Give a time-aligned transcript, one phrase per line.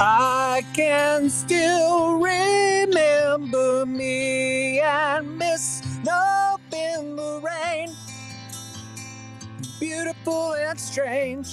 [0.00, 7.88] I can still remember me and Miss Love in the rain.
[9.80, 11.48] Beautiful and strange.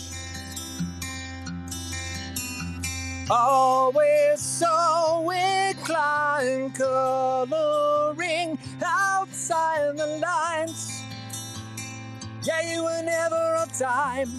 [3.31, 11.01] Always so inclined, coloring outside the lines.
[12.43, 14.29] Yeah, you were never on time.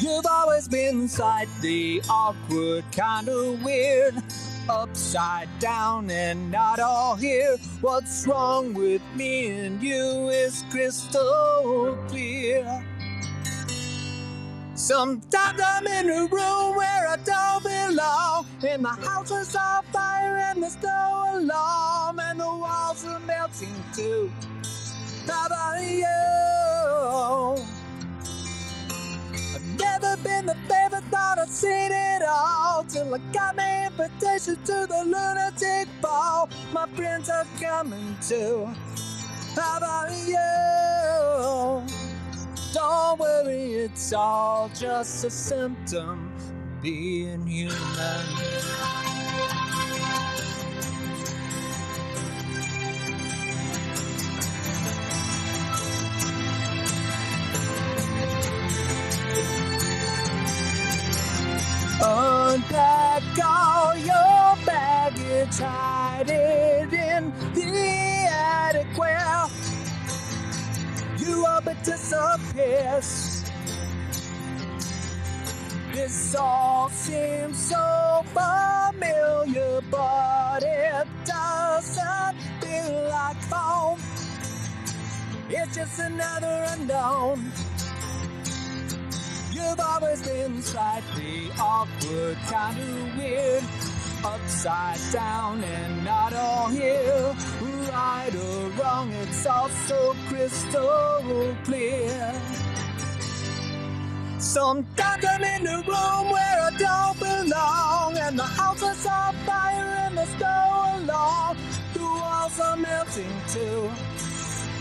[0.00, 4.14] You've always been slightly awkward, kinda weird,
[4.66, 7.58] upside down and not all here.
[7.82, 12.82] What's wrong with me and you is crystal clear.
[14.74, 20.38] Sometimes I'm in a room where I don't belong, and the house is on fire
[20.38, 24.32] and there's no alarm, and the walls are melting too.
[25.26, 27.79] How about you?
[30.22, 35.02] Been the favorite, thought I'd seen it all till I got my invitation to the
[35.04, 36.48] lunatic ball.
[36.72, 38.68] My friends are coming too.
[39.56, 41.86] How about you?
[42.74, 48.26] Don't worry, it's all just a symptom of being human.
[62.02, 69.46] Unpack all your baggage, hide it in the attic where
[71.18, 73.44] you are but disappears.
[75.92, 84.00] This all seems so familiar, but it doesn't feel like home.
[85.50, 87.52] It's just another unknown.
[89.60, 93.64] You've always been slightly awkward, kinda weird,
[94.24, 97.34] upside down and not all here.
[97.90, 102.32] Right or wrong, it's all so crystal clear.
[104.38, 109.94] Sometimes I'm in a room where I don't belong, and the house is on fire
[110.06, 110.24] and no
[110.96, 111.56] alarm.
[111.92, 113.90] The walls are melting too.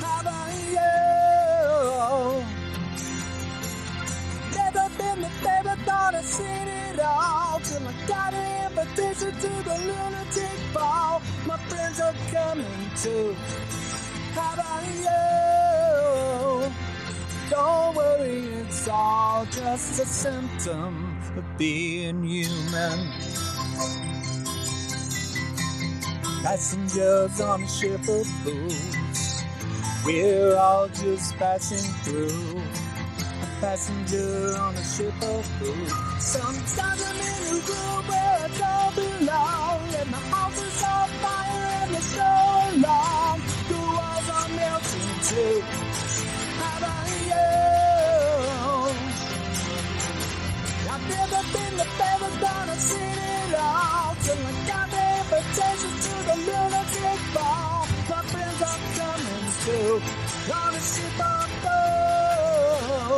[0.01, 2.58] How about you?
[5.19, 5.29] Been
[5.65, 7.59] the thought I'd seen it all.
[7.59, 11.21] Till I got an invitation to the lunatic ball.
[11.45, 13.35] My friends are coming too.
[14.33, 16.71] How about you?
[17.49, 23.11] Don't worry, it's all just a symptom of being human.
[26.43, 29.43] Passengers on a ship of fools.
[30.05, 32.61] We're all just passing through
[33.59, 35.91] passenger on a ship of fools.
[36.19, 41.65] Sometimes I'm in a room where I don't belong, and the house is on fire
[41.81, 42.31] and there's no
[42.71, 43.39] alarm.
[43.67, 45.55] The walls are melting too.
[46.59, 47.47] How about you?
[50.91, 54.15] I've never been the favorite, but I've seen it all.
[54.23, 57.87] Till I got the invitation to the lunatic ball.
[58.09, 60.01] My friends are coming too.
[60.53, 62.18] On a ship of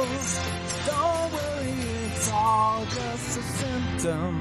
[0.05, 0.39] fools.
[0.85, 1.73] Don't worry,
[2.07, 4.35] it's all just a symptom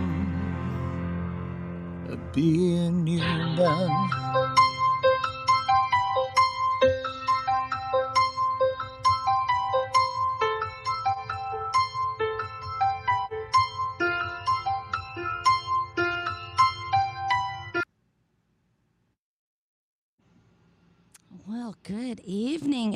[2.08, 4.59] of being human.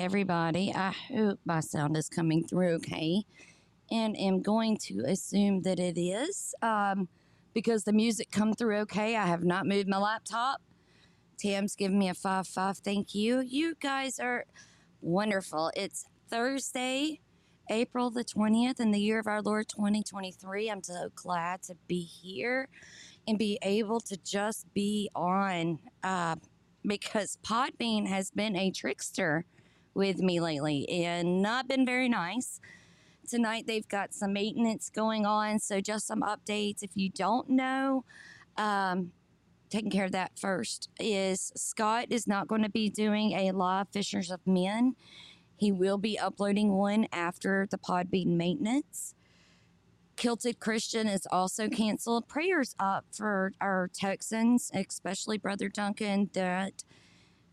[0.05, 0.71] Everybody.
[0.71, 3.25] I hope my sound is coming through okay.
[3.91, 7.09] And am going to assume that it is um,
[7.55, 9.17] because the music come through okay.
[9.17, 10.61] I have not moved my laptop.
[11.39, 12.79] Tam's giving me a 5 5.
[12.79, 13.41] Thank you.
[13.41, 14.45] You guys are
[15.01, 15.71] wonderful.
[15.75, 17.21] It's Thursday,
[17.71, 20.71] April the 20th, in the year of our Lord 2023.
[20.71, 22.69] I'm so glad to be here
[23.27, 25.79] and be able to just be on.
[26.03, 26.37] Uh,
[26.87, 29.47] because Podbean has been a trickster
[29.95, 32.61] with me lately and not been very nice.
[33.29, 36.83] Tonight they've got some maintenance going on, so just some updates.
[36.83, 38.05] If you don't know,
[38.57, 39.13] um,
[39.71, 43.89] taking care of that first is Scott is not going to be doing a live
[43.89, 44.95] Fishers of Men.
[45.57, 49.15] He will be uploading one after the Podbean maintenance.
[50.17, 52.29] Kilted Christian is also canceled.
[52.29, 56.85] Prayers up for our Texans, especially Brother Duncan, that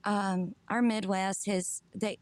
[0.04, 2.18] um, our Midwest has they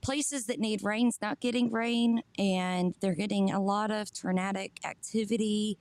[0.00, 5.78] places that need rain's not getting rain, and they're getting a lot of tornadic activity.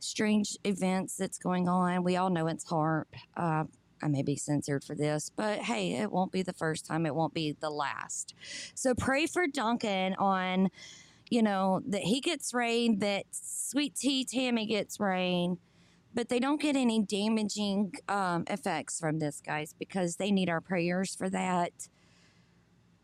[0.00, 2.02] strange events that's going on.
[2.02, 3.06] We all know it's hard.
[3.36, 3.64] Uh,
[4.02, 7.04] I may be censored for this, but hey, it won't be the first time.
[7.04, 8.34] It won't be the last.
[8.74, 10.70] So pray for Duncan on,
[11.28, 15.58] you know, that he gets rain, that Sweet Tea Tammy gets rain,
[16.14, 20.60] but they don't get any damaging um, effects from this, guys, because they need our
[20.60, 21.72] prayers for that.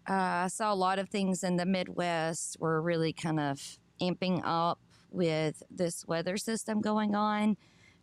[0.09, 4.41] Uh, I saw a lot of things in the Midwest were really kind of amping
[4.45, 4.81] up
[5.11, 7.57] with this weather system going on.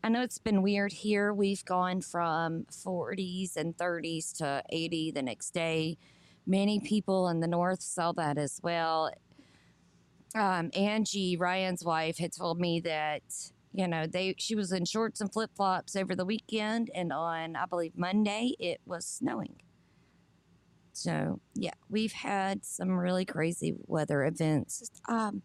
[0.04, 1.34] I know it's been weird here.
[1.34, 5.98] We've gone from 40s and 30s to 80 the next day.
[6.46, 9.12] Many people in the north saw that as well.
[10.36, 13.22] Um, Angie, Ryan's wife, had told me that
[13.74, 17.56] you know they she was in shorts and flip flops over the weekend, and on
[17.56, 19.56] I believe Monday it was snowing.
[20.94, 24.90] So yeah, we've had some really crazy weather events.
[25.10, 25.42] Um,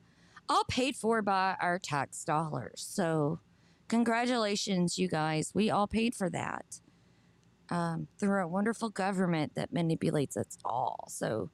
[0.48, 2.86] all paid for by our tax dollars.
[2.88, 3.40] So
[3.88, 5.50] Congratulations, you guys.
[5.54, 6.80] We all paid for that
[7.70, 11.06] um, through a wonderful government that manipulates us all.
[11.08, 11.50] So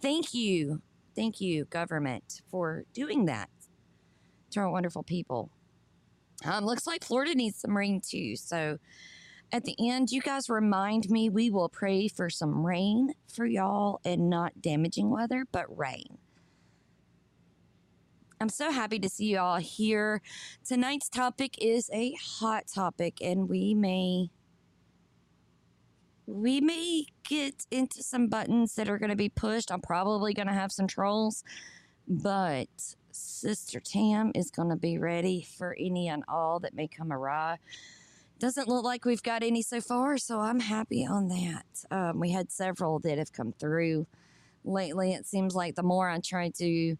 [0.00, 0.82] thank you.
[1.16, 3.48] Thank you, government, for doing that
[4.50, 5.50] to our wonderful people.
[6.44, 8.36] Um, looks like Florida needs some rain too.
[8.36, 8.78] So
[9.50, 14.00] at the end, you guys remind me we will pray for some rain for y'all
[14.04, 16.18] and not damaging weather, but rain.
[18.40, 20.22] I'm so happy to see you all here.
[20.64, 24.30] Tonight's topic is a hot topic, and we may
[26.26, 29.72] we may get into some buttons that are going to be pushed.
[29.72, 31.42] I'm probably going to have some trolls,
[32.06, 32.68] but
[33.18, 37.58] Sister Tam is going to be ready for any and all that may come awry.
[38.38, 41.66] Doesn't look like we've got any so far, so I'm happy on that.
[41.90, 44.06] Um, we had several that have come through
[44.64, 45.12] lately.
[45.12, 46.96] It seems like the more I try to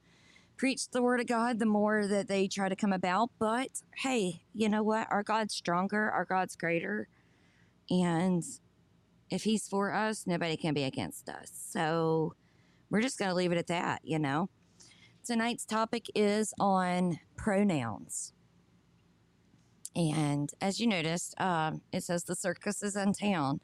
[0.57, 3.31] preach the word of God, the more that they try to come about.
[3.39, 5.07] But hey, you know what?
[5.11, 7.09] Our God's stronger, our God's greater.
[7.89, 8.43] And
[9.31, 11.53] if He's for us, nobody can be against us.
[11.53, 12.35] So
[12.91, 14.51] we're just going to leave it at that, you know?
[15.29, 18.33] Tonight's topic is on pronouns.
[19.95, 23.61] And as you noticed, um, it says the circus is in town.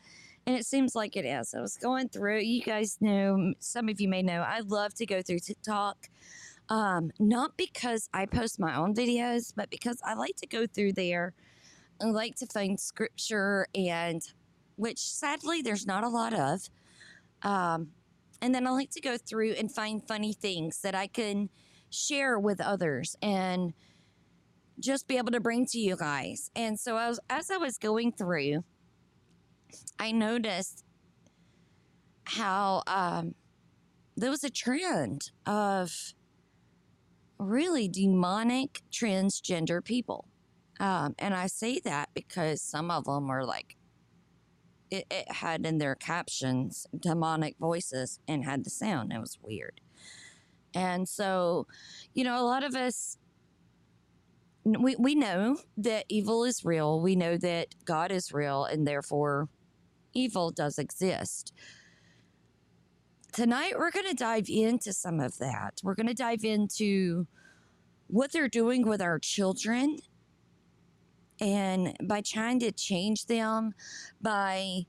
[0.46, 1.54] And it seems like it is.
[1.54, 5.06] I was going through, you guys know, some of you may know, I love to
[5.06, 6.10] go through TikTok
[6.68, 10.92] um, not because I post my own videos, but because I like to go through
[10.92, 11.32] there.
[11.98, 14.22] I like to find scripture and
[14.76, 16.68] which sadly there's not a lot of.
[17.42, 17.88] Um,
[18.44, 21.48] and then I like to go through and find funny things that I can
[21.88, 23.72] share with others and
[24.78, 26.50] just be able to bring to you guys.
[26.54, 28.62] And so I was, as I was going through,
[29.98, 30.84] I noticed
[32.24, 33.34] how um,
[34.14, 36.12] there was a trend of
[37.38, 40.28] really demonic transgender people.
[40.78, 43.78] Um, and I say that because some of them are like,
[44.90, 49.12] it, it, had in their captions demonic voices and had the sound.
[49.12, 49.80] It was weird.
[50.74, 51.66] And so,
[52.14, 53.18] you know, a lot of us,
[54.64, 57.00] we, we know that evil is real.
[57.00, 59.48] We know that God is real, and therefore
[60.14, 61.52] evil does exist
[63.34, 65.80] tonight we're going to dive into some of that.
[65.82, 67.26] We're going to dive into
[68.06, 69.98] what they're doing with our children
[71.40, 73.74] and by trying to change them
[74.20, 74.82] by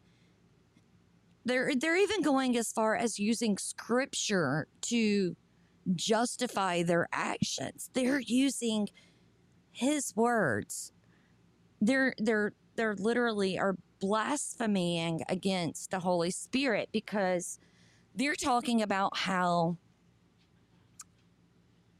[1.43, 5.35] they're they're even going as far as using scripture to
[5.93, 7.89] justify their actions.
[7.93, 8.89] They're using
[9.71, 10.91] his words.
[11.81, 17.59] They're they're they're literally are blaspheming against the Holy Spirit because
[18.15, 19.77] they're talking about how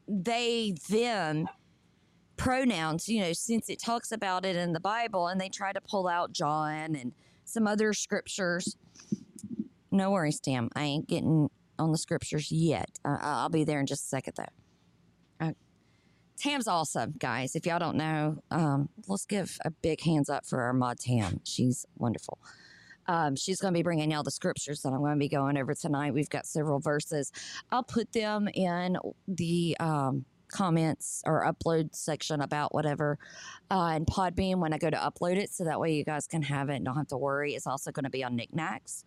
[0.08, 1.48] they, them
[2.38, 5.82] pronouns, you know, since it talks about it in the Bible and they try to
[5.82, 7.14] pull out John and
[7.44, 8.76] some other scriptures.
[9.92, 10.70] No worries, Tam.
[10.76, 11.50] I ain't getting
[11.80, 13.00] on the scriptures yet.
[13.06, 15.46] Uh, I'll be there in just a second, though.
[15.48, 15.52] Uh,
[16.38, 17.56] Tam's awesome, guys.
[17.56, 21.40] If y'all don't know, um, let's give a big hands up for our mod Tam.
[21.44, 22.40] She's wonderful.
[23.08, 25.58] Um, she's going to be bringing y'all the scriptures that I'm going to be going
[25.58, 26.14] over tonight.
[26.14, 27.32] We've got several verses.
[27.72, 33.18] I'll put them in the um, comments or upload section about whatever
[33.72, 35.50] uh, and Podbean when I go to upload it.
[35.52, 37.54] So that way you guys can have it and don't have to worry.
[37.56, 39.04] It's also going to be on knickknacks.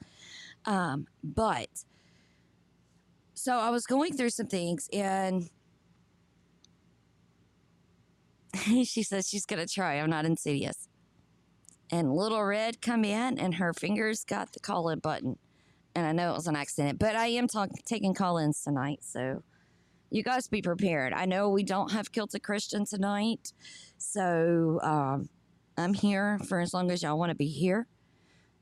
[0.65, 1.69] Um, but
[3.35, 5.49] so I was going through some things and
[8.85, 9.95] she says she's going to try.
[9.95, 10.89] I'm not insidious
[11.91, 15.37] and little red come in and her fingers got the call in button
[15.95, 19.43] and i know it was an accident but i am talk- taking call-ins tonight so
[20.11, 23.53] you guys be prepared i know we don't have kilted christian tonight
[23.99, 25.29] So um,
[25.77, 27.87] I'm here for as long as y'all want to be here.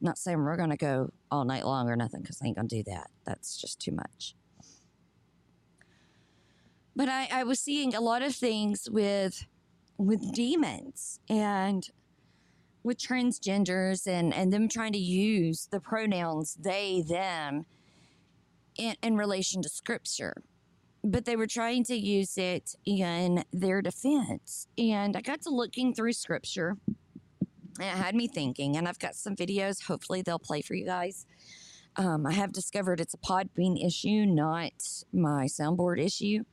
[0.00, 2.68] Not saying we're going to go all night long or nothing because I ain't going
[2.68, 3.10] to do that.
[3.24, 4.34] That's just too much.
[6.94, 9.46] But I, I was seeing a lot of things with
[9.98, 11.88] with demons and
[12.82, 17.64] with transgenders and, and them trying to use the pronouns they, them
[18.76, 20.34] in, in relation to scripture.
[21.08, 24.66] But they were trying to use it in their defense.
[24.76, 26.76] And I got to looking through scripture
[27.78, 29.84] and it had me thinking, and I've got some videos.
[29.84, 31.26] Hopefully, they'll play for you guys.
[31.96, 34.72] Um, I have discovered it's a Podbean issue, not
[35.12, 36.44] my soundboard issue.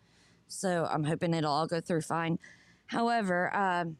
[0.48, 2.40] So I'm hoping it'll all go through fine.
[2.88, 3.98] However, um,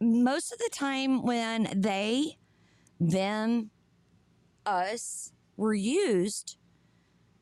[0.00, 2.38] most of the time when they,
[2.98, 3.70] them,
[4.64, 6.56] us were used,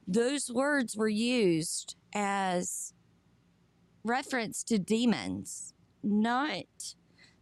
[0.06, 2.92] those words were used as
[4.04, 6.94] reference to demons, not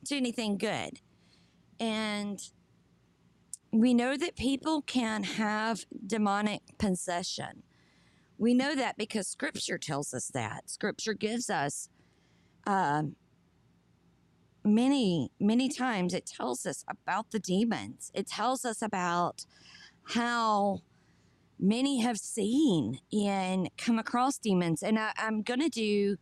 [0.07, 1.01] to anything good.
[1.79, 2.41] And
[3.73, 7.63] we know that people can have demonic possession.
[8.39, 10.71] We know that because scripture tells us that.
[10.71, 11.89] Scripture gives us
[12.67, 13.03] uh,
[14.65, 18.11] many, many times, it tells us about the demons.
[18.15, 19.45] It tells us about
[20.05, 20.81] how
[21.65, 24.83] many have seen and come across demons.
[24.83, 26.17] And I, am going to do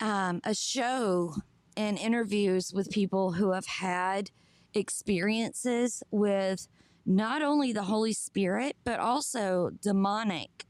[0.00, 1.34] um, a show
[1.76, 4.30] and interviews with people who have had
[4.74, 6.66] experiences with
[7.06, 10.66] not only the Holy Spirit, but also demonic,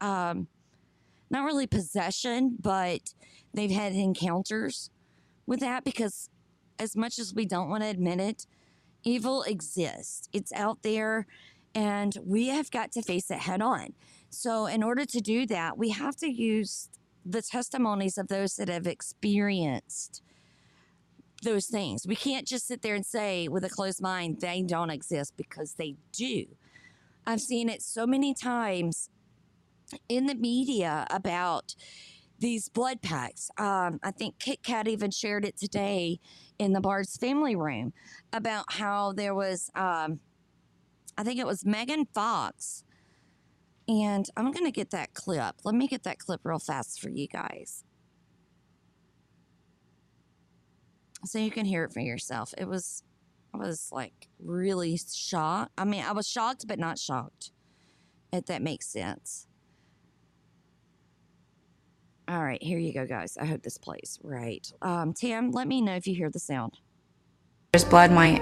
[0.00, 0.48] um,
[1.30, 3.14] not really possession, but
[3.54, 4.90] they've had encounters
[5.46, 6.28] with that because,
[6.78, 8.46] as much as we don't want to admit it,
[9.04, 10.28] evil exists.
[10.32, 11.26] It's out there,
[11.74, 13.94] and we have got to face it head on.
[14.30, 16.88] So, in order to do that, we have to use
[17.24, 20.22] the testimonies of those that have experienced
[21.42, 22.06] those things.
[22.06, 25.74] We can't just sit there and say with a closed mind they don't exist because
[25.74, 26.46] they do.
[27.26, 29.10] I've seen it so many times
[30.08, 31.74] in the media about
[32.38, 33.50] these blood packs.
[33.58, 36.20] Um, I think Kit Kat even shared it today
[36.58, 37.92] in the Bard's family room
[38.32, 40.20] about how there was, um,
[41.20, 42.82] I think it was Megan Fox
[43.86, 45.54] and I'm going to get that clip.
[45.64, 47.84] Let me get that clip real fast for you guys.
[51.26, 52.54] So you can hear it for yourself.
[52.56, 53.02] It was,
[53.52, 55.72] I was like really shocked.
[55.76, 57.50] I mean, I was shocked, but not shocked,
[58.32, 59.46] if that makes sense.
[62.28, 63.36] All right, here you go, guys.
[63.38, 64.66] I hope this plays right.
[64.80, 66.78] Um, Tam, let me know if you hear the sound.
[67.72, 68.40] There's blood might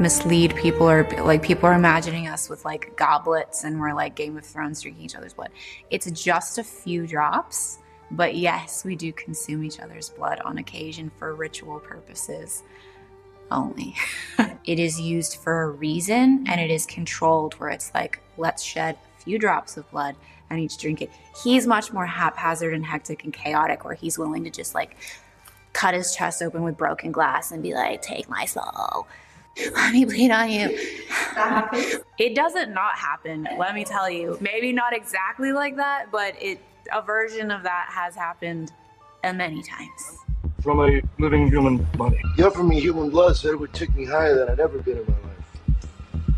[0.00, 4.36] mislead people or like people are imagining us with like goblets and we're like Game
[4.36, 5.50] of Thrones drinking each other's blood.
[5.90, 7.78] It's just a few drops,
[8.10, 12.62] but yes, we do consume each other's blood on occasion for ritual purposes
[13.50, 13.94] only.
[14.64, 18.96] it is used for a reason and it is controlled where it's like, let's shed
[19.18, 20.16] a few drops of blood
[20.48, 21.10] and each drink it.
[21.44, 24.96] He's much more haphazard and hectic and chaotic where he's willing to just like
[25.74, 29.06] cut his chest open with broken glass and be like, take my soul
[29.74, 30.68] let me bleed on you.
[32.18, 34.38] it doesn't not happen, let me tell you.
[34.40, 36.60] Maybe not exactly like that, but it
[36.92, 38.72] a version of that has happened
[39.22, 40.18] uh, many times.
[40.62, 42.20] From a living human body.
[42.36, 44.98] You offered me human blood, said it would take me higher than I'd ever been
[44.98, 46.30] in my life.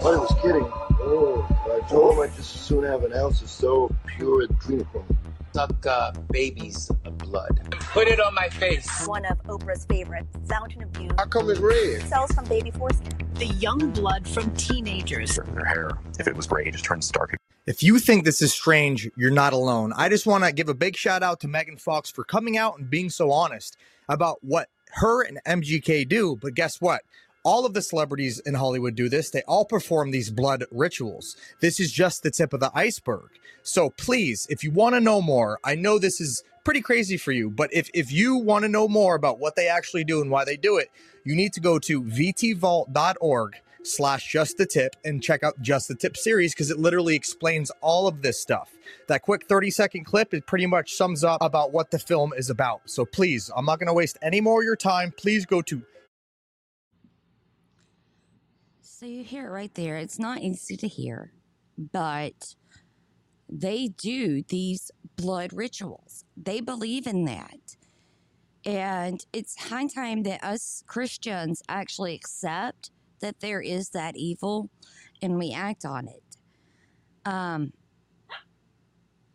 [0.00, 0.68] But I was kidding.
[1.04, 5.16] Oh, I told him I'd just as soon have an ounce of so pure adrenochrome
[5.52, 7.76] suck uh, babies' blood.
[7.92, 9.06] Put it on my face.
[9.06, 11.12] One of Oprah's favorites, Fountain of Youth.
[11.18, 12.02] How come it's red?
[12.08, 13.28] Cells from baby foreskin.
[13.34, 15.36] The young blood from teenagers.
[15.36, 17.36] Their hair, if it was gray, just turns dark.
[17.66, 19.92] If you think this is strange, you're not alone.
[19.96, 22.78] I just want to give a big shout out to Megan Fox for coming out
[22.78, 23.76] and being so honest
[24.08, 26.36] about what her and MGK do.
[26.40, 27.02] But guess what?
[27.44, 29.30] All of the celebrities in Hollywood do this.
[29.30, 31.36] They all perform these blood rituals.
[31.60, 33.30] This is just the tip of the iceberg.
[33.62, 37.32] So please, if you want to know more, I know this is pretty crazy for
[37.32, 40.30] you, but if, if you want to know more about what they actually do and
[40.30, 40.90] why they do it,
[41.24, 45.94] you need to go to vtvault.org slash just the tip and check out just the
[45.94, 48.70] tip series because it literally explains all of this stuff
[49.08, 52.48] that quick 30 second clip it pretty much sums up about what the film is
[52.48, 55.60] about so please i'm not going to waste any more of your time please go
[55.60, 55.82] to
[59.02, 59.96] So you hear it right there.
[59.96, 61.32] It's not easy to hear,
[61.76, 62.54] but
[63.48, 66.24] they do these blood rituals.
[66.36, 67.76] They believe in that.
[68.64, 74.70] And it's high time that us Christians actually accept that there is that evil
[75.20, 76.36] and we act on it.
[77.28, 77.72] Um,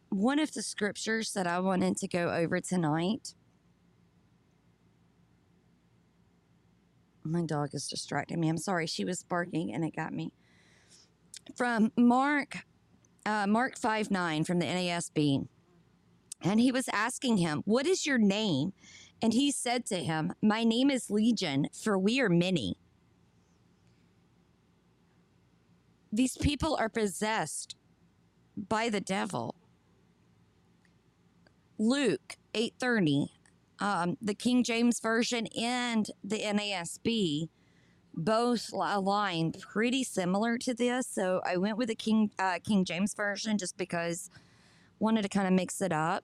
[0.08, 3.34] one of the scriptures that I wanted to go over tonight.
[7.28, 8.50] My dog is distracting me.
[8.50, 8.88] I'm sorry.
[8.88, 10.32] She was barking and it got me.
[11.56, 12.60] From Mark,
[13.26, 15.48] uh, Mark 5 9 from the NASB.
[16.42, 18.74] And he was asking him, What is your name?
[19.22, 22.78] And he said to him, My name is Legion, for we are many.
[26.12, 27.76] These people are possessed
[28.56, 29.56] by the devil.
[31.78, 33.30] Luke 8:30,
[33.80, 37.50] um, the King James version and the NASB
[38.14, 41.08] both align pretty similar to this.
[41.08, 44.30] So I went with the King uh, King James version just because
[45.00, 46.24] wanted to kind of mix it up.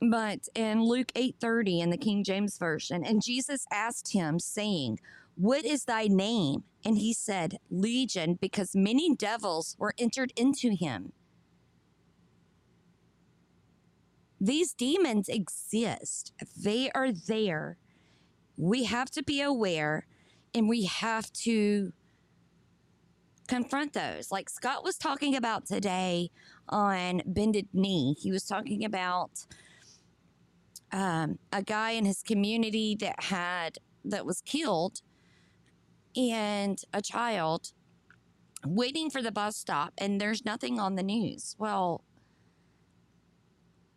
[0.00, 4.98] But in Luke 8:30 in the King James version, and Jesus asked him saying,
[5.36, 11.12] "What is thy name?" And he said, "Legion, because many devils were entered into him."
[14.42, 16.32] These demons exist.
[16.60, 17.78] They are there.
[18.56, 20.08] We have to be aware
[20.52, 21.92] and we have to
[23.46, 24.32] confront those.
[24.32, 26.32] Like Scott was talking about today
[26.68, 29.46] on Bended Knee, he was talking about
[30.90, 35.02] um, a guy in his community that had that was killed
[36.16, 37.72] and a child
[38.66, 41.54] waiting for the bus stop and there's nothing on the news.
[41.60, 42.02] Well,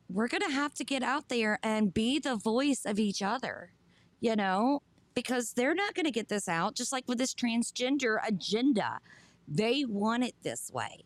[0.10, 3.72] we're going to have to get out there and be the voice of each other,
[4.20, 4.82] you know,
[5.14, 6.76] because they're not going to get this out.
[6.76, 9.00] Just like with this transgender agenda,
[9.48, 11.06] they want it this way.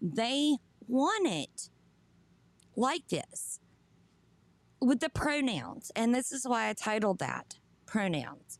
[0.00, 1.70] They want it
[2.76, 3.60] like this
[4.80, 5.90] with the pronouns.
[5.96, 8.58] And this is why I titled that pronouns.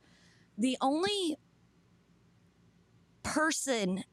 [0.56, 1.36] The only
[3.22, 4.04] person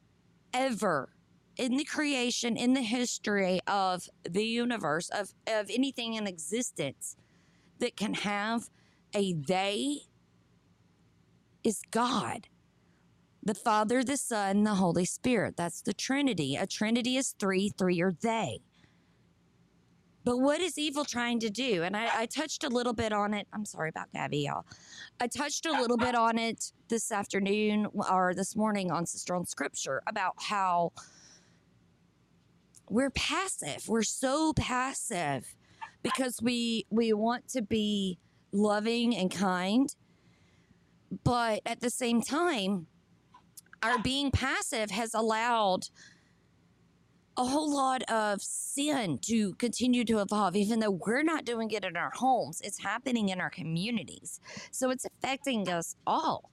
[0.53, 1.09] ever
[1.57, 7.15] in the creation, in the history of the universe, of, of anything in existence
[7.79, 8.69] that can have
[9.13, 9.99] a they
[11.63, 12.47] is God.
[13.43, 15.57] The Father, the Son, the Holy Spirit.
[15.57, 16.55] That's the Trinity.
[16.55, 18.61] A Trinity is three, three are they.
[20.23, 21.81] But what is evil trying to do?
[21.81, 23.47] And I, I, touched a little bit on it.
[23.53, 24.65] I'm sorry about Gabby, y'all.
[25.19, 29.47] I touched a little bit on it this afternoon or this morning on Sister on
[29.47, 30.91] Scripture about how
[32.91, 33.87] we're passive.
[33.87, 35.55] We're so passive
[36.03, 38.19] because we we want to be
[38.51, 39.95] loving and kind.
[41.23, 42.87] But at the same time,
[43.81, 45.87] our being passive has allowed
[47.37, 51.85] a whole lot of sin to continue to evolve, even though we're not doing it
[51.85, 52.59] in our homes.
[52.61, 54.41] It's happening in our communities.
[54.71, 56.51] So it's affecting us all.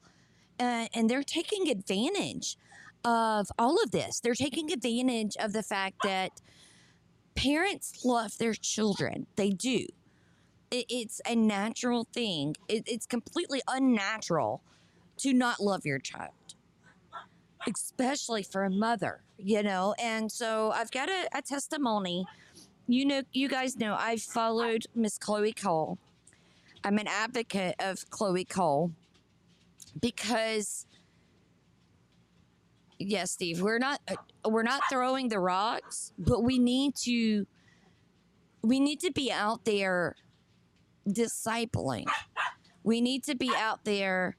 [0.61, 2.57] Uh, and they're taking advantage
[3.05, 4.21] of all of this.
[4.21, 6.41] They're taking advantage of the fact that
[7.35, 9.27] parents love their children.
[9.37, 9.87] They do.
[10.71, 14.63] It, it's a natural thing, it, it's completely unnatural
[15.19, 16.33] to not love your child
[17.67, 19.95] especially for a mother, you know.
[19.99, 22.27] And so I've got a, a testimony.
[22.87, 25.99] You know, you guys know I've followed Miss Chloe Cole.
[26.85, 28.93] I'm an advocate of Chloe Cole
[30.01, 30.87] because
[32.99, 34.17] yes, Steve, we're not uh,
[34.49, 37.47] we're not throwing the rocks, but we need to
[38.63, 40.15] we need to be out there
[41.09, 42.07] discipling.
[42.83, 44.37] We need to be out there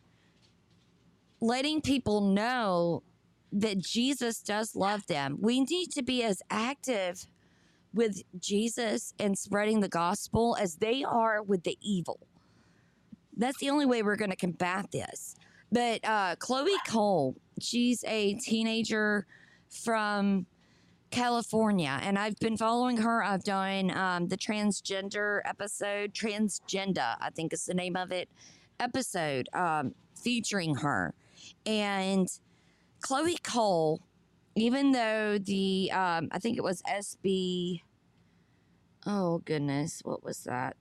[1.42, 3.04] letting people know
[3.52, 5.38] that Jesus does love them.
[5.40, 7.26] We need to be as active
[7.94, 12.20] with Jesus and spreading the gospel as they are with the evil.
[13.36, 15.36] That's the only way we're going to combat this.
[15.72, 19.26] But uh, Chloe Cole, she's a teenager
[19.70, 20.46] from
[21.12, 23.24] California, and I've been following her.
[23.24, 28.30] I've done um, the transgender episode, Transgender, I think is the name of it,
[28.80, 31.14] episode um, featuring her.
[31.66, 32.28] And
[33.02, 34.02] Chloe Cole,
[34.56, 37.82] even though the um, I think it was SB.
[39.06, 40.76] Oh goodness, what was that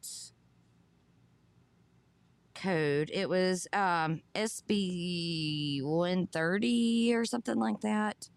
[2.61, 3.11] code?
[3.12, 8.29] It was um, SB one thirty or something like that.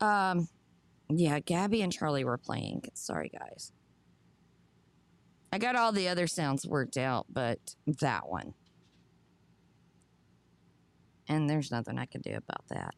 [0.00, 0.48] Um,
[1.10, 2.84] yeah, Gabby and Charlie were playing.
[2.94, 3.72] Sorry, guys.
[5.52, 8.54] I got all the other sounds worked out, but that one
[11.28, 12.94] and there's nothing I can do about that.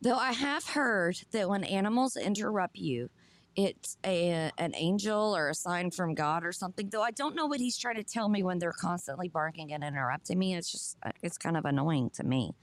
[0.00, 3.10] Though I have heard that when animals interrupt you,
[3.56, 6.90] it's a an angel or a sign from God or something.
[6.90, 9.82] Though I don't know what he's trying to tell me when they're constantly barking and
[9.82, 10.54] interrupting me.
[10.54, 12.54] It's just uh, it's kind of annoying to me.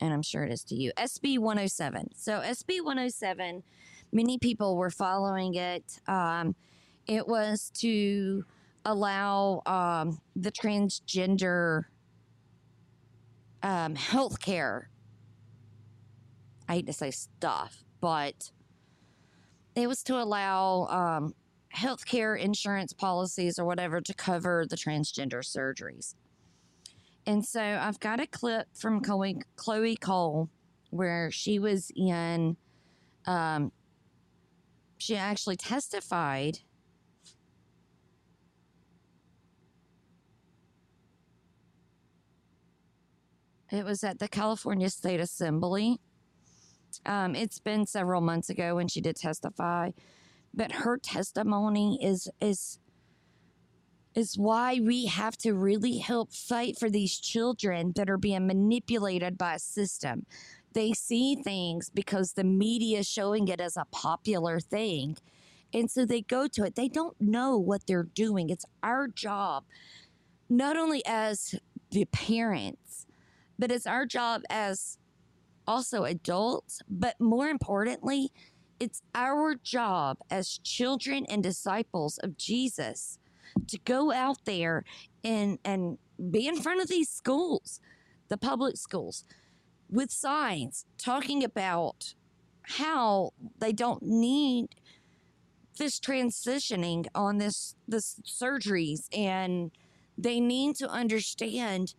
[0.00, 0.90] And I'm sure it is to you.
[0.96, 2.08] SB 107.
[2.16, 3.62] So SB 107
[4.12, 6.00] many people were following it.
[6.06, 6.54] Um,
[7.06, 8.44] it was to
[8.84, 11.84] allow um, the transgender
[13.62, 14.90] um, health care.
[16.68, 18.50] I hate to say stuff, but
[19.74, 21.34] it was to allow um,
[21.74, 26.14] healthcare insurance policies or whatever to cover the transgender surgeries.
[27.26, 30.50] And so I've got a clip from Chloe, Chloe Cole
[30.90, 32.56] where she was in,
[33.26, 33.72] um,
[34.98, 36.58] she actually testified.
[43.70, 45.98] It was at the California State Assembly.
[47.06, 49.90] Um, it's been several months ago when she did testify,
[50.54, 52.78] but her testimony is is
[54.14, 59.38] is why we have to really help fight for these children that are being manipulated
[59.38, 60.26] by a system.
[60.74, 65.16] They see things because the media is showing it as a popular thing.
[65.72, 66.74] And so they go to it.
[66.74, 68.50] They don't know what they're doing.
[68.50, 69.64] It's our job,
[70.48, 71.54] not only as
[71.90, 73.06] the parents,
[73.58, 74.98] but it's our job as
[75.66, 78.32] also adults, but more importantly,
[78.80, 83.18] it's our job as children and disciples of Jesus
[83.68, 84.84] to go out there
[85.22, 85.98] and and
[86.30, 87.80] be in front of these schools,
[88.28, 89.24] the public schools,
[89.88, 92.14] with signs talking about
[92.62, 94.68] how they don't need
[95.78, 99.70] this transitioning on this this surgeries and
[100.18, 101.94] they need to understand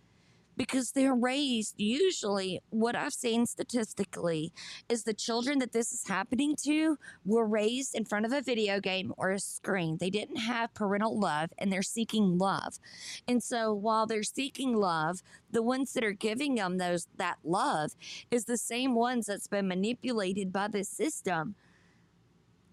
[0.58, 4.52] because they're raised usually what i've seen statistically
[4.90, 8.80] is the children that this is happening to were raised in front of a video
[8.80, 9.98] game or a screen.
[9.98, 12.80] They didn't have parental love and they're seeking love.
[13.28, 17.92] And so while they're seeking love the ones that are giving them those that love
[18.32, 21.56] is the same ones that's been manipulated by the system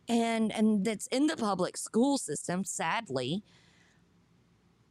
[0.08, 3.42] and and that's in the public school system sadly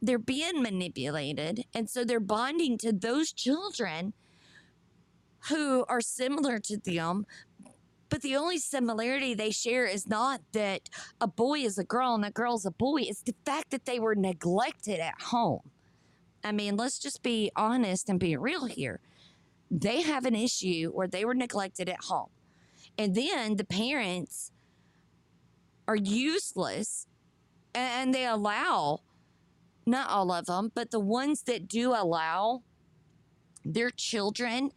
[0.02, 4.12] they're being manipulated and so they're bonding to those children
[5.48, 7.26] who are similar to them.
[8.08, 10.88] But the only similarity they share is not that
[11.20, 14.00] a boy is a girl and a girl's a boy it's the fact that they
[14.00, 15.70] were neglected at home.
[16.42, 19.00] I mean let's just be honest and be real here.
[19.70, 22.30] They have an issue where they were neglected at home.
[22.98, 24.50] And then the parents
[25.86, 27.06] are useless
[27.74, 29.00] and they allow
[29.90, 32.62] not all of them, but the ones that do allow
[33.64, 34.70] their children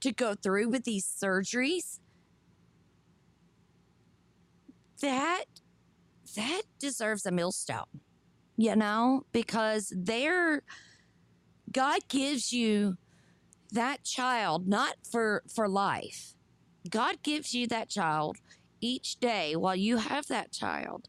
[0.00, 2.00] to go through with these surgeries,
[5.00, 5.44] that
[6.36, 8.00] that deserves a millstone,
[8.56, 10.62] you know, because they're
[11.70, 12.96] God gives you
[13.72, 16.34] that child not for for life.
[16.88, 18.36] God gives you that child
[18.80, 21.08] each day while you have that child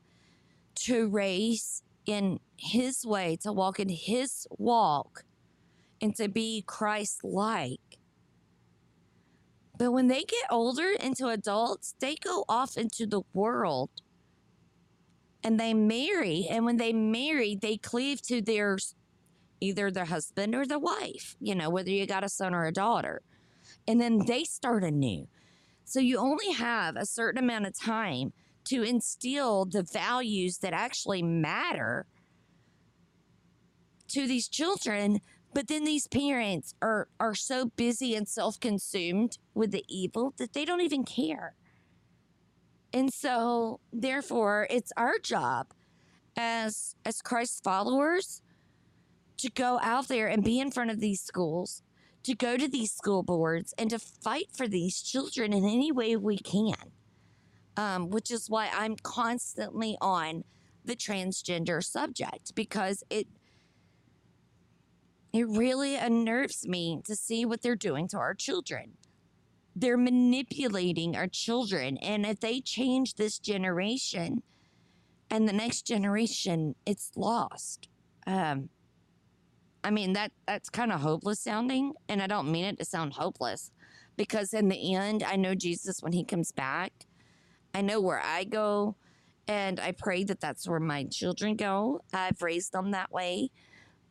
[0.76, 5.24] to raise in his way, to walk in his walk,
[6.02, 7.80] and to be Christ like.
[9.78, 13.90] But when they get older into adults, they go off into the world
[15.44, 16.48] and they marry.
[16.50, 18.78] And when they marry, they cleave to their
[19.62, 22.72] either their husband or their wife, you know, whether you got a son or a
[22.72, 23.22] daughter.
[23.88, 25.28] And then they start anew.
[25.86, 28.34] So you only have a certain amount of time
[28.66, 32.06] to instill the values that actually matter
[34.16, 35.20] to these children
[35.56, 40.66] but then these parents are are so busy and self-consumed with the evil that they
[40.66, 41.56] don't even care.
[42.92, 45.68] And so therefore it's our job
[46.38, 48.42] as as christ's followers
[49.38, 51.82] to go out there and be in front of these schools
[52.24, 56.18] to go to these school boards and to fight for these children in any way
[56.18, 56.92] we can
[57.78, 60.44] um, which is why I'm constantly on
[60.84, 63.28] the transgender subject because it
[65.36, 68.94] it really unnerves me to see what they're doing to our children.
[69.76, 74.44] They're manipulating our children, and if they change this generation
[75.30, 77.90] and the next generation, it's lost.
[78.28, 78.70] Um,
[79.84, 83.14] I mean that that's kind of hopeless sounding, and I don't mean it to sound
[83.14, 83.72] hopeless,
[84.18, 86.94] because in the end, I know Jesus when He comes back
[87.76, 88.96] I know where I go,
[89.50, 92.00] and I pray that that's where my children go.
[92.14, 93.52] I've raised them that way,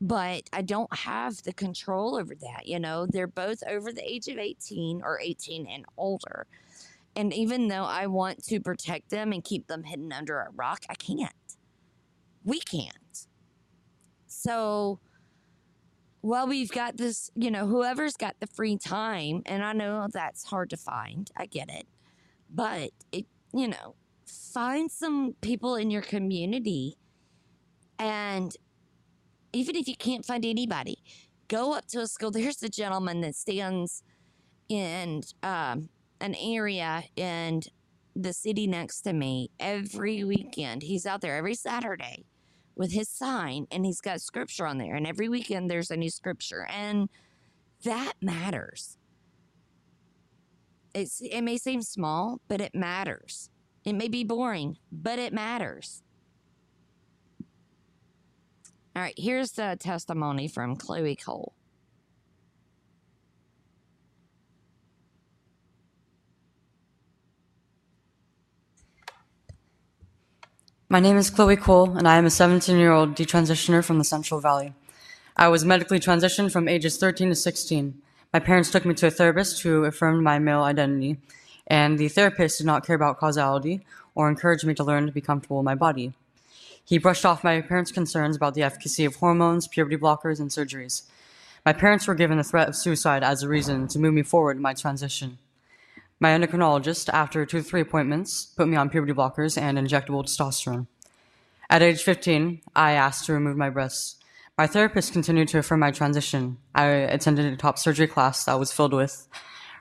[0.04, 2.66] but I don't have the control over that.
[2.66, 6.46] You know, they're both over the age of 18 or 18 and older.
[7.16, 10.82] And even though I want to protect them and keep them hidden under a rock,
[10.90, 11.32] I can't.
[12.44, 13.26] We can't.
[14.26, 15.00] So,
[16.20, 20.44] while we've got this, you know, whoever's got the free time, and I know that's
[20.44, 21.86] hard to find, I get it,
[22.50, 23.94] but it you know,
[24.26, 26.98] find some people in your community
[27.98, 28.54] and
[29.54, 30.98] even if you can't find anybody,
[31.48, 32.30] go up to a school.
[32.30, 34.02] There's a gentleman that stands
[34.68, 35.88] in um,
[36.20, 37.62] an area in
[38.16, 40.82] the city next to me every weekend.
[40.82, 42.24] He's out there every Saturday
[42.76, 44.94] with his sign and he's got scripture on there.
[44.94, 46.66] And every weekend there's a new scripture.
[46.70, 47.08] And
[47.84, 48.96] that matters.
[50.94, 53.50] It's, it may seem small, but it matters.
[53.84, 56.03] It may be boring, but it matters.
[58.96, 61.52] All right, here's the testimony from Chloe Cole.
[70.88, 74.04] My name is Chloe Cole, and I am a 17 year old detransitioner from the
[74.04, 74.74] Central Valley.
[75.36, 78.00] I was medically transitioned from ages 13 to 16.
[78.32, 81.16] My parents took me to a therapist who affirmed my male identity,
[81.66, 85.20] and the therapist did not care about causality or encourage me to learn to be
[85.20, 86.12] comfortable in my body.
[86.84, 91.02] He brushed off my parents' concerns about the efficacy of hormones, puberty blockers, and surgeries.
[91.64, 94.56] My parents were given the threat of suicide as a reason to move me forward
[94.56, 95.38] in my transition.
[96.20, 100.86] My endocrinologist, after two to three appointments, put me on puberty blockers and injectable testosterone.
[101.70, 104.16] At age 15, I asked to remove my breasts.
[104.58, 106.58] My therapist continued to affirm my transition.
[106.74, 109.26] I attended a top surgery class that was filled with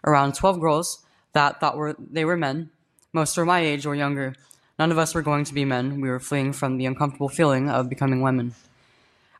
[0.05, 2.71] around 12 girls that thought were, they were men.
[3.11, 4.35] Most were my age or younger.
[4.79, 6.01] None of us were going to be men.
[6.01, 8.55] We were fleeing from the uncomfortable feeling of becoming women.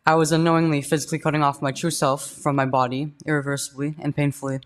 [0.06, 4.60] I was unknowingly physically cutting off my true self from my body, irreversibly and painfully.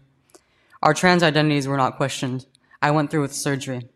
[0.81, 2.45] Our trans identities were not questioned.
[2.81, 3.87] I went through with surgery.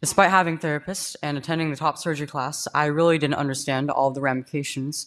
[0.00, 4.20] Despite having therapists and attending the top surgery class, I really didn't understand all the
[4.20, 5.06] ramifications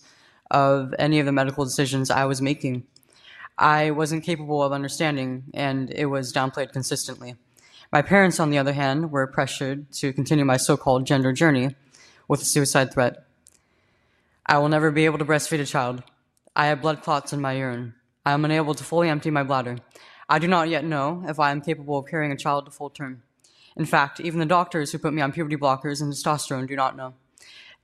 [0.51, 2.83] of any of the medical decisions I was making.
[3.57, 7.35] I wasn't capable of understanding, and it was downplayed consistently.
[7.91, 11.75] My parents, on the other hand, were pressured to continue my so called gender journey
[12.27, 13.25] with a suicide threat.
[14.45, 16.03] I will never be able to breastfeed a child.
[16.55, 17.95] I have blood clots in my urine.
[18.23, 19.77] I am unable to fully empty my bladder.
[20.29, 22.91] I do not yet know if I am capable of carrying a child to full
[22.91, 23.23] term.
[23.75, 26.95] In fact, even the doctors who put me on puberty blockers and testosterone do not
[26.95, 27.15] know.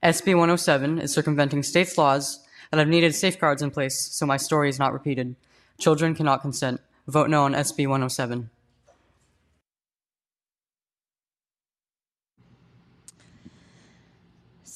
[0.04, 4.70] SB 107 is circumventing states' laws that have needed safeguards in place so my story
[4.70, 5.36] is not repeated.
[5.80, 6.80] Children cannot consent.
[7.08, 8.52] Vote no on SB 107.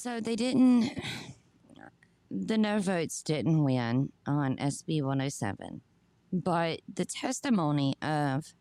[0.02, 0.98] So they didn't,
[2.32, 5.82] the no votes didn't win on SB 107.
[6.32, 8.54] But the testimony of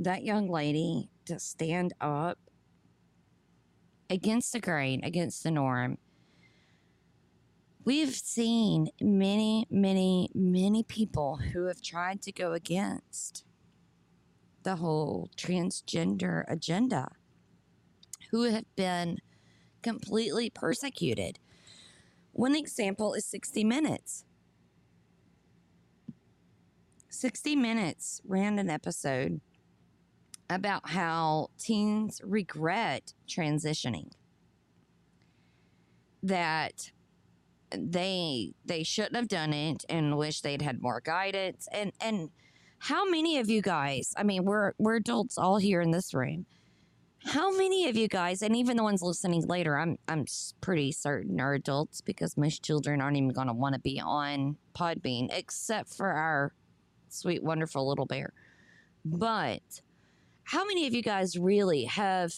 [0.00, 2.40] that young lady to stand up
[4.10, 5.98] against the grain, against the norm.
[7.84, 13.44] We've seen many, many, many people who have tried to go against
[14.64, 17.12] the whole transgender agenda
[18.32, 19.18] who have been
[19.84, 21.38] completely persecuted.
[22.32, 24.24] One example is 60 Minutes.
[27.10, 29.40] 60 Minutes ran an episode
[30.50, 34.10] about how teens regret transitioning.
[36.22, 36.90] That
[37.70, 42.30] they they shouldn't have done it and wish they'd had more guidance and and
[42.78, 46.46] how many of you guys i mean we're we're adults all here in this room
[47.26, 50.24] how many of you guys and even the ones listening later i'm i'm
[50.60, 54.56] pretty certain are adults because most children aren't even going to want to be on
[54.74, 56.52] podbean except for our
[57.08, 58.32] sweet wonderful little bear.
[59.04, 59.80] But
[60.44, 62.32] how many of you guys really have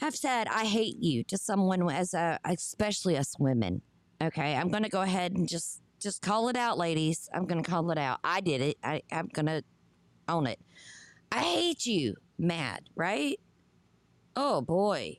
[0.00, 3.82] have said i hate you to someone as a especially us women
[4.22, 4.54] okay?
[4.54, 7.28] I'm gonna go ahead and just just call it out ladies.
[7.32, 8.20] I'm gonna call it out.
[8.24, 8.76] I did it.
[8.82, 9.62] I, i'm gonna
[10.28, 10.60] own it.
[11.30, 13.38] I hate you mad right
[14.36, 15.18] oh boy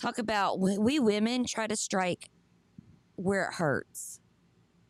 [0.00, 2.30] talk about we women try to strike
[3.16, 4.20] where it hurts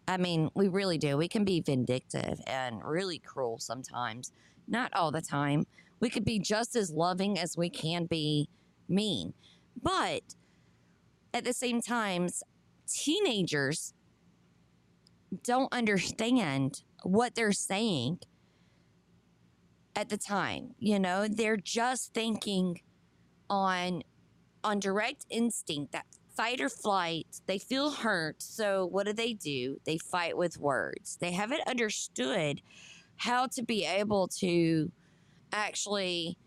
[0.09, 4.33] i mean we really do we can be vindictive and really cruel sometimes
[4.69, 5.67] not all the time.
[6.01, 8.49] We could be just as loving as we can be
[8.89, 9.35] mean.
[9.81, 10.35] But
[11.33, 12.29] at the same time,
[12.87, 13.95] teenagers
[15.45, 18.19] don't understand what they're saying
[19.95, 20.75] at the time.
[20.79, 22.81] You know, they're just thinking
[23.53, 24.03] on
[24.65, 27.27] on direct instinct that fight or flight.
[27.47, 29.77] They feel hurt, so what do they do?
[29.85, 31.19] They fight with words.
[31.21, 32.63] They haven't understood
[33.17, 34.91] how to be able to
[35.53, 36.39] actually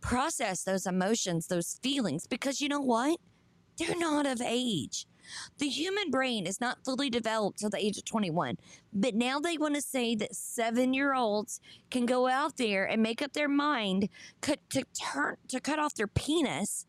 [0.00, 3.18] process those emotions, those feelings, because you know what?
[3.76, 5.06] They're not of age.
[5.58, 8.58] The human brain is not fully developed till the age of 21.
[8.92, 13.02] But now they want to say that seven year olds can go out there and
[13.02, 14.08] make up their mind
[14.40, 16.86] cut, to turn to cut off their penis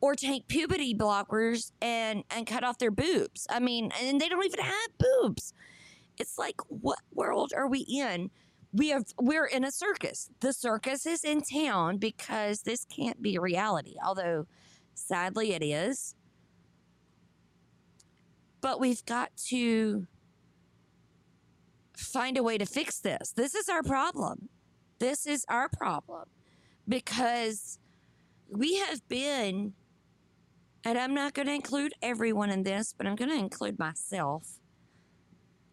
[0.00, 3.46] or take puberty blockers and and cut off their boobs.
[3.50, 5.52] I mean, and they don't even have boobs.
[6.18, 8.30] It's like what world are we in?
[8.72, 10.30] We have we're in a circus.
[10.40, 13.94] The circus is in town because this can't be reality.
[14.04, 14.46] Although
[14.94, 16.14] sadly it is.
[18.60, 20.06] But we've got to
[21.96, 23.32] find a way to fix this.
[23.32, 24.48] This is our problem.
[24.98, 26.24] This is our problem
[26.88, 27.78] because
[28.50, 29.74] we have been
[30.84, 34.58] and I'm not going to include everyone in this, but I'm going to include myself.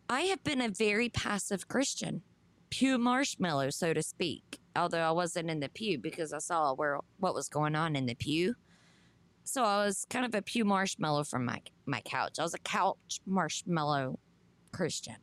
[0.10, 2.22] I have been a very passive Christian,
[2.70, 4.60] pew marshmallow, so to speak.
[4.76, 8.08] Although I wasn't in the pew because I saw where what was going on in
[8.08, 8.56] the pew,
[9.46, 12.40] so I was kind of a pew marshmallow from my my couch.
[12.40, 14.20] I was a couch marshmallow
[14.72, 15.16] Christian.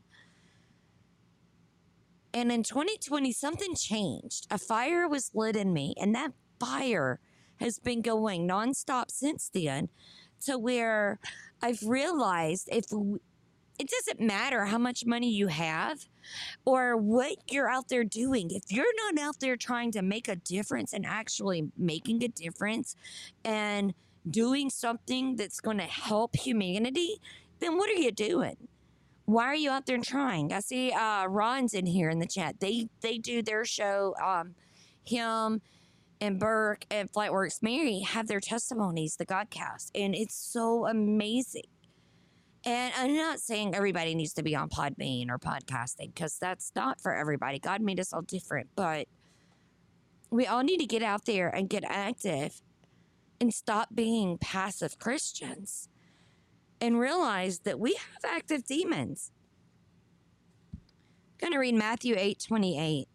[2.35, 4.47] And in 2020, something changed.
[4.51, 7.21] A fire was lit in me, and that fire
[7.61, 9.89] has been going nonstop since then
[10.47, 11.19] to where
[11.61, 12.87] I've realized if
[13.79, 15.99] it doesn't matter how much money you have
[16.65, 20.37] or what you're out there doing, if you're not out there trying to make a
[20.37, 22.97] difference and actually making a difference
[23.45, 23.93] and
[24.29, 27.21] doing something that's going to help humanity,
[27.61, 28.57] then what are you doing?
[29.25, 30.53] Why are you out there trying?
[30.53, 32.61] I see uh, Ron's in here in the chat.
[32.61, 34.15] They they do their show.
[34.23, 34.55] Um,
[35.05, 35.61] him
[36.21, 41.65] and Burke and Flightworks Mary have their testimonies, the Godcast, and it's so amazing.
[42.65, 47.01] And I'm not saying everybody needs to be on Podbean or podcasting because that's not
[47.01, 47.59] for everybody.
[47.59, 49.09] God made us all different, but
[50.31, 52.63] we all need to get out there and get active
[53.43, 55.89] and stop being passive Christians
[56.81, 59.33] and realize that we have active demons.
[60.73, 60.81] I'm
[61.41, 63.09] going to read Matthew 8 28.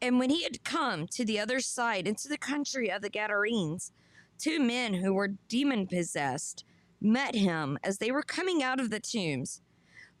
[0.00, 3.92] And when he had come to the other side into the country of the Gadarenes,
[4.38, 6.64] two men who were demon possessed
[6.98, 9.60] met him as they were coming out of the tombs.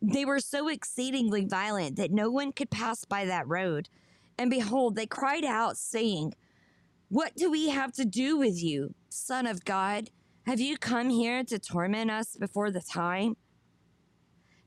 [0.02, 3.88] They were so exceedingly violent that no one could pass by that road.
[4.36, 6.34] And behold, they cried out, saying,
[7.10, 10.10] What do we have to do with you, Son of God?
[10.46, 13.36] Have you come here to torment us before the time?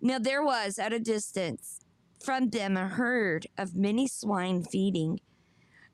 [0.01, 1.79] Now there was at a distance
[2.21, 5.21] from them a herd of many swine feeding.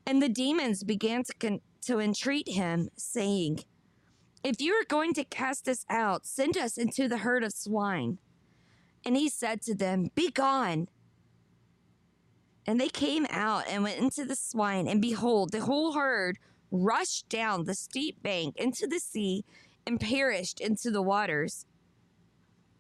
[0.08, 3.60] And the demons began to, con- to entreat him, saying,
[4.44, 8.18] If you are going to cast us out, send us into the herd of swine.
[9.06, 10.88] And he said to them, Be gone.
[12.68, 16.38] And they came out and went into the swine, and behold, the whole herd
[16.72, 19.44] rushed down the steep bank into the sea
[19.88, 21.66] and perished into the waters.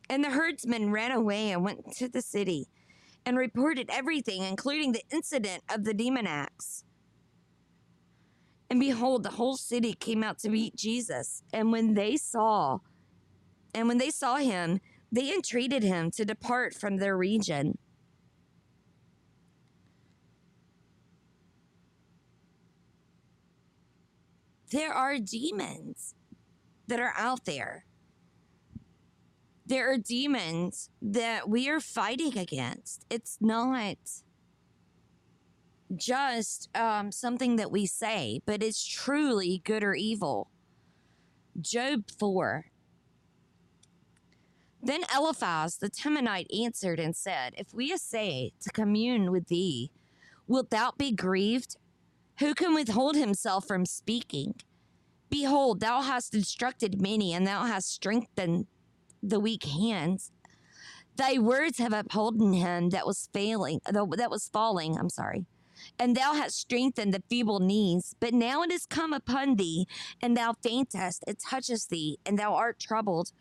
[0.09, 2.67] And the herdsmen ran away and went to the city
[3.25, 6.83] and reported everything, including the incident of the demon acts.
[8.69, 11.43] And behold, the whole city came out to meet Jesus.
[11.51, 12.79] And when they saw,
[13.73, 14.79] and when they saw him,
[15.11, 17.77] they entreated him to depart from their region.
[24.69, 26.15] There are demons
[26.87, 27.85] that are out there
[29.69, 33.05] there are demons that we are fighting against.
[33.07, 33.97] It's not
[35.95, 40.49] just um, something that we say, but it's truly good or evil.
[41.61, 42.65] Job 4.
[44.81, 49.91] Then Eliphaz the Temanite answered and said, If we essay to commune with thee,
[50.47, 51.77] wilt thou be grieved?
[52.39, 54.55] Who can withhold himself from speaking?
[55.29, 58.65] Behold, thou hast instructed many, and thou hast strengthened
[59.21, 60.31] the weak hands.
[61.17, 64.97] Thy words have upholden him that was failing, that was falling.
[64.97, 65.45] I'm sorry.
[65.99, 68.15] And thou hast strengthened the feeble knees.
[68.21, 69.85] But now it is come upon thee,
[70.21, 71.25] and thou faintest.
[71.27, 73.33] It touches thee, and thou art troubled.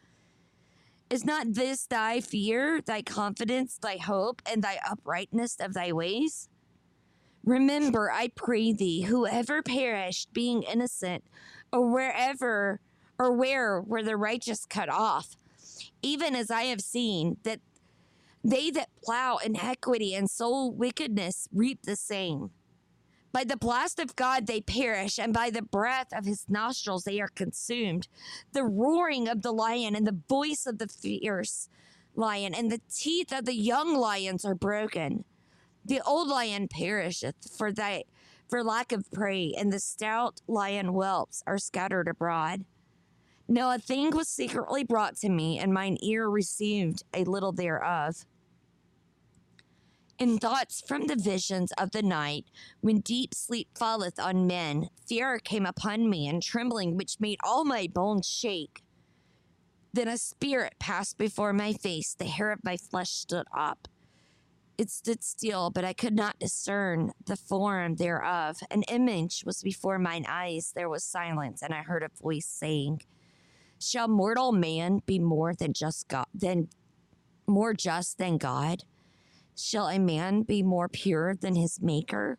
[1.08, 6.48] Is not this thy fear, thy confidence, thy hope, and thy uprightness of thy ways?
[7.48, 11.24] Remember, I pray thee, whoever perished being innocent,
[11.72, 12.82] or wherever
[13.18, 15.34] or where were the righteous cut off,
[16.02, 17.60] even as I have seen that
[18.44, 22.50] they that plow iniquity and sow wickedness reap the same.
[23.32, 27.18] By the blast of God they perish, and by the breath of his nostrils they
[27.18, 28.08] are consumed.
[28.52, 31.70] The roaring of the lion and the voice of the fierce
[32.14, 35.24] lion and the teeth of the young lions are broken.
[35.88, 38.04] The old lion perisheth for thy
[38.48, 42.66] for lack of prey, and the stout lion whelps are scattered abroad.
[43.48, 48.26] Now a thing was secretly brought to me, and mine ear received a little thereof.
[50.18, 52.44] In thoughts from the visions of the night,
[52.82, 57.64] when deep sleep falleth on men, fear came upon me, and trembling which made all
[57.64, 58.82] my bones shake.
[59.94, 63.88] Then a spirit passed before my face, the hair of my flesh stood up.
[64.78, 68.58] It stood still, but I could not discern the form thereof.
[68.70, 70.72] An image was before mine eyes.
[70.72, 73.02] There was silence, and I heard a voice saying,
[73.80, 76.68] Shall mortal man be more than just God than
[77.44, 78.84] more just than God?
[79.56, 82.38] Shall a man be more pure than his maker?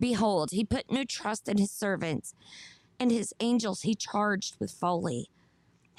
[0.00, 2.34] Behold, he put no trust in his servants,
[2.98, 5.30] and his angels he charged with folly.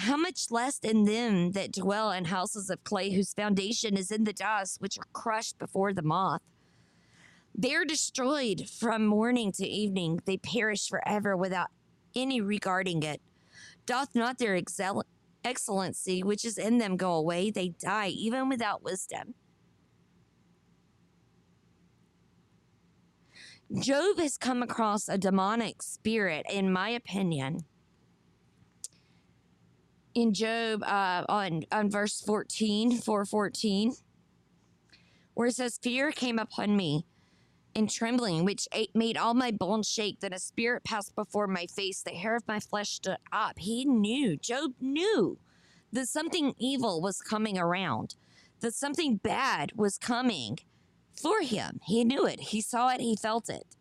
[0.02, 4.24] How much less in them that dwell in houses of clay, whose foundation is in
[4.24, 6.42] the dust, which are crushed before the moth?
[7.54, 10.20] They are destroyed from morning to evening.
[10.26, 11.68] They perish forever without
[12.16, 13.22] any regarding it.
[13.86, 15.06] Doth not their excel-
[15.46, 17.52] excellency which is in them go away?
[17.52, 19.36] They die even without wisdom.
[23.80, 27.66] Job has come across a demonic spirit, in my opinion.
[30.14, 33.94] In Job, uh, on on verse 14, 414,
[35.34, 37.06] where it says, Fear came upon me
[37.76, 40.20] and trembling, which made all my bones shake.
[40.20, 42.02] Then a spirit passed before my face.
[42.04, 43.58] The hair of my flesh stood up.
[43.58, 45.38] He knew, Job knew
[45.94, 48.16] that something evil was coming around,
[48.60, 50.60] that something bad was coming
[51.16, 51.80] for him.
[51.86, 52.40] He knew it.
[52.40, 53.02] He saw it.
[53.02, 53.76] He felt it.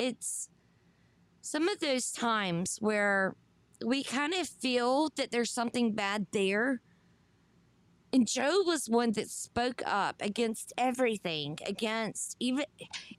[0.00, 0.48] It's
[1.42, 3.36] some of those times where
[3.84, 6.80] we kind of feel that there's something bad there.
[8.10, 12.64] And Job was one that spoke up against everything, against even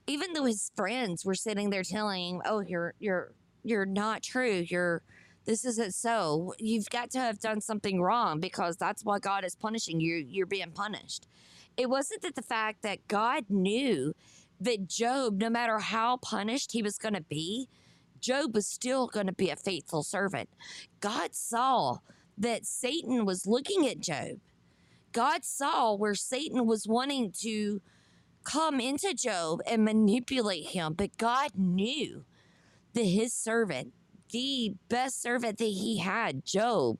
[0.08, 4.64] even though his friends were sitting there telling him, "Oh, you're you're you're not true.
[4.66, 5.02] You're
[5.44, 6.52] this isn't so.
[6.58, 10.16] You've got to have done something wrong because that's why God is punishing you.
[10.16, 11.28] You're being punished."
[11.76, 14.14] It wasn't that the fact that God knew
[14.64, 17.68] that Job, no matter how punished he was going to be,
[18.20, 20.48] Job was still going to be a faithful servant.
[21.00, 21.98] God saw
[22.38, 24.38] that Satan was looking at Job.
[25.12, 27.82] God saw where Satan was wanting to
[28.44, 32.24] come into Job and manipulate him, but God knew
[32.94, 33.92] that his servant,
[34.30, 36.98] the best servant that he had, Job,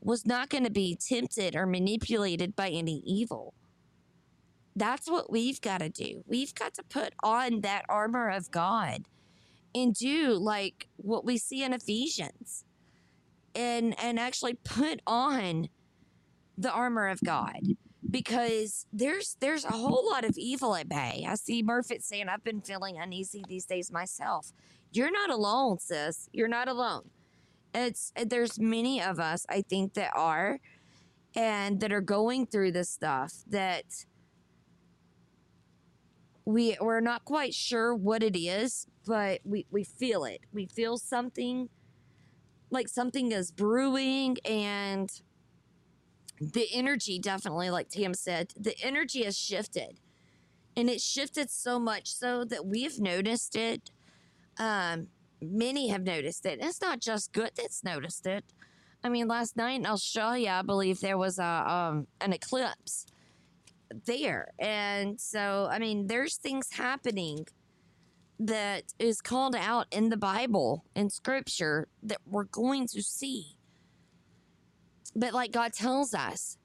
[0.00, 3.54] was not going to be tempted or manipulated by any evil.
[4.76, 6.22] That's what we've got to do.
[6.26, 9.06] We've got to put on that armor of God
[9.74, 12.64] and do like what we see in Ephesians
[13.54, 15.68] and and actually put on
[16.58, 17.60] the armor of God
[18.10, 21.26] because there's there's a whole lot of evil at bay.
[21.26, 24.52] I see Murphy saying I've been feeling uneasy these days myself.
[24.92, 26.28] You're not alone, sis.
[26.32, 27.10] You're not alone.
[27.74, 30.58] It's there's many of us I think that are
[31.34, 33.84] and that are going through this stuff that
[36.46, 40.40] we we're not quite sure what it is, but we we feel it.
[40.52, 41.68] We feel something
[42.70, 45.10] like something is brewing and
[46.40, 50.00] the energy definitely like Tam said, the energy has shifted.
[50.76, 53.90] And it shifted so much so that we've noticed it.
[54.58, 55.08] Um
[55.42, 56.60] many have noticed it.
[56.62, 58.44] It's not just good that's noticed it.
[59.02, 63.06] I mean, last night in Australia, I believe there was a um, an eclipse
[64.06, 64.52] there.
[64.58, 67.46] And so, I mean, there's things happening
[68.38, 73.56] that is called out in the Bible and scripture that we're going to see.
[75.14, 76.58] But like God tells us,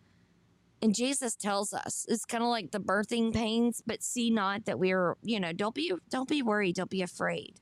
[0.81, 4.79] and Jesus tells us, it's kind of like the birthing pains, but see not that
[4.79, 7.59] we're, you know, don't be don't be worried, don't be afraid.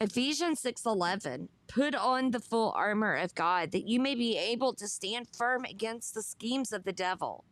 [0.00, 4.88] Ephesians 6:11 Put on the full armor of God that you may be able to
[4.88, 7.44] stand firm against the schemes of the devil.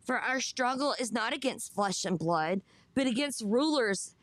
[0.00, 2.62] For our struggle is not against flesh and blood,
[2.94, 4.14] but against rulers,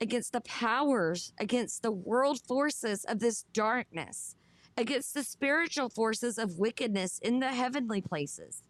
[0.00, 4.36] against the powers, against the world forces of this darkness,
[4.76, 8.62] against the spiritual forces of wickedness in the heavenly places.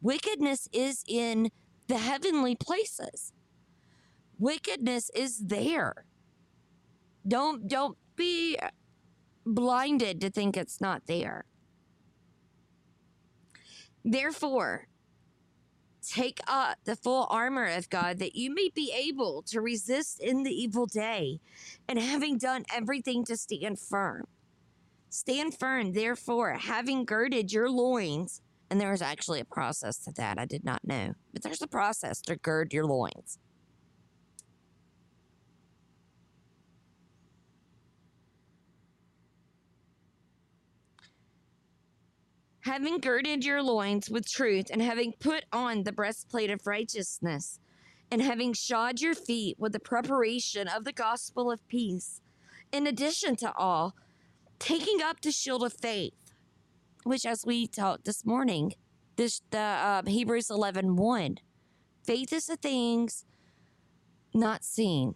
[0.00, 1.50] Wickedness is in
[1.86, 3.32] the heavenly places.
[4.38, 6.04] Wickedness is there.
[7.28, 8.58] Don't don't be
[9.46, 11.46] blinded to think it's not there.
[14.04, 14.88] Therefore,
[16.06, 20.42] take up the full armor of God that you may be able to resist in
[20.44, 21.40] the evil day,
[21.88, 24.26] and having done everything to stand firm.
[25.10, 30.38] Stand firm, therefore, having girded your loins And there is actually a process to that.
[30.38, 31.14] I did not know.
[31.32, 33.38] But there's a process to gird your loins.
[42.68, 47.58] Having girded your loins with truth, and having put on the breastplate of righteousness,
[48.10, 52.20] and having shod your feet with the preparation of the gospel of peace,
[52.70, 53.94] in addition to all,
[54.58, 56.12] taking up the shield of faith,
[57.04, 58.74] which, as we taught this morning,
[59.16, 61.38] this the uh, Hebrews 11 1.
[62.04, 63.24] Faith is the things
[64.34, 65.14] not seen.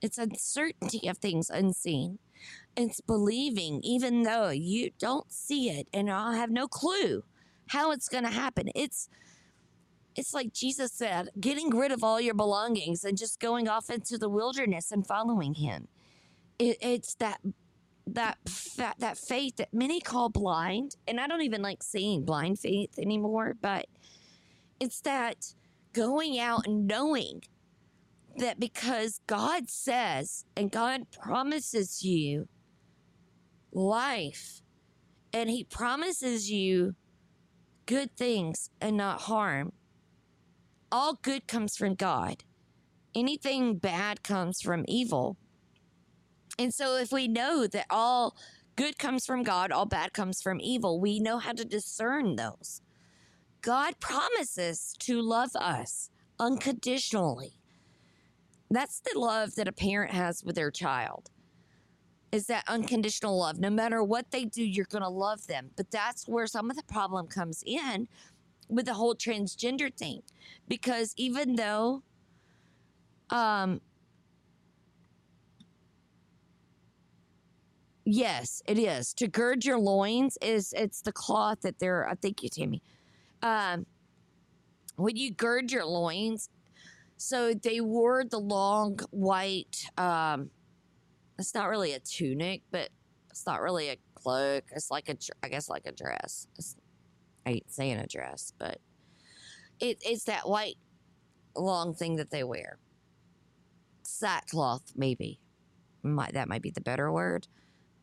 [0.00, 2.20] It's uncertainty of things unseen.
[2.80, 7.24] It's believing, even though you don't see it and I have no clue
[7.68, 8.70] how it's going to happen.
[8.74, 9.10] It's
[10.16, 14.16] it's like Jesus said, getting rid of all your belongings and just going off into
[14.16, 15.88] the wilderness and following Him.
[16.58, 17.40] It, it's that
[18.06, 18.38] that
[18.98, 23.56] that faith that many call blind, and I don't even like saying blind faith anymore,
[23.60, 23.88] but
[24.80, 25.54] it's that
[25.92, 27.42] going out and knowing
[28.38, 32.48] that because God says and God promises you
[33.72, 34.62] life
[35.32, 36.94] and He promises you
[37.86, 39.72] good things and not harm,
[40.92, 42.44] all good comes from God.
[43.14, 45.36] Anything bad comes from evil.
[46.58, 48.36] And so, if we know that all
[48.76, 52.80] good comes from God, all bad comes from evil, we know how to discern those.
[53.62, 57.54] God promises to love us unconditionally.
[58.70, 61.30] That's the love that a parent has with their child.
[62.32, 63.58] Is that unconditional love.
[63.58, 65.70] No matter what they do, you're going to love them.
[65.76, 68.06] But that's where some of the problem comes in
[68.68, 70.22] with the whole transgender thing.
[70.68, 72.02] Because even though
[73.30, 73.80] um
[78.04, 79.12] Yes, it is.
[79.14, 82.82] To gird your loins is it's the cloth that they're I think you Tammy.
[83.42, 83.86] Um
[84.96, 86.50] when you gird your loins,
[87.16, 90.50] so they wore the long white um
[91.40, 92.90] it's not really a tunic, but
[93.30, 94.64] it's not really a cloak.
[94.72, 96.46] It's like a I guess like a dress.
[96.56, 96.76] It's,
[97.46, 98.78] I ain't saying a dress, but
[99.80, 100.76] it, it's that white
[101.56, 102.78] long thing that they wear.
[104.02, 105.40] Sackcloth, maybe.
[106.02, 107.48] Might that might be the better word.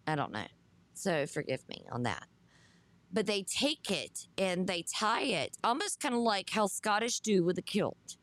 [0.05, 0.47] I don't know.
[0.93, 2.25] So forgive me on that.
[3.13, 7.43] But they take it and they tie it almost kind of like how Scottish do
[7.43, 8.17] with a kilt.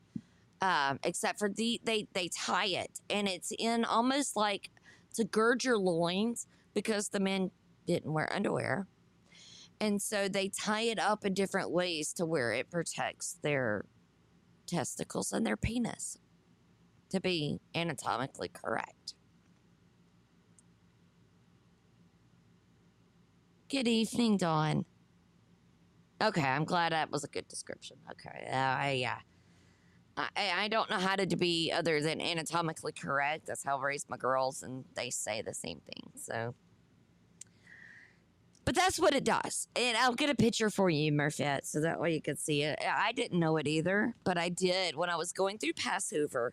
[0.61, 4.71] Um, except for the they they tie it and it's in almost like
[5.15, 7.51] to gird your loins because the men
[7.87, 8.87] didn't wear underwear.
[9.81, 13.85] And so they tie it up in different ways to where it protects their
[14.67, 16.17] testicles and their penis
[17.11, 19.15] to be anatomically correct.
[23.69, 24.85] Good evening, Dawn.
[26.23, 27.97] Okay, I'm glad that was a good description.
[28.11, 29.19] Okay, uh, yeah.
[30.17, 33.47] I, I don't know how to be other than anatomically correct.
[33.47, 36.11] That's how I raised my girls, and they say the same thing.
[36.17, 36.55] So,
[38.65, 39.69] but that's what it does.
[39.77, 42.79] And I'll get a picture for you, Murphet, so that way you can see it.
[42.87, 46.53] I didn't know it either, but I did when I was going through Passover.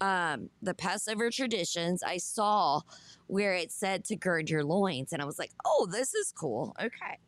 [0.00, 2.80] Um, the Passover traditions, I saw
[3.28, 6.74] where it said to gird your loins, and I was like, "Oh, this is cool."
[6.80, 7.18] Okay.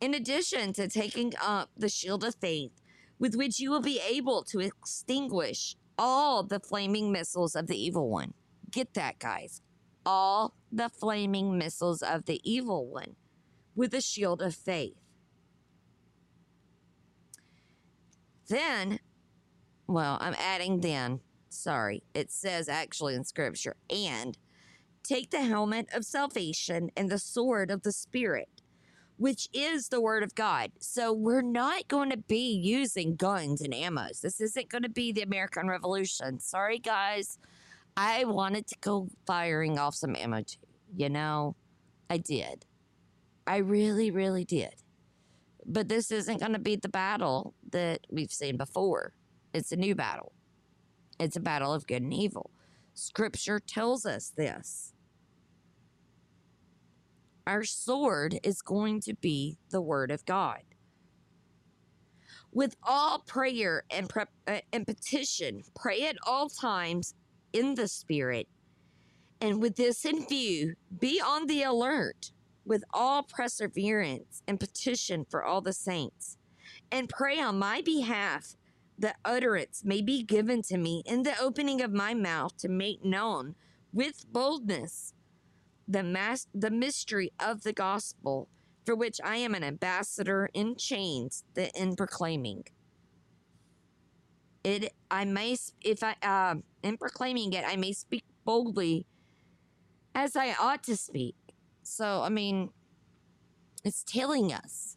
[0.00, 2.72] In addition to taking up the shield of faith,
[3.18, 8.08] with which you will be able to extinguish all the flaming missiles of the evil
[8.08, 8.32] one.
[8.70, 9.60] Get that, guys.
[10.06, 13.16] All the flaming missiles of the evil one
[13.74, 14.96] with the shield of faith.
[18.48, 19.00] Then,
[19.86, 21.20] well, I'm adding then.
[21.50, 22.02] Sorry.
[22.14, 24.38] It says actually in scripture, and
[25.02, 28.59] take the helmet of salvation and the sword of the Spirit,
[29.20, 30.72] which is the word of God.
[30.80, 34.22] So we're not going to be using guns and ammos.
[34.22, 36.40] This isn't going to be the American Revolution.
[36.40, 37.36] Sorry, guys.
[37.98, 40.56] I wanted to go firing off some ammo too.
[40.96, 41.54] You know,
[42.08, 42.64] I did.
[43.46, 44.74] I really, really did.
[45.66, 49.12] But this isn't going to be the battle that we've seen before.
[49.52, 50.32] It's a new battle.
[51.18, 52.52] It's a battle of good and evil.
[52.94, 54.94] Scripture tells us this.
[57.50, 60.62] Our sword is going to be the word of God.
[62.52, 67.16] With all prayer and, pre- uh, and petition, pray at all times
[67.52, 68.46] in the Spirit.
[69.40, 72.30] And with this in view, be on the alert
[72.64, 76.38] with all perseverance and petition for all the saints.
[76.92, 78.54] And pray on my behalf
[78.96, 83.04] that utterance may be given to me in the opening of my mouth to make
[83.04, 83.56] known
[83.92, 85.14] with boldness
[85.90, 88.48] the mass the mystery of the gospel,
[88.86, 92.64] for which I am an ambassador in chains, that in proclaiming.
[94.62, 99.06] It I may if I um in proclaiming it I may speak boldly
[100.14, 101.34] as I ought to speak.
[101.82, 102.70] So I mean
[103.84, 104.96] it's telling us.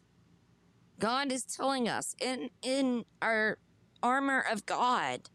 [1.00, 3.58] God is telling us in in our
[4.02, 5.30] armor of God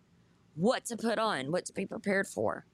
[0.55, 2.66] what to put on, what to be prepared for.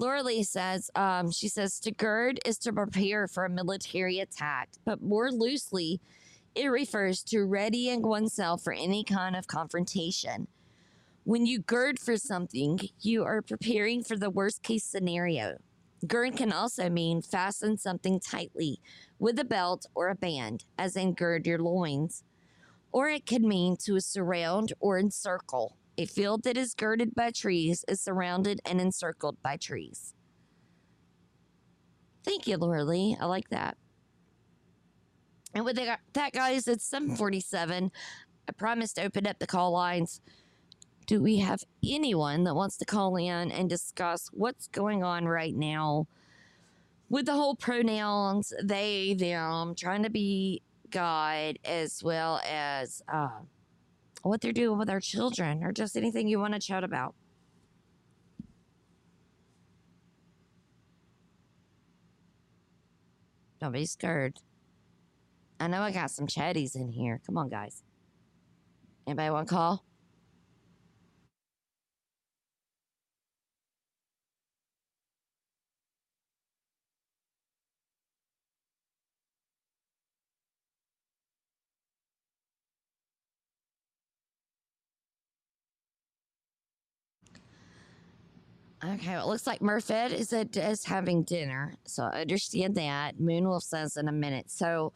[0.00, 4.70] Laura Lee says, um, she says, to gird is to prepare for a military attack,
[4.86, 6.00] but more loosely,
[6.54, 10.48] it refers to readying oneself for any kind of confrontation.
[11.24, 15.58] When you gird for something, you are preparing for the worst case scenario.
[16.06, 18.80] Gird can also mean fasten something tightly
[19.18, 22.24] with a belt or a band, as in gird your loins.
[22.90, 25.76] Or it could mean to surround or encircle.
[26.00, 30.14] A field that is girded by trees is surrounded and encircled by trees.
[32.24, 33.18] Thank you, Laura Lee.
[33.20, 33.76] I like that.
[35.52, 37.92] And with that, guys, it's 747.
[38.48, 40.22] I promised to open up the call lines.
[41.04, 45.54] Do we have anyone that wants to call in and discuss what's going on right
[45.54, 46.06] now
[47.10, 53.40] with the whole pronouns, they, them, trying to be God, as well as uh,
[54.22, 57.14] what they're doing with our children, or just anything you want to chat about?
[63.60, 64.38] Don't be scared.
[65.58, 67.20] I know I got some chatties in here.
[67.26, 67.82] Come on, guys.
[69.06, 69.84] Anybody want to call?
[88.82, 93.18] Okay, well, it looks like Murphet is at, is having dinner, so I understand that.
[93.18, 94.50] Moonwolf says in a minute.
[94.50, 94.94] So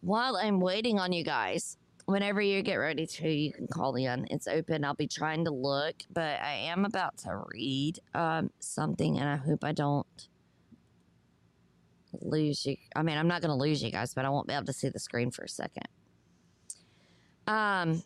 [0.00, 4.26] while I'm waiting on you guys, whenever you get ready to, you can call in.
[4.30, 4.84] It's open.
[4.84, 9.36] I'll be trying to look, but I am about to read um, something, and I
[9.36, 10.28] hope I don't
[12.20, 12.76] lose you.
[12.96, 14.72] I mean, I'm not going to lose you guys, but I won't be able to
[14.72, 15.86] see the screen for a second.
[17.46, 18.02] Um.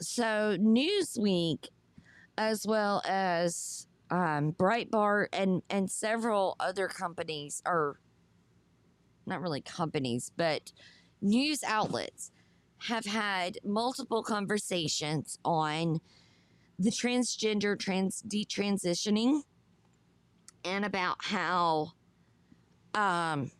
[0.00, 1.68] So Newsweek
[2.36, 7.98] as well as um, Breitbart and and several other companies, or
[9.26, 10.72] not really companies, but
[11.20, 12.30] news outlets
[12.88, 16.00] have had multiple conversations on
[16.78, 19.40] the transgender trans detransitioning
[20.64, 21.92] and about how
[22.94, 23.50] um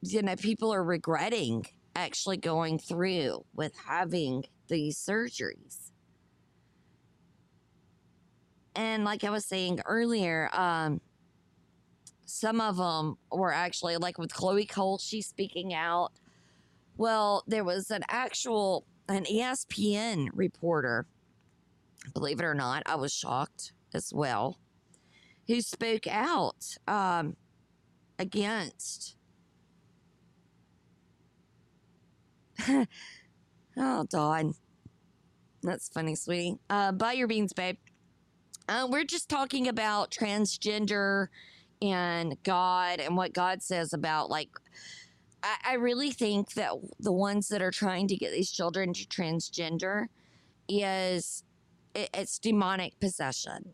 [0.00, 5.85] you know people are regretting actually going through with having these surgeries
[8.76, 11.00] and like I was saying earlier, um,
[12.26, 16.12] some of them were actually like with Chloe Cole, she's speaking out.
[16.96, 21.06] Well, there was an actual an ESPN reporter,
[22.12, 24.58] believe it or not, I was shocked as well,
[25.46, 27.36] who spoke out um,
[28.18, 29.16] against.
[33.76, 34.54] oh, Dawn.
[35.62, 36.58] That's funny, sweetie.
[36.70, 37.76] Uh, buy your beans, babe.
[38.68, 41.28] Uh, we're just talking about transgender
[41.80, 44.50] and God and what God says about like.
[45.42, 49.06] I, I really think that the ones that are trying to get these children to
[49.06, 50.06] transgender
[50.68, 51.44] is
[51.94, 53.72] it, it's demonic possession.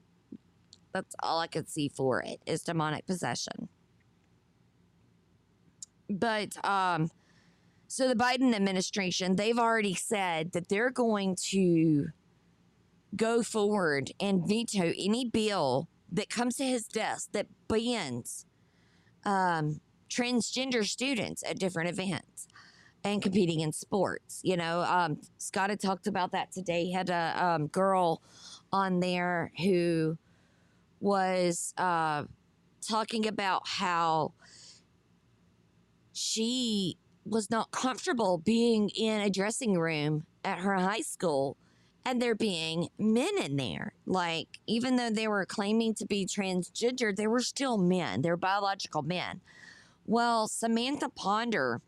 [0.93, 3.69] That's all I could see for it is demonic possession.
[6.11, 7.11] But um,
[7.89, 12.09] so the Biden administration they've already said that they're going to
[13.17, 18.47] go forward and veto any bill that comes to his desk that bans
[19.25, 22.47] um, transgender students at different events
[23.05, 24.41] and competing in sports.
[24.43, 26.85] You know, um, Scott had talked about that today.
[26.85, 28.23] He had a um, girl
[28.73, 30.17] on there who
[31.01, 32.25] was uh,
[32.87, 34.33] talking about how
[36.13, 41.57] she was not comfortable being in a dressing room at her high school
[42.05, 43.93] and there being men in there.
[44.07, 48.23] Like, even though they were claiming to be transgender, they were still men.
[48.23, 49.41] They're biological men.
[50.05, 51.81] Well, Samantha Ponder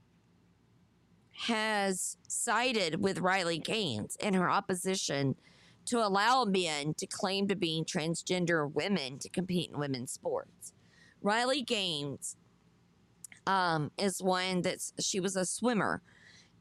[1.46, 5.34] has sided with Riley Gaines in her opposition
[5.86, 10.72] to allow men to claim to be transgender women to compete in women's sports.
[11.20, 12.36] Riley Gaines
[13.46, 16.02] um, is one that's she was a swimmer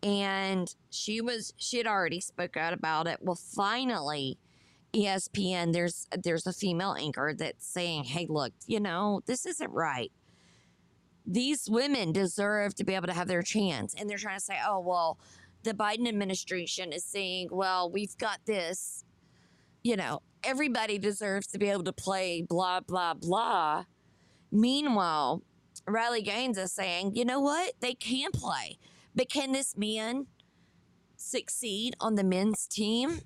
[0.04, 3.20] and she was she had already spoke out about it.
[3.22, 4.38] Well, finally,
[4.94, 10.12] ESPN there's there's a female anchor that's saying, "Hey, look, you know this isn't right.
[11.26, 14.60] These women deserve to be able to have their chance." And they're trying to say,
[14.68, 15.18] "Oh, well,
[15.64, 19.04] the Biden administration is saying, well, we've got this,
[19.84, 23.86] you know, everybody deserves to be able to play, blah, blah, blah.
[24.52, 25.44] Meanwhile,
[25.88, 27.74] Riley Gaines is saying, you know what?
[27.80, 28.78] They can play.
[29.16, 30.28] But can this man
[31.16, 33.22] succeed on the men's team?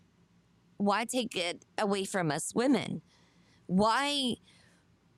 [0.77, 3.01] Why take it away from us women?
[3.65, 4.35] Why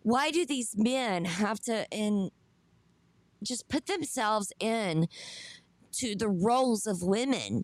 [0.03, 2.29] why do these men have to in
[3.43, 5.07] just put themselves in
[5.93, 7.63] to the roles of women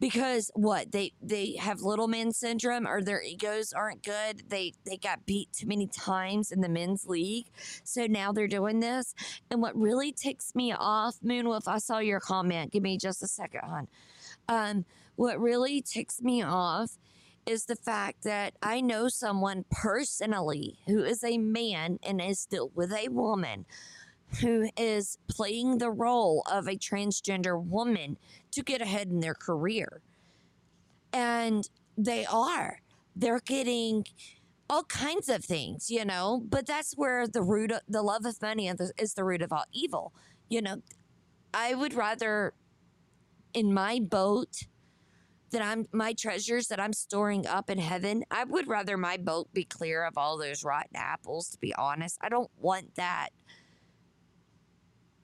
[0.00, 4.48] because what they they have little man syndrome or their egos aren't good.
[4.48, 7.46] They they got beat too many times in the men's league.
[7.84, 9.14] So now they're doing this.
[9.50, 12.72] And what really ticks me off moonwolf i saw your comment.
[12.72, 13.88] Give me just a second hon.
[14.48, 14.84] Um
[15.16, 16.98] what really ticks me off
[17.46, 22.70] is the fact that I know someone personally who is a man and is still
[22.74, 23.66] with a woman
[24.40, 28.16] who is playing the role of a transgender woman
[28.54, 30.02] to get ahead in their career.
[31.12, 32.80] And they are.
[33.14, 34.06] They're getting
[34.68, 38.40] all kinds of things, you know, but that's where the root of the love of
[38.40, 40.12] money is the- root of all evil.
[40.48, 40.82] You know,
[41.52, 42.54] I would rather
[43.52, 44.64] in my boat
[45.50, 49.52] that I'm my treasures that I'm storing up in heaven, I would rather my boat
[49.54, 52.18] be clear of all those rotten apples, to be honest.
[52.20, 53.28] I don't want that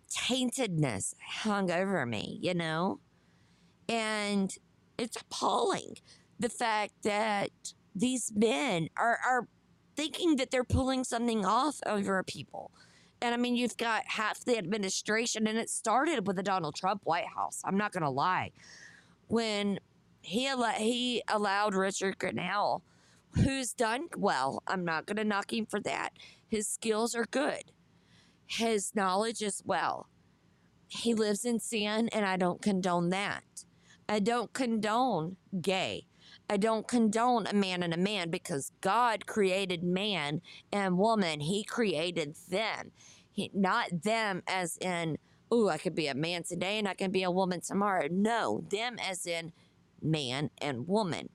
[0.09, 3.01] taintedness hung over me, you know?
[3.91, 4.55] And
[4.97, 5.97] it's appalling
[6.39, 7.51] the fact that
[7.95, 9.49] these men are, are
[9.97, 12.71] thinking that they're pulling something off over people.
[13.21, 17.03] And I mean, you've got half the administration, and it started with the Donald Trump
[17.05, 17.61] White House.
[17.65, 18.53] I'm not going to lie.
[19.27, 19.81] When
[20.23, 22.83] he, al- he allowed Richard Grenell,
[23.35, 26.11] who's done well, I'm not going to knock him for that.
[26.49, 27.73] His skills are good,
[28.47, 30.07] his knowledge is well.
[30.89, 33.65] He lives in sin, and I don't condone that.
[34.11, 36.09] I don't condone gay.
[36.49, 40.43] I don't condone a man and a man because God created man
[40.73, 41.39] and woman.
[41.39, 42.91] He created them.
[43.31, 45.17] He, not them as in,
[45.53, 48.09] oh, I could be a man today and I can be a woman tomorrow.
[48.11, 49.53] No, them as in
[50.03, 51.29] man and woman.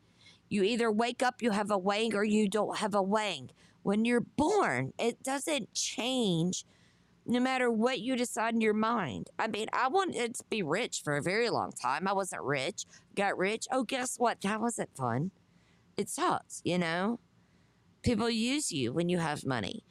[0.49, 3.51] You either wake up, you have a wang, or you don't have a wang.
[3.84, 6.65] When you're born, it doesn't change
[7.26, 9.30] no matter what you decide in your mind.
[9.39, 12.07] I mean, I wanted to be rich for a very long time.
[12.07, 12.86] I wasn't rich.
[13.15, 13.65] Got rich.
[13.71, 14.41] Oh, guess what?
[14.41, 15.32] That wasn't fun.
[15.97, 17.19] It sucks, you know?
[18.03, 19.84] People use you when you have money.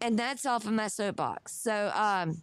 [0.00, 1.52] And that's off of my soapbox.
[1.52, 2.42] So, um,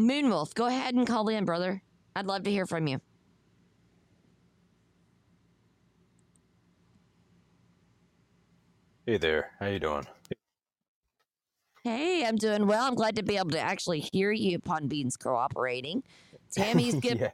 [0.00, 1.82] Moonwolf, go ahead and call in, brother.
[2.16, 3.00] I'd love to hear from you.
[9.04, 10.06] Hey there, how you doing?
[11.96, 12.86] Hey, I'm doing well.
[12.86, 16.04] I'm glad to be able to actually hear you upon Beans cooperating.
[16.52, 17.30] Tammy's good yeah.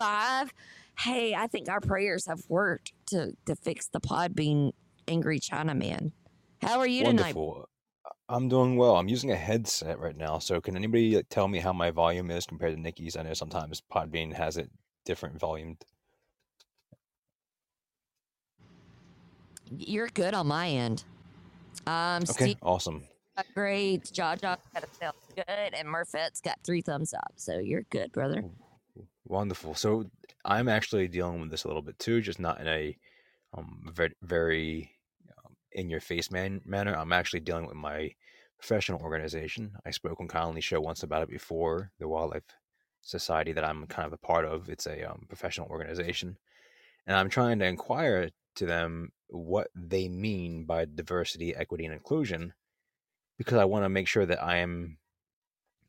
[0.00, 0.52] five.
[0.98, 4.72] Hey, I think our prayers have worked to to fix the pod being
[5.06, 6.12] angry China man.
[6.60, 7.36] How are you tonight?
[8.28, 8.96] I'm doing well.
[8.96, 12.30] I'm using a headset right now, so can anybody like, tell me how my volume
[12.32, 13.16] is compared to Nikki's?
[13.16, 14.70] I know sometimes Podbean has it
[15.04, 15.84] different volumed.
[19.70, 21.04] You're good on my end.
[21.86, 23.04] Um, Okay, Steve awesome.
[23.54, 24.04] Great.
[24.04, 27.32] Jaja got a sound good, and Murphet's got three thumbs up.
[27.36, 28.44] So you're good, brother.
[29.24, 29.74] Wonderful.
[29.74, 30.04] So
[30.44, 32.96] I'm actually dealing with this a little bit too, just not in a
[33.56, 34.92] um, very, very
[35.44, 36.94] um, in your face man- manner.
[36.94, 38.12] I'm actually dealing with my
[38.58, 39.72] professional organization.
[39.86, 42.44] I spoke on Conley's show once about it before, the Wildlife
[43.02, 44.68] Society that I'm kind of a part of.
[44.68, 46.36] It's a um, professional organization.
[47.06, 52.52] And I'm trying to inquire to them what they mean by diversity, equity, and inclusion
[53.38, 54.98] because I want to make sure that I am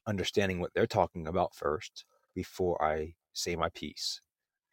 [0.08, 4.22] understanding what they're talking about first before I say my piece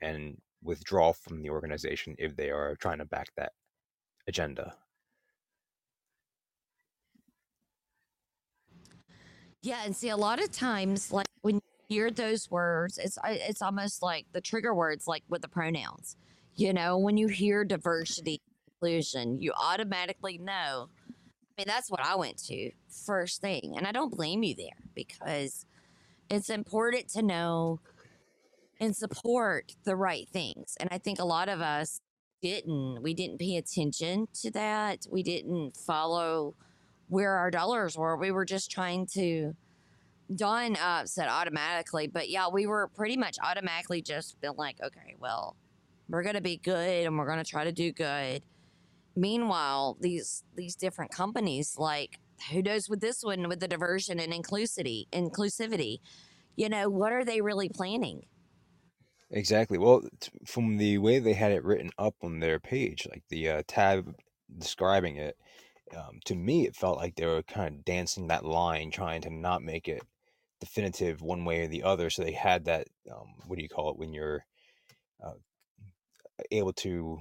[0.01, 3.53] and withdraw from the organization if they are trying to back that
[4.29, 4.75] agenda.
[9.63, 13.63] Yeah, and see, a lot of times, like when you hear those words, it's it's
[13.63, 16.17] almost like the trigger words, like with the pronouns.
[16.55, 20.89] You know, when you hear diversity, inclusion, you automatically know.
[21.57, 22.71] I mean, that's what I went to
[23.07, 25.65] first thing, and I don't blame you there because
[26.29, 27.81] it's important to know
[28.79, 30.77] and support the right things.
[30.79, 32.01] And I think a lot of us
[32.43, 33.03] didn't.
[33.03, 35.07] We didn't pay attention to that.
[35.11, 36.55] We didn't follow
[37.09, 38.17] where our dollars were.
[38.17, 39.55] We were just trying to
[40.43, 45.57] uh, said automatically, but yeah, we were pretty much automatically just been like, okay, well,
[46.09, 48.43] we're gonna be good and we're gonna try to do good.
[49.17, 54.33] Meanwhile, these these different companies, like who knows with this one with the diversion and
[54.33, 55.99] inclusivity, inclusivity,
[56.55, 58.27] you know, what are they really planning?
[59.31, 59.79] Exactly.
[59.79, 60.03] Well,
[60.47, 64.15] from the way they had it written up on their page, like the uh, tab
[64.59, 65.37] describing it,
[65.97, 69.31] um, to me, it felt like they were kind of dancing that line, trying to
[69.31, 70.03] not make it
[70.61, 72.11] definitive one way or the other.
[72.11, 74.45] So they had that, um, what do you call it, when you're
[75.25, 75.35] uh,
[76.51, 77.19] able to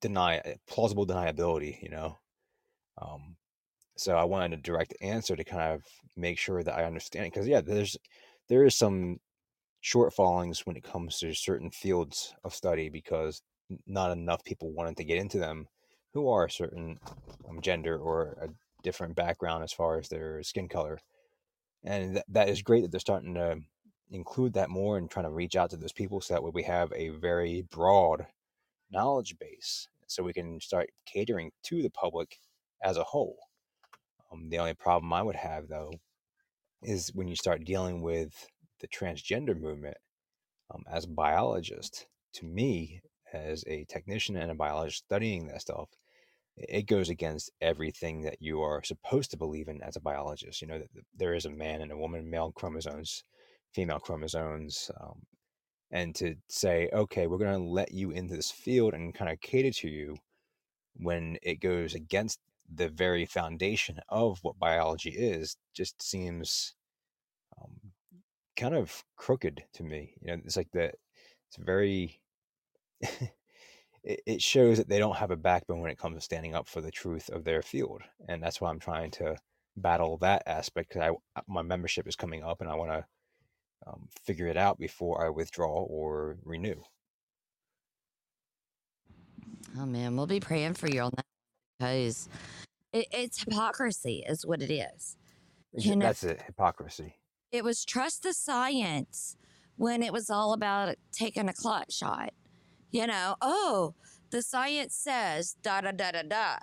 [0.00, 2.18] deny uh, plausible deniability, you know?
[3.00, 3.36] Um,
[3.96, 5.82] so I wanted a direct answer to kind of
[6.16, 7.32] make sure that I understand it.
[7.32, 7.96] Because, yeah, there's
[8.48, 9.18] there is some
[9.82, 13.42] shortfallings when it comes to certain fields of study because
[13.86, 15.66] not enough people wanted to get into them
[16.12, 16.98] who are a certain
[17.48, 18.48] um, gender or a
[18.82, 20.98] different background as far as their skin color.
[21.84, 23.58] And th- that is great that they're starting to
[24.10, 26.64] include that more and trying to reach out to those people so that way we
[26.64, 28.26] have a very broad
[28.90, 32.38] knowledge base so we can start catering to the public
[32.82, 33.38] as a whole.
[34.32, 35.92] Um, the only problem I would have though
[36.82, 38.46] is when you start dealing with
[38.80, 39.96] the transgender movement
[40.74, 43.00] um, as a biologist, to me,
[43.32, 45.88] as a technician and a biologist studying that stuff,
[46.56, 50.60] it goes against everything that you are supposed to believe in as a biologist.
[50.60, 53.24] You know, that there is a man and a woman, male chromosomes,
[53.72, 54.90] female chromosomes.
[55.00, 55.22] Um,
[55.90, 59.40] and to say, okay, we're going to let you into this field and kind of
[59.40, 60.16] cater to you
[60.96, 62.38] when it goes against
[62.72, 66.74] the very foundation of what biology is just seems
[67.60, 67.74] um,
[68.56, 70.14] kind of crooked to me.
[70.20, 70.94] You know, it's like that.
[71.48, 72.20] It's very.
[73.00, 76.68] it, it shows that they don't have a backbone when it comes to standing up
[76.68, 79.36] for the truth of their field, and that's why I'm trying to
[79.76, 83.04] battle that aspect because I my membership is coming up and I want to
[83.86, 86.82] um, figure it out before I withdraw or renew.
[89.78, 91.26] Oh man, we'll be praying for you on that
[91.78, 92.28] because
[92.92, 95.16] it, it's hypocrisy, is what it is.
[95.72, 97.14] You know, That's it, hypocrisy.
[97.52, 99.36] It was trust the science
[99.76, 102.32] when it was all about taking a clot shot.
[102.90, 103.94] You know, oh,
[104.30, 106.56] the science says da da da da da.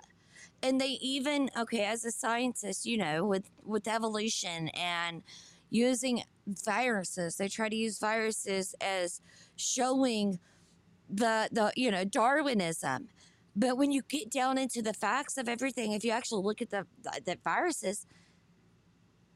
[0.62, 5.22] And they even okay, as a scientist, you know, with with evolution and
[5.70, 9.20] using viruses, they try to use viruses as
[9.56, 10.38] showing
[11.08, 13.08] the the you know Darwinism.
[13.56, 16.70] But when you get down into the facts of everything, if you actually look at
[16.70, 16.86] the
[17.24, 18.06] the viruses,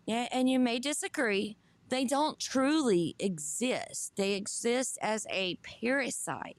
[0.07, 1.57] yeah, and you may disagree,
[1.89, 4.12] they don't truly exist.
[4.16, 6.57] They exist as a parasite.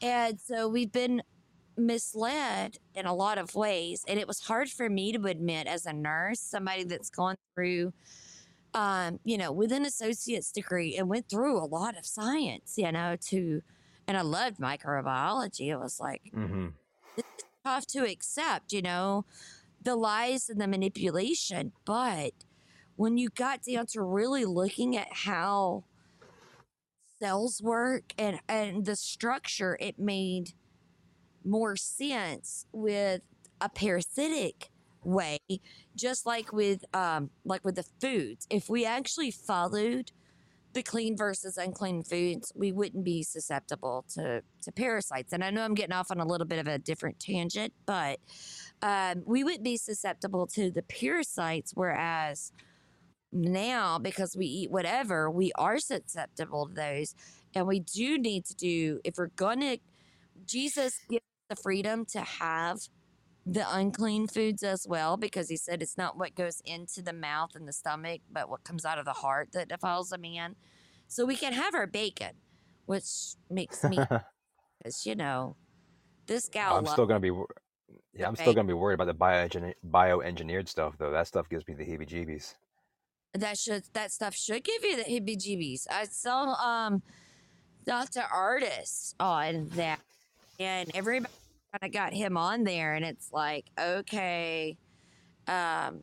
[0.00, 1.22] And so we've been
[1.76, 4.04] misled in a lot of ways.
[4.06, 7.92] And it was hard for me to admit as a nurse, somebody that's gone through,
[8.74, 12.90] um, you know, with an associate's degree and went through a lot of science, you
[12.90, 13.62] know, to,
[14.06, 15.68] and I loved microbiology.
[15.68, 16.68] It was like, mm-hmm.
[17.16, 19.24] it's tough to accept, you know,
[19.82, 21.72] the lies and the manipulation.
[21.84, 22.32] But
[22.96, 25.84] when you got down to really looking at how
[27.20, 30.54] cells work and and the structure it made
[31.44, 33.20] more sense with
[33.60, 34.71] a parasitic
[35.04, 35.38] way
[35.96, 40.12] just like with um like with the foods if we actually followed
[40.74, 45.62] the clean versus unclean foods we wouldn't be susceptible to to parasites and i know
[45.62, 48.18] i'm getting off on a little bit of a different tangent but
[48.82, 52.52] um, we wouldn't be susceptible to the parasites whereas
[53.32, 57.14] now because we eat whatever, we are susceptible to those.
[57.54, 59.78] And we do need to do, if we're to,
[60.46, 62.78] Jesus gives us the freedom to have
[63.44, 67.50] the unclean foods as well, because he said it's not what goes into the mouth
[67.54, 70.56] and the stomach, but what comes out of the heart that defiles a man.
[71.08, 72.32] So we can have our bacon,
[72.86, 73.98] which makes me,
[74.78, 75.56] because, you know,
[76.26, 76.76] this gal.
[76.76, 77.38] I'm still going to be.
[78.14, 81.10] Yeah, I'm still gonna be worried about the bioengineered, bioengineered stuff though.
[81.10, 82.54] That stuff gives me the heebie-jeebies
[83.34, 85.86] that should that stuff should give you the heebie-jeebies.
[85.90, 87.02] I saw um
[87.84, 88.24] Dr.
[88.32, 90.00] Ardis on that,
[90.60, 91.32] and everybody
[91.72, 94.76] kind of got him on there, and it's like, okay,
[95.48, 96.02] um,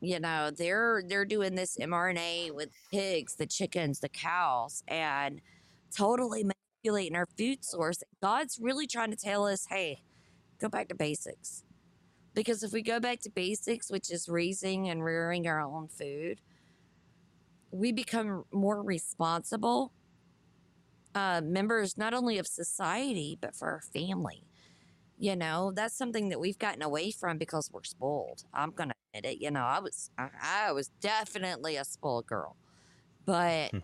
[0.00, 5.40] you know, they're they're doing this mRNA with pigs, the chickens, the cows, and
[5.96, 8.02] totally manipulating our food source.
[8.22, 10.02] God's really trying to tell us, hey,
[10.60, 11.64] go back to basics.
[12.34, 16.40] Because if we go back to basics, which is raising and rearing our own food,
[17.70, 19.92] we become more responsible
[21.14, 24.44] uh, members not only of society but for our family
[25.18, 29.32] you know that's something that we've gotten away from because we're spoiled i'm gonna admit
[29.34, 29.40] it.
[29.42, 32.56] You know, I was I, I was definitely a spoiled girl,
[33.24, 33.74] but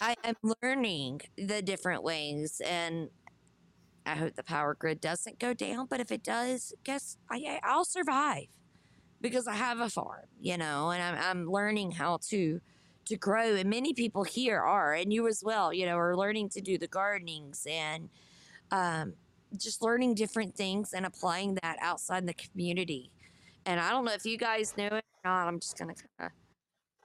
[0.00, 3.10] I am learning the different ways, and
[4.06, 5.86] I hope the power grid doesn't go down.
[5.86, 8.46] But if it does, guess I I- I'll survive
[9.20, 12.60] because I have a farm, you know, and I'm I'm learning how to
[13.06, 16.50] to grow, and many people here are, and you as well, you know, are learning
[16.50, 18.10] to do the gardenings and
[18.70, 19.14] um,
[19.60, 23.10] just learning different things and applying that outside the community.
[23.66, 25.48] And I don't know if you guys know it or not.
[25.48, 26.30] I'm just gonna kind of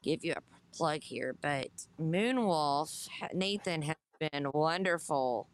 [0.04, 0.42] give you a
[0.76, 5.48] plug here, but Moonwolf ha- Nathan has been wonderful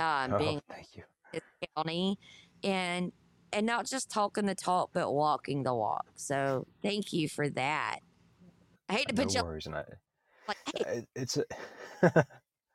[0.00, 1.04] um, Oh, being thank you.
[1.32, 1.42] his
[1.76, 2.18] county
[2.64, 3.12] and
[3.52, 6.06] and not just talking the talk, but walking the walk.
[6.16, 8.00] So thank you for that.
[8.88, 11.44] I hate to No put you worries, like, hey, it- it's a,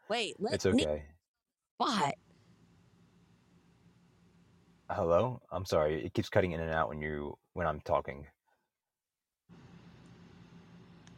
[0.10, 1.04] wait, let it's okay.
[1.80, 2.14] spot.
[4.96, 6.06] Hello, I'm sorry.
[6.06, 8.28] It keeps cutting in and out when you when I'm talking.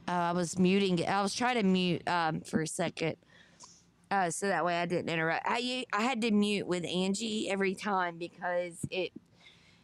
[0.07, 1.05] Uh, I was muting.
[1.05, 3.17] I was trying to mute um, for a second,
[4.11, 5.43] uh, so that way I didn't interrupt.
[5.45, 9.11] I I had to mute with Angie every time because it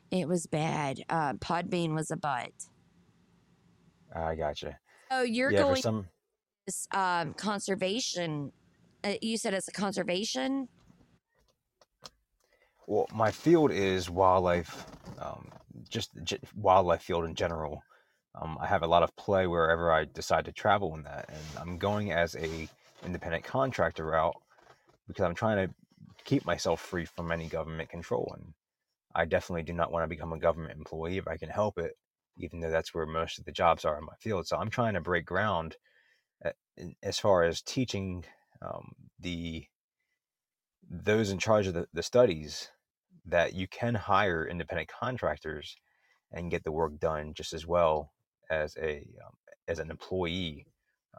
[0.10, 1.04] it was bad.
[1.10, 2.52] Uh, Podbean was a butt.
[4.16, 4.78] I gotcha.
[5.10, 6.08] Oh, you're yeah, for going some
[6.66, 8.54] this um, conservation.
[9.04, 10.70] Uh, you said it's a conservation.
[12.88, 14.86] Well, my field is wildlife,
[15.20, 15.48] um,
[15.90, 16.12] just
[16.56, 17.84] wildlife field in general.
[18.40, 21.60] Um, I have a lot of play wherever I decide to travel in that, and
[21.60, 22.68] I'm going as a
[23.06, 24.36] independent contractor route
[25.08, 25.74] because I'm trying to
[26.24, 28.34] keep myself free from any government control.
[28.38, 28.54] And
[29.16, 31.94] I definitely do not want to become a government employee if I can help it,
[32.38, 34.48] even though that's where most of the jobs are in my field.
[34.48, 35.76] So I'm trying to break ground
[36.44, 36.56] at,
[37.04, 38.24] as far as teaching
[38.62, 39.66] um, the
[40.92, 42.70] those in charge of the, the studies
[43.26, 45.78] that you can hire independent contractors
[46.34, 48.12] and get the work done just as well
[48.50, 49.34] as a um,
[49.68, 50.66] as an employee.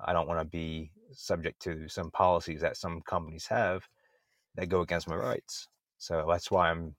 [0.04, 3.88] I don't want to be subject to some policies that some companies have
[4.56, 5.68] that go against my rights.
[5.98, 6.96] So that's why I'm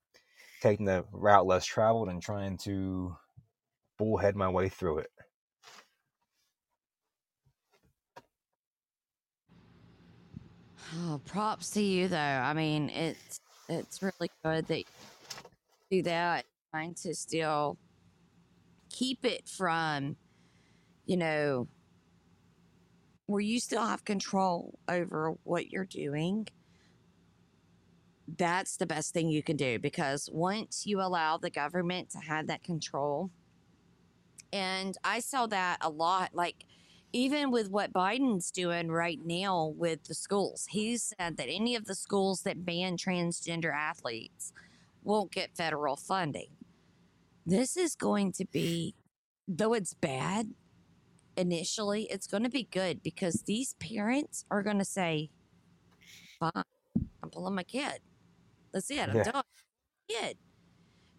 [0.61, 3.15] taking the route less traveled and trying to
[3.99, 5.11] bullhead my way through it.
[10.95, 12.17] Oh, props to you though.
[12.17, 13.39] I mean, it's
[13.69, 14.85] it's really good that you
[15.89, 17.77] do that, trying to still
[18.89, 20.17] keep it from,
[21.05, 21.67] you know,
[23.25, 26.47] where you still have control over what you're doing.
[28.37, 32.47] That's the best thing you can do because once you allow the government to have
[32.47, 33.31] that control,
[34.51, 36.65] and I saw that a lot, like
[37.13, 40.65] even with what Biden's doing right now with the schools.
[40.69, 44.51] He said that any of the schools that ban transgender athletes
[45.03, 46.49] won't get federal funding.
[47.45, 48.95] This is going to be,
[49.47, 50.49] though it's bad
[51.37, 55.29] initially, it's going to be good because these parents are going to say,
[56.39, 56.63] fine,
[57.21, 57.99] I'm pulling my kid.
[58.73, 59.07] That's it.
[59.07, 59.23] I'm Yeah.
[59.23, 59.43] done.
[60.07, 60.37] Kid.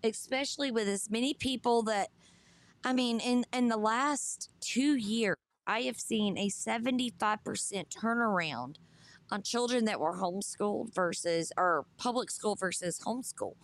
[0.03, 2.09] Especially with as many people that
[2.87, 7.89] I mean, in in the last two years, I have seen a seventy five percent
[7.91, 8.77] turnaround
[9.31, 13.55] on children that were homeschooled versus or public school versus homeschool.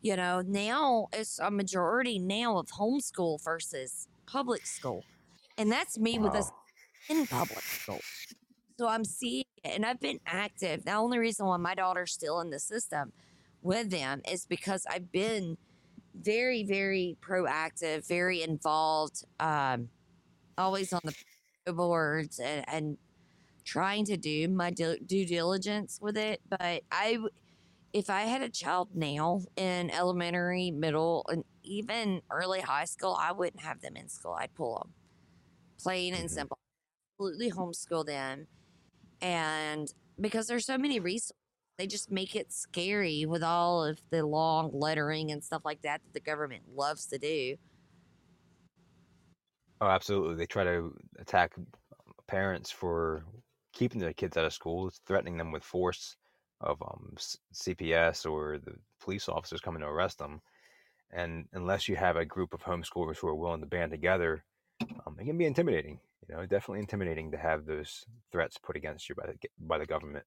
[0.00, 5.04] You know, now it's a majority now of homeschool versus public school,
[5.56, 6.50] and that's me with us
[7.08, 8.00] in public school.
[8.78, 10.84] So I'm seeing it, and I've been active.
[10.84, 13.12] The only reason why my daughter's still in the system
[13.60, 15.56] with them is because I've been
[16.14, 19.88] very, very proactive, very involved, um,
[20.56, 21.14] always on the
[21.72, 22.98] boards and, and
[23.64, 26.40] trying to do my due, due diligence with it.
[26.48, 27.18] But I,
[27.92, 33.32] if I had a child now in elementary, middle, and even early high school, I
[33.32, 34.36] wouldn't have them in school.
[34.38, 34.92] I'd pull them,
[35.82, 36.34] plain and mm-hmm.
[36.34, 36.58] simple.
[37.20, 38.46] Absolutely homeschool them,
[39.20, 41.34] and because there's so many resources
[41.78, 46.02] they just make it scary with all of the long lettering and stuff like that
[46.04, 47.56] that the government loves to do.
[49.80, 50.36] Oh, absolutely.
[50.36, 51.54] They try to attack
[52.26, 53.24] parents for
[53.72, 56.16] keeping their kids out of school, threatening them with force
[56.60, 57.14] of um,
[57.54, 60.40] CPS or the police officers coming to arrest them.
[61.12, 64.44] And unless you have a group of homeschoolers who are willing to band together,
[65.06, 66.00] um, it can be intimidating.
[66.28, 69.86] You know, definitely intimidating to have those threats put against you by the by the
[69.86, 70.24] government.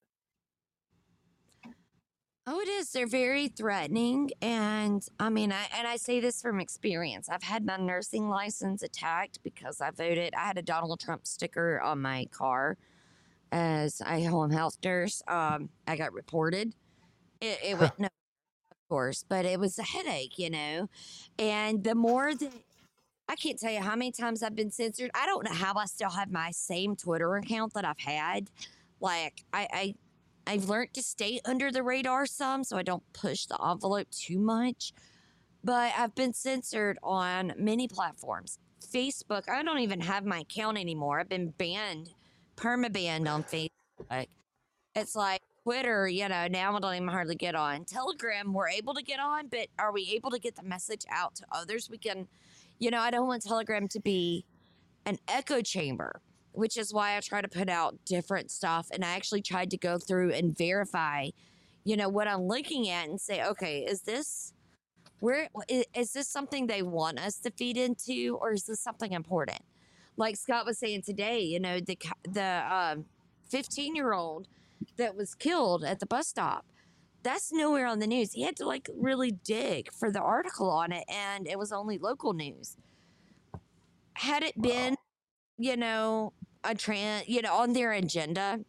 [2.47, 2.91] Oh, it is.
[2.91, 7.29] They're very threatening, and I mean, I and I say this from experience.
[7.29, 10.33] I've had my nursing license attacked because I voted.
[10.35, 12.77] I had a Donald Trump sticker on my car
[13.51, 15.21] as a home health nurse.
[15.27, 16.73] Um, I got reported.
[17.41, 20.89] It, it went no, of course, but it was a headache, you know.
[21.39, 22.51] And the more that
[23.29, 25.11] I can't tell you how many times I've been censored.
[25.15, 28.49] I don't know how I still have my same Twitter account that I've had.
[28.99, 29.95] Like I, I
[30.47, 34.39] I've learned to stay under the radar some so I don't push the envelope too
[34.39, 34.93] much.
[35.63, 38.57] But I've been censored on many platforms.
[38.81, 41.19] Facebook, I don't even have my account anymore.
[41.19, 42.09] I've been banned,
[42.57, 44.25] perma banned on Facebook.
[44.95, 47.85] It's like Twitter, you know, now I don't even hardly get on.
[47.85, 51.35] Telegram, we're able to get on, but are we able to get the message out
[51.35, 51.89] to others?
[51.89, 52.27] We can,
[52.79, 54.43] you know, I don't want Telegram to be
[55.05, 56.21] an echo chamber,
[56.53, 58.87] which is why I try to put out different stuff.
[58.91, 61.29] And I actually tried to go through and verify,
[61.83, 64.53] you know, what I'm looking at and say, okay, is this
[65.21, 65.49] where
[65.93, 69.61] is this something they want us to feed into, or is this something important?
[70.17, 71.97] Like Scott was saying today, you know, the
[72.27, 73.05] the um,
[73.49, 74.47] 15 year old
[74.97, 76.65] that was killed at the bus stop.
[77.23, 78.33] That's nowhere on the news.
[78.33, 81.99] He had to like really dig for the article on it, and it was only
[81.99, 82.75] local news.
[84.13, 84.95] Had it been,
[85.62, 86.34] you know,
[86.64, 88.59] a trans, you know, on their agenda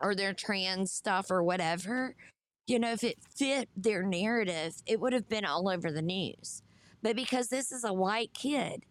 [0.00, 2.14] or their trans stuff or whatever,
[2.66, 6.62] you know, if it fit their narrative, it would have been all over the news.
[7.02, 8.84] But because this is a white kid,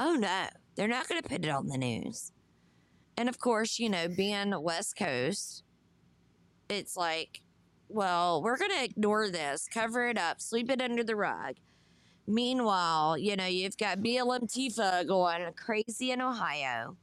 [0.00, 2.32] oh no, they're not going to put it on the news.
[3.16, 5.62] And of course, you know, being West Coast,
[6.68, 7.40] it's like,
[7.88, 11.54] well, we're going to ignore this, cover it up, sweep it under the rug.
[12.26, 16.96] Meanwhile, you know, you've got BLM Tifa going crazy in Ohio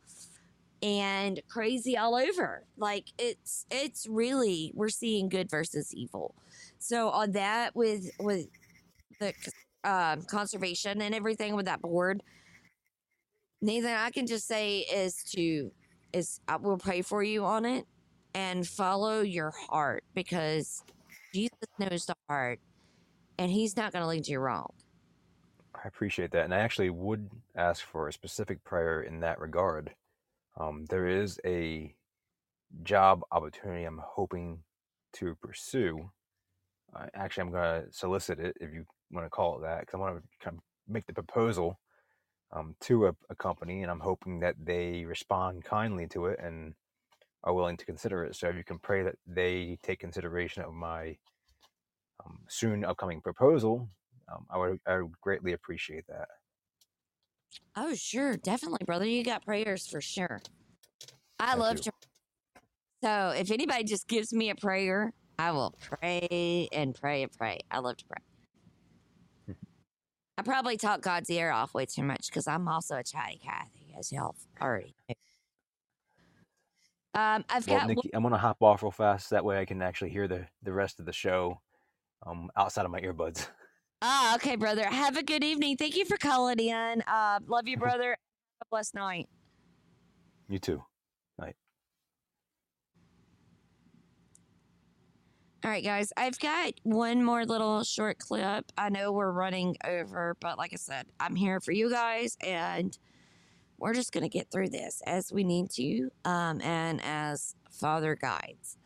[0.81, 2.65] and crazy all over.
[2.77, 6.35] Like it's it's really we're seeing good versus evil.
[6.79, 8.47] So on that with with
[9.19, 9.33] the
[9.83, 12.23] um, conservation and everything with that board,
[13.61, 15.71] Nathan, I can just say is to
[16.13, 17.85] is I will pray for you on it
[18.33, 20.83] and follow your heart because
[21.33, 22.59] Jesus knows the heart
[23.37, 24.71] and he's not going to lead you wrong.
[25.83, 29.95] I appreciate that, and I actually would ask for a specific prayer in that regard.
[30.59, 31.95] Um, there is a
[32.83, 34.59] job opportunity I'm hoping
[35.13, 36.11] to pursue.
[36.95, 39.95] Uh, actually, I'm going to solicit it, if you want to call it that, because
[39.95, 41.79] I want to kind of make the proposal
[42.51, 46.75] um, to a, a company, and I'm hoping that they respond kindly to it and
[47.43, 48.35] are willing to consider it.
[48.35, 51.17] So if you can pray that they take consideration of my
[52.23, 53.89] um, soon upcoming proposal,
[54.31, 56.29] um, I would I would greatly appreciate that.
[57.75, 59.05] Oh, sure, definitely, brother.
[59.05, 60.41] You got prayers for sure.
[61.39, 61.91] I Thank love to.
[63.03, 67.61] So if anybody just gives me a prayer, I will pray and pray and pray.
[67.71, 68.23] I love to pray.
[70.37, 73.95] I probably talk God's ear off way too much because I'm also a chatty Cathy,
[73.97, 75.15] as y'all already know.
[77.15, 79.31] Um, I've Well, got Nikki, I'm gonna hop off real fast.
[79.31, 81.61] That way, I can actually hear the the rest of the show
[82.25, 83.49] um, outside of my earbuds.
[84.01, 84.83] Ah, okay, brother.
[84.85, 85.77] Have a good evening.
[85.77, 87.03] Thank you for calling in.
[87.07, 88.09] Uh, love you, brother.
[88.09, 88.17] Have
[88.61, 89.29] a blessed night.
[90.49, 90.83] You too.
[91.37, 91.55] Night.
[95.63, 96.11] All right, guys.
[96.17, 98.71] I've got one more little short clip.
[98.75, 102.97] I know we're running over, but like I said, I'm here for you guys, and
[103.77, 108.77] we're just gonna get through this as we need to, um, and as Father guides.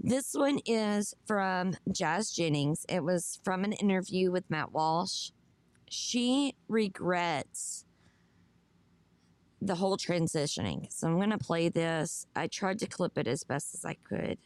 [0.00, 2.86] This one is from Jazz Jennings.
[2.88, 5.30] It was from an interview with Matt Walsh.
[5.90, 7.84] She regrets
[9.62, 10.92] the whole transitioning.
[10.92, 12.26] So I'm going to play this.
[12.36, 14.38] I tried to clip it as best as I could.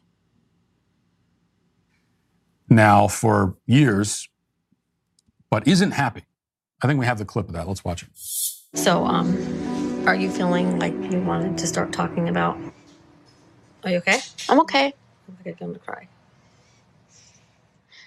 [2.68, 4.28] now for years,
[5.51, 6.24] but isn't happy.
[6.82, 7.68] I think we have the clip of that.
[7.68, 8.09] Let's watch it.
[8.14, 12.59] So, um, are you feeling like you wanted to start talking about?
[13.85, 14.20] Are you okay?
[14.48, 14.94] I'm okay.
[15.39, 16.09] I'm like going to cry.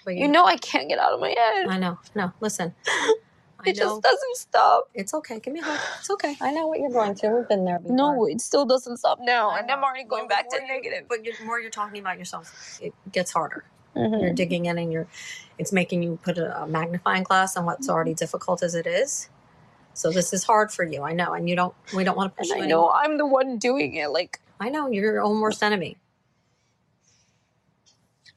[0.04, 1.66] But You know I can't get out of my head.
[1.68, 1.98] I know.
[2.14, 2.74] No, listen.
[3.66, 4.88] It just doesn't stop.
[4.94, 5.40] It's okay.
[5.40, 5.80] Give me a hug.
[5.98, 6.36] It's okay.
[6.40, 7.38] I know what you're going through.
[7.40, 7.96] We've been there before.
[7.96, 11.06] No, it still doesn't stop now, and I'm already going Well, back to you- negative.
[11.08, 13.64] But the more you're talking about yourself, it gets harder.
[13.96, 14.20] Mhm.
[14.22, 15.08] You're digging in, and you're.
[15.58, 19.28] It's making you put a, a magnifying glass on what's already difficult as it is.
[19.92, 21.02] So this is hard for you.
[21.02, 21.74] I know, and you don't.
[21.92, 22.64] We don't want to push And you.
[22.64, 22.94] I know anymore.
[23.02, 24.10] I'm the one doing it.
[24.10, 25.96] Like I know you're your own worst enemy.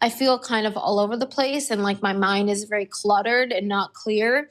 [0.02, 3.52] I feel kind of all over the place, and like my mind is very cluttered
[3.52, 4.49] and not clear.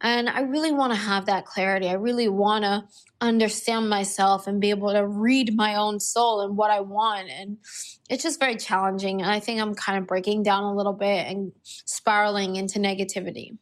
[0.00, 1.88] And I really want to have that clarity.
[1.88, 2.84] I really want to
[3.22, 7.30] understand myself and be able to read my own soul and what I want.
[7.30, 7.56] And
[8.10, 9.22] it's just very challenging.
[9.22, 13.56] And I think I'm kind of breaking down a little bit and spiraling into negativity.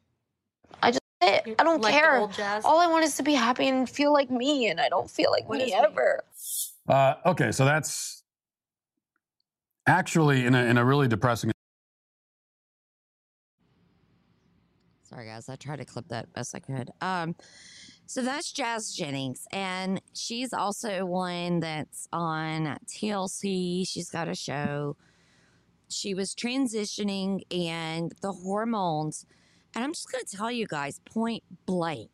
[0.82, 2.18] I just, I don't Like care.
[2.64, 5.30] All I want is to be happy and feel like me, and I don't feel
[5.30, 5.76] like What me is me?
[5.76, 6.24] ever.
[6.88, 8.23] Uh, okay, so that's
[9.86, 11.50] actually in a, in a really depressing.
[15.02, 15.48] Sorry, guys.
[15.48, 16.90] I tried to clip that best I could.
[17.00, 17.36] Um,
[18.06, 23.88] So that's Jazz Jennings, and she's also one that's on TLC.
[23.88, 24.96] She's got a show.
[25.88, 29.24] She was transitioning, and the hormones.
[29.74, 32.10] And I'm just going to tell you guys point blank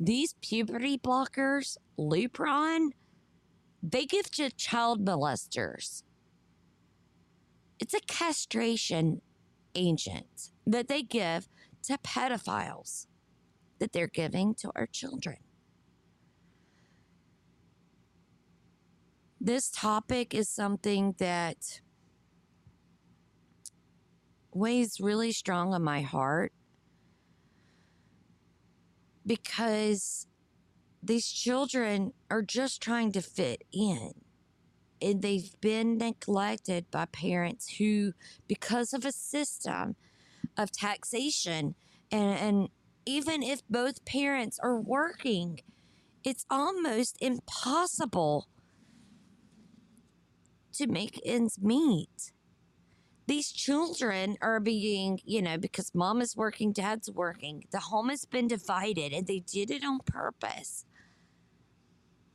[0.00, 2.90] these puberty blockers, Lupron,
[3.82, 6.02] they give to child molesters.
[7.78, 9.20] It's a castration
[9.74, 11.48] agent that they give
[11.84, 13.06] to pedophiles
[13.78, 15.36] that they're giving to our children.
[19.40, 21.80] This topic is something that
[24.54, 26.52] weighs really strong on my heart
[29.26, 30.26] because
[31.02, 34.23] these children are just trying to fit in.
[35.04, 38.14] And they've been neglected by parents who,
[38.48, 39.96] because of a system
[40.56, 41.74] of taxation,
[42.10, 42.68] and, and
[43.04, 45.60] even if both parents are working,
[46.24, 48.48] it's almost impossible
[50.72, 52.32] to make ends meet.
[53.26, 58.24] These children are being, you know, because mom is working, dad's working, the home has
[58.24, 60.86] been divided and they did it on purpose.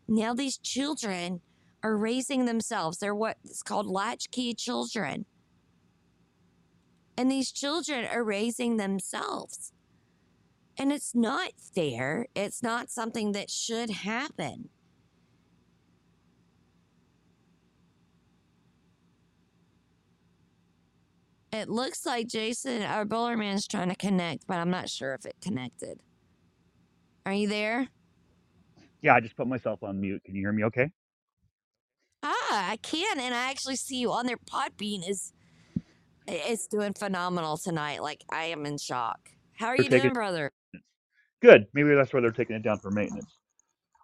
[0.08, 1.42] Now these children
[1.84, 2.98] are raising themselves.
[2.98, 5.26] They're what's called latchkey children.
[7.18, 9.74] And these children are raising themselves.
[10.78, 12.28] And it's not fair.
[12.36, 14.70] It's not something that should happen.
[21.52, 25.36] It looks like Jason, our Bullerman's trying to connect, but I'm not sure if it
[25.42, 26.00] connected.
[27.26, 27.88] Are you there?
[29.02, 30.24] Yeah, I just put myself on mute.
[30.24, 30.92] Can you hear me okay?
[32.24, 34.38] Ah, I can, and I actually see you on there.
[34.38, 35.34] Podbean is
[36.28, 38.02] it's doing phenomenal tonight.
[38.02, 39.20] Like I am in shock.
[39.58, 40.52] How are They're you doing, brother?
[41.42, 41.68] good.
[41.74, 43.38] Maybe that's why they're taking it down for maintenance.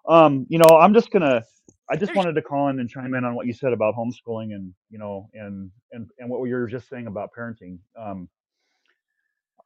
[0.08, 1.44] Um, you know, I'm just gonna.
[1.90, 4.54] I just wanted to call in and chime in on what you said about homeschooling
[4.56, 7.80] and you know and and and what you were just saying about parenting.
[8.00, 8.30] Um,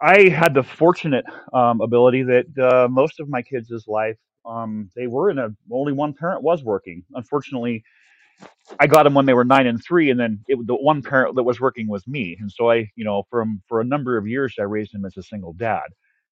[0.01, 5.07] I had the fortunate um, ability that uh, most of my kids' life um, they
[5.07, 7.03] were in a only one parent was working.
[7.13, 7.83] Unfortunately,
[8.79, 11.35] I got them when they were nine and three, and then it, the one parent
[11.37, 14.27] that was working was me, and so I, you know, from for a number of
[14.27, 15.85] years I raised him as a single dad.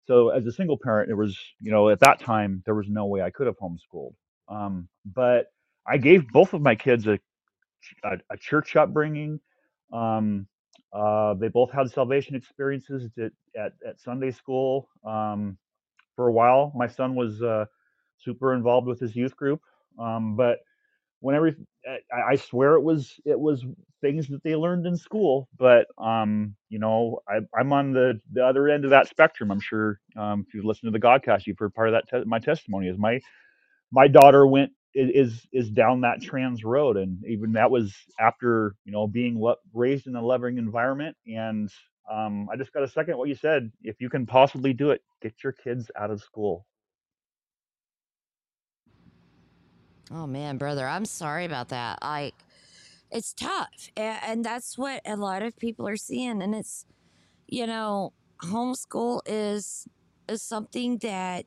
[0.07, 3.07] So as a single parent, it was, you know, at that time there was no
[3.07, 4.13] way I could have homeschooled.
[4.49, 5.47] Um, but
[5.88, 7.19] I gave both of my kids a
[8.03, 9.39] a, a church upbringing.
[9.93, 10.47] Um,
[10.93, 14.89] uh, they both had salvation experiences at at, at Sunday school.
[15.05, 15.57] Um,
[16.15, 17.65] for a while, my son was uh,
[18.19, 19.61] super involved with his youth group,
[19.99, 20.59] um, but
[21.21, 21.51] whenever
[21.88, 23.65] I, I swear it was it was
[24.01, 28.45] things that they learned in school but um you know I, i'm on the the
[28.45, 31.59] other end of that spectrum i'm sure um if you listen to the godcast you've
[31.59, 33.19] heard part of that te- my testimony is my
[33.91, 38.93] my daughter went is is down that trans road and even that was after you
[38.93, 41.72] know being lo- raised in a loving environment and
[42.11, 45.03] um i just got a second what you said if you can possibly do it
[45.23, 46.65] get your kids out of school
[50.11, 51.99] Oh man, brother, I'm sorry about that.
[52.01, 52.35] Like,
[53.11, 56.41] it's tough, a- and that's what a lot of people are seeing.
[56.41, 56.85] And it's,
[57.47, 58.13] you know,
[58.43, 59.88] homeschool is
[60.29, 61.45] is something that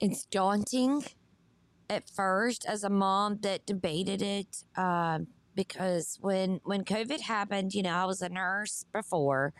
[0.00, 1.04] it's daunting
[1.90, 7.82] at first as a mom that debated it um, because when when covid happened you
[7.82, 9.52] know i was a nurse before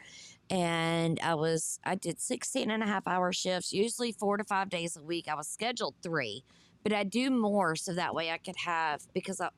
[0.50, 4.70] and i was i did 16 and a half hour shifts usually four to five
[4.70, 6.44] days a week i was scheduled three
[6.84, 9.48] but i do more so that way i could have because I,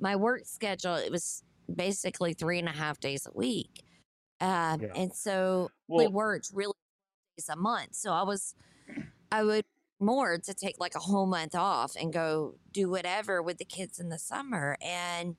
[0.00, 3.84] my work schedule it was basically three and a half days a week
[4.40, 6.72] um, yeah and so we worked really
[7.36, 8.54] days a month so i was
[9.32, 9.64] I would
[9.98, 13.98] more to take like a whole month off and go do whatever with the kids
[13.98, 14.76] in the summer.
[14.82, 15.36] And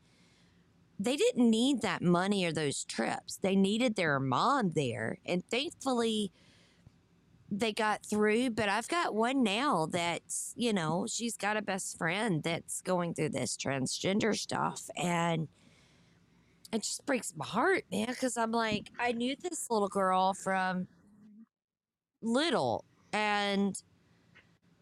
[1.00, 3.38] they didn't need that money or those trips.
[3.38, 5.20] They needed their mom there.
[5.26, 6.32] And thankfully,
[7.60, 8.52] they got through.
[8.52, 13.14] But I've got one now that's, you know, she's got a best friend that's going
[13.14, 14.90] through this transgender stuff.
[14.96, 15.48] And
[16.72, 20.88] it just breaks my heart, man, because I'm like, I knew this little girl from
[22.22, 22.86] little.
[23.12, 23.82] And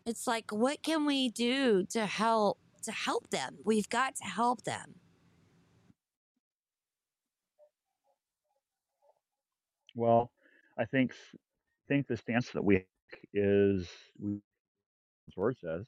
[0.06, 3.58] it's like, what can we do to help to help them?
[3.64, 4.96] We've got to help them.
[9.94, 10.32] Well,
[10.78, 11.14] I think
[11.92, 12.86] think the stance that we
[13.34, 13.90] is
[14.20, 14.40] we
[15.38, 15.86] word says,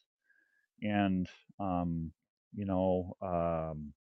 [0.83, 1.27] and
[1.59, 2.11] um,
[2.55, 3.93] you know, um,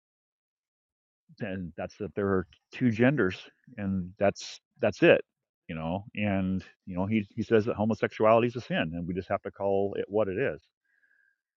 [1.41, 3.39] and that's that there are two genders,
[3.79, 5.23] and that's that's it.
[5.69, 9.15] you know, and you know he he says that homosexuality is a sin, and we
[9.15, 10.61] just have to call it what it is.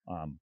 [0.09, 0.39] Um,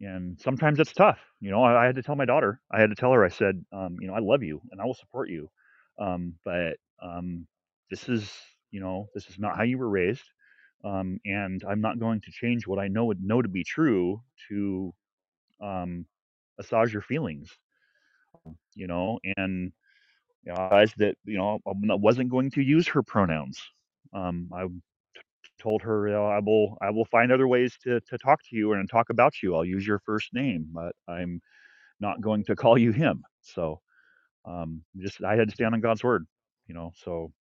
[0.00, 1.18] and sometimes it's tough.
[1.40, 2.60] You know, I, I had to tell my daughter.
[2.72, 3.24] I had to tell her.
[3.24, 5.50] I said, um, you know, I love you and I will support you,
[6.00, 7.46] um, but um,
[7.90, 8.32] this is,
[8.70, 10.24] you know, this is not how you were raised,
[10.84, 14.22] um, and I'm not going to change what I know would know to be true
[14.48, 14.94] to
[15.62, 16.06] um,
[16.58, 17.50] assuage your feelings.
[18.74, 19.72] You know, and
[20.44, 23.60] you know, I realized that you know I wasn't going to use her pronouns.
[24.14, 24.66] Um, I
[25.60, 28.56] told her, you know, I will I will find other ways to to talk to
[28.56, 29.54] you and talk about you.
[29.54, 31.40] I'll use your first name, but I'm
[32.00, 33.22] not going to call you him.
[33.42, 33.80] So
[34.46, 36.26] um, just I had to stand on God's word,
[36.66, 36.92] you know.
[36.96, 37.32] So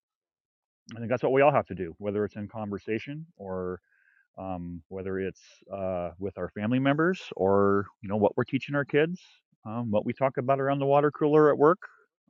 [0.95, 3.79] I think that's what we all have to do, whether it's in conversation or
[4.37, 5.41] um, whether it's
[5.73, 9.19] uh, with our family members or you know what we're teaching our kids,
[9.65, 11.79] um, what we talk about around the water cooler at work.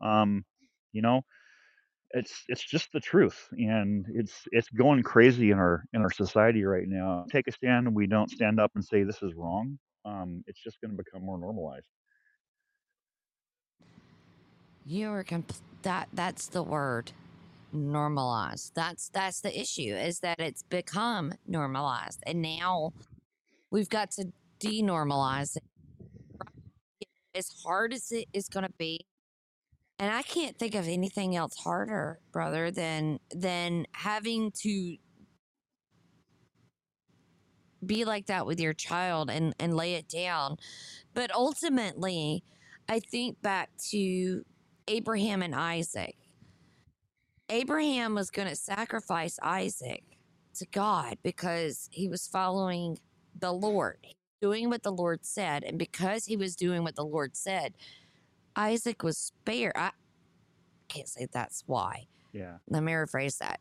[0.02, 0.44] Um,
[0.92, 1.22] you know,
[2.12, 6.64] it's it's just the truth and it's it's going crazy in our in our society
[6.64, 9.78] right now take a stand and we don't stand up and say this is wrong
[10.06, 11.86] um it's just going to become more normalized
[14.86, 15.54] You're comp-
[15.84, 17.12] that that's the word
[17.72, 18.74] normalized.
[18.76, 22.94] That's that's the issue is that it's become normalized and now
[23.72, 25.64] we've got to denormalize it.
[27.36, 29.06] As hard as it is going to be
[30.00, 34.96] and I can't think of anything else harder, brother, than than having to
[37.86, 40.58] be like that with your child and and lay it down.
[41.14, 42.44] But ultimately,
[42.88, 44.46] I think back to
[44.88, 46.16] Abraham and Isaac.
[47.50, 50.04] Abraham was going to sacrifice Isaac
[50.56, 53.00] to God because he was following
[53.38, 53.98] the Lord,
[54.42, 57.74] doing what the Lord said, and because he was doing what the Lord said,
[58.56, 59.74] Isaac was spared.
[59.76, 59.92] I
[60.90, 62.08] can't say that's why.
[62.34, 63.60] yeah Let me rephrase that.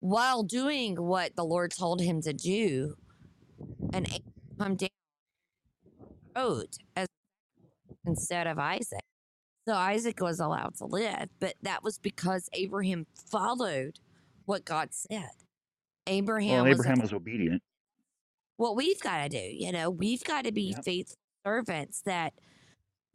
[0.00, 2.94] While doing what the Lord told him to do,
[3.92, 4.06] and
[4.58, 4.88] come down
[6.36, 7.08] road as
[8.06, 9.00] instead of Isaac.
[9.68, 13.98] So Isaac was allowed to live, but that was because Abraham followed
[14.46, 15.30] what God said.
[16.06, 17.62] Abraham well was abraham was obedient
[18.56, 19.38] what we've got to do.
[19.38, 20.84] You know, we've got to be Yep.
[20.84, 21.16] faithful
[21.46, 22.34] servants that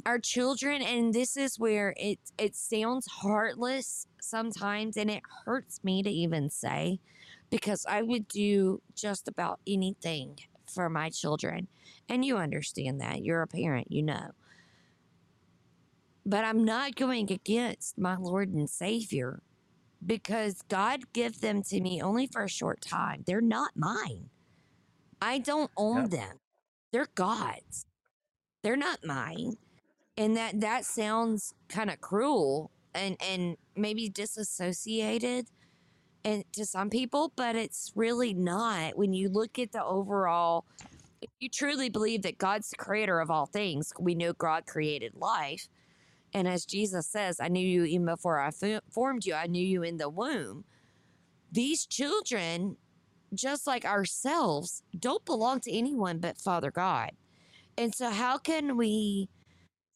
[0.06, 6.04] our children, and this is where it it sounds heartless sometimes, and it hurts me
[6.04, 7.00] to even say,
[7.50, 10.40] because I would do just about anything
[10.74, 11.68] for my children,
[12.10, 13.24] and you understand that.
[13.24, 14.32] You're a parent, you know.
[16.26, 19.42] But I'm not going against my Lord and Savior
[20.06, 23.24] because God gave them to me only for a short time.
[23.26, 24.30] They're not mine.
[25.22, 26.38] I don't own them.
[26.92, 27.86] They're God's.
[28.62, 29.56] They're not mine.
[30.18, 35.48] And that that sounds kind of cruel and and maybe disassociated
[36.26, 40.66] and to some people, but it's really not when you look at the overall
[41.24, 45.14] if you truly believe that God's the creator of all things, we know God created
[45.16, 45.68] life.
[46.34, 48.52] And as Jesus says, I knew you even before I
[48.90, 50.66] formed you, I knew you in the womb.
[51.52, 52.78] These children,
[53.34, 57.12] just like ourselves, don't belong to anyone but Father God.
[57.78, 59.30] And so, how can we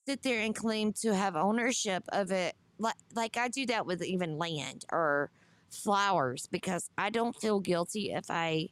[0.08, 2.56] sit there and claim to have ownership of it?
[2.78, 5.32] Like, like I do that with even land or
[5.72, 8.70] flowers because I don't feel guilty if I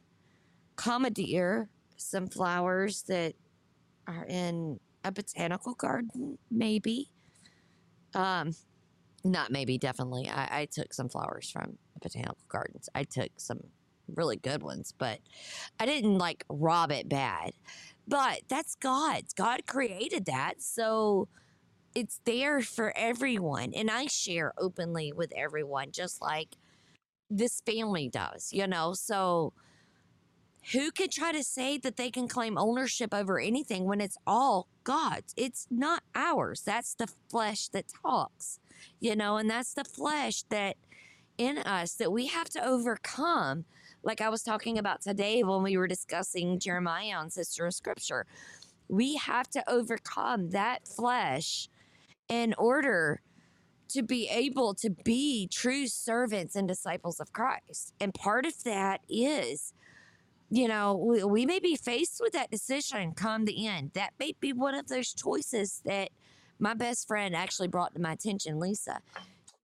[0.76, 3.34] commandeer some flowers that
[4.06, 7.10] are in a botanical garden, maybe.
[8.16, 8.52] Um,
[9.24, 10.28] not maybe, definitely.
[10.28, 12.88] I, I took some flowers from botanical gardens.
[12.94, 13.60] I took some
[14.14, 15.18] really good ones, but
[15.80, 17.52] I didn't like rob it bad.
[18.08, 19.32] But that's God's.
[19.32, 20.54] God created that.
[20.62, 21.28] So
[21.94, 23.72] it's there for everyone.
[23.74, 26.56] And I share openly with everyone, just like
[27.28, 28.92] this family does, you know?
[28.94, 29.52] So
[30.72, 34.68] who could try to say that they can claim ownership over anything when it's all
[34.84, 35.32] God's?
[35.36, 36.62] It's not ours.
[36.62, 38.58] That's the flesh that talks,
[38.98, 40.76] you know, and that's the flesh that
[41.38, 43.64] in us that we have to overcome.
[44.02, 48.26] Like I was talking about today when we were discussing Jeremiah on Sister of Scripture.
[48.88, 51.68] We have to overcome that flesh
[52.28, 53.20] in order
[53.88, 57.92] to be able to be true servants and disciples of Christ.
[58.00, 59.72] And part of that is
[60.50, 63.90] you know, we, we may be faced with that decision come the end.
[63.94, 66.10] That may be one of those choices that
[66.58, 69.00] my best friend actually brought to my attention, Lisa.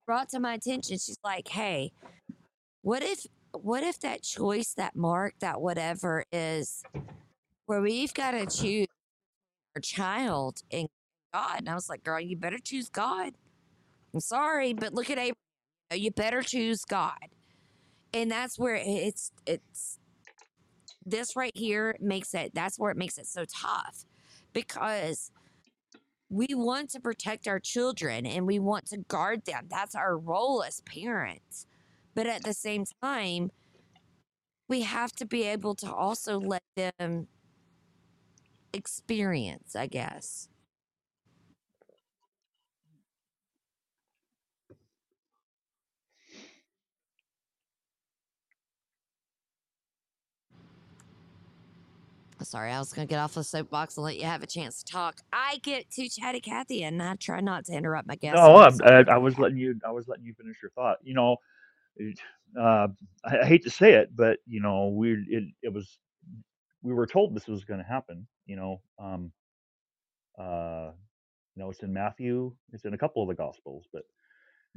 [0.06, 0.98] Brought to my attention.
[0.98, 1.92] She's like, hey,
[2.82, 6.82] what if what if that choice, that mark, that whatever is
[7.66, 8.86] where we've got to choose
[9.76, 10.88] our child and
[11.32, 11.60] God?
[11.60, 13.34] And I was like, girl, you better choose God.
[14.12, 15.34] I'm sorry, but look at Abraham.
[15.92, 17.28] you better choose God.
[18.12, 19.98] And that's where it's it's
[21.04, 24.04] this right here makes it that's where it makes it so tough
[24.52, 25.30] because
[26.32, 29.66] we want to protect our children and we want to guard them.
[29.68, 31.66] That's our role as parents.
[32.14, 33.50] But at the same time,
[34.66, 37.28] we have to be able to also let them
[38.72, 40.48] experience, I guess.
[52.44, 54.82] Sorry, I was going to get off the soapbox and let you have a chance
[54.82, 55.20] to talk.
[55.32, 58.36] I get too chatty Cathy and I try not to interrupt my guests.
[58.36, 59.78] No, I, I was letting you.
[59.86, 60.98] I was letting you finish your thought.
[61.02, 61.36] You know,
[62.58, 62.88] uh,
[63.24, 65.98] I, I hate to say it, but you know, we it, it was
[66.82, 68.26] we were told this was going to happen.
[68.46, 69.32] You know, um,
[70.38, 70.90] uh,
[71.54, 72.54] you know, it's in Matthew.
[72.72, 74.02] It's in a couple of the Gospels, but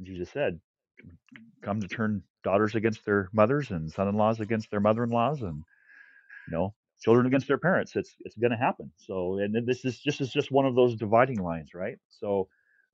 [0.02, 0.60] Jesus said,
[1.62, 5.62] "Come to turn daughters against their mothers and son-in-laws against their mother-in-laws, and
[6.48, 7.96] you know, children against their parents.
[7.96, 8.90] It's it's going to happen.
[8.96, 11.98] So, and this is just is just one of those dividing lines, right?
[12.08, 12.48] So,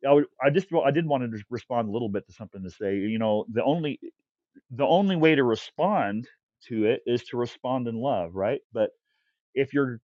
[0.07, 2.97] I I just I did want to respond a little bit to something to say.
[2.97, 4.01] You know, the only
[4.71, 6.29] the only way to respond
[6.69, 8.61] to it is to respond in love, right?
[8.73, 8.91] But
[9.55, 10.01] if you're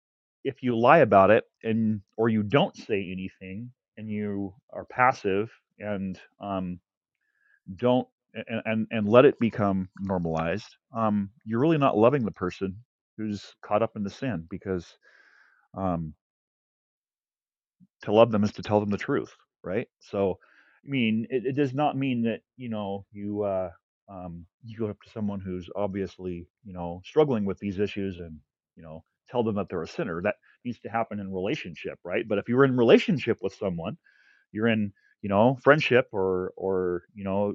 [0.44, 5.50] if you lie about it and or you don't say anything and you are passive
[5.78, 6.80] and um,
[7.76, 12.76] don't and, and and let it become normalized um you're really not loving the person
[13.16, 14.98] who's caught up in the sin because
[15.76, 16.14] um
[18.02, 19.34] to love them is to tell them the truth
[19.64, 19.88] right?
[20.00, 20.38] So
[20.84, 23.70] i mean it, it does not mean that you know you uh
[24.08, 28.38] um you go up to someone who's obviously you know struggling with these issues and
[28.76, 30.22] you know tell them that they're a sinner.
[30.22, 32.24] That needs to happen in relationship right?
[32.28, 33.96] But if you're in relationship with someone
[34.52, 37.54] you're in you know friendship or or you know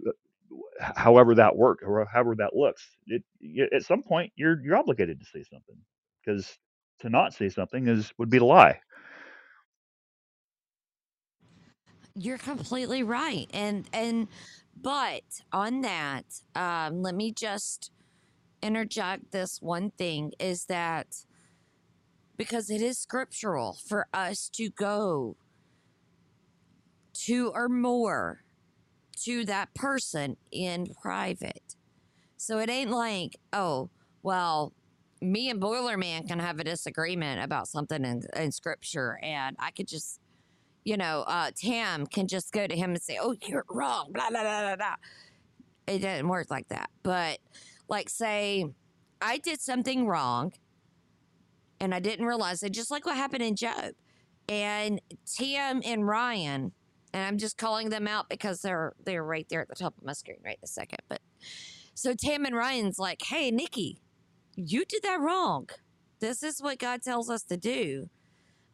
[0.79, 3.23] however that work or however that looks it,
[3.73, 5.77] at some point you're you're obligated to say something
[6.25, 6.57] because
[7.01, 8.79] to not say something is would be to lie
[12.15, 13.47] You're completely right.
[13.53, 14.27] And and
[14.81, 15.23] but
[15.53, 16.25] on that,
[16.55, 17.91] um, let me just
[18.61, 21.07] interject this one thing is that
[22.37, 25.37] because it is scriptural for us to go
[27.13, 28.43] two or more
[29.23, 31.75] to that person in private.
[32.37, 33.89] So it ain't like, oh,
[34.23, 34.73] well,
[35.21, 39.87] me and Boilerman can have a disagreement about something in, in scripture, and I could
[39.87, 40.19] just,
[40.83, 44.29] you know, uh, Tam can just go to him and say, oh, you're wrong, blah,
[44.29, 44.95] blah, blah, blah, blah.
[45.87, 46.89] It doesn't work like that.
[47.03, 47.39] But,
[47.87, 48.65] like, say,
[49.21, 50.53] I did something wrong
[51.79, 53.91] and I didn't realize it, just like what happened in Job.
[54.49, 56.71] And Tim and Ryan,
[57.13, 60.03] and I'm just calling them out because they're they're right there at the top of
[60.03, 60.99] my screen right this second.
[61.09, 61.21] But
[61.93, 64.01] so Tam and Ryan's like, hey Nikki,
[64.55, 65.69] you did that wrong.
[66.19, 68.09] This is what God tells us to do.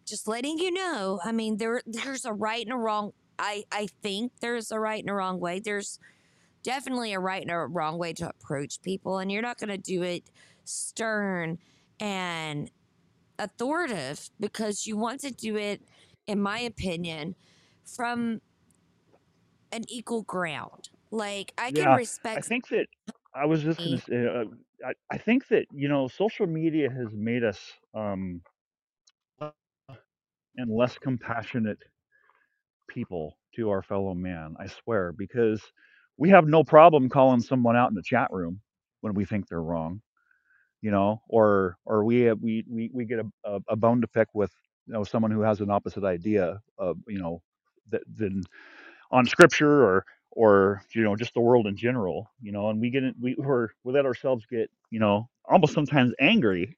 [0.05, 1.19] Just letting you know.
[1.23, 3.11] I mean, there there's a right and a wrong.
[3.39, 5.59] I I think there's a right and a wrong way.
[5.59, 5.99] There's
[6.63, 9.77] definitely a right and a wrong way to approach people, and you're not going to
[9.77, 10.23] do it
[10.63, 11.57] stern
[11.99, 12.69] and
[13.39, 15.81] authoritative because you want to do it,
[16.25, 17.35] in my opinion,
[17.95, 18.41] from
[19.71, 20.89] an equal ground.
[21.11, 21.99] Like I can yeah
[22.35, 22.87] i think that
[23.35, 24.45] i was just going to say uh,
[24.87, 27.59] I, I think that you know social media has made us
[27.95, 28.41] um
[30.57, 31.79] and less compassionate
[32.89, 35.61] people to our fellow man i swear because
[36.17, 38.61] we have no problem calling someone out in the chat room
[39.01, 39.99] when we think they're wrong
[40.81, 44.07] you know, or or we have, we we we get a, a, a bone to
[44.07, 44.51] pick with
[44.87, 47.41] you know someone who has an opposite idea of you know
[47.91, 48.43] that than
[49.11, 52.89] on scripture or or you know just the world in general, you know, and we
[52.89, 56.77] get we we're we let ourselves get you know almost sometimes angry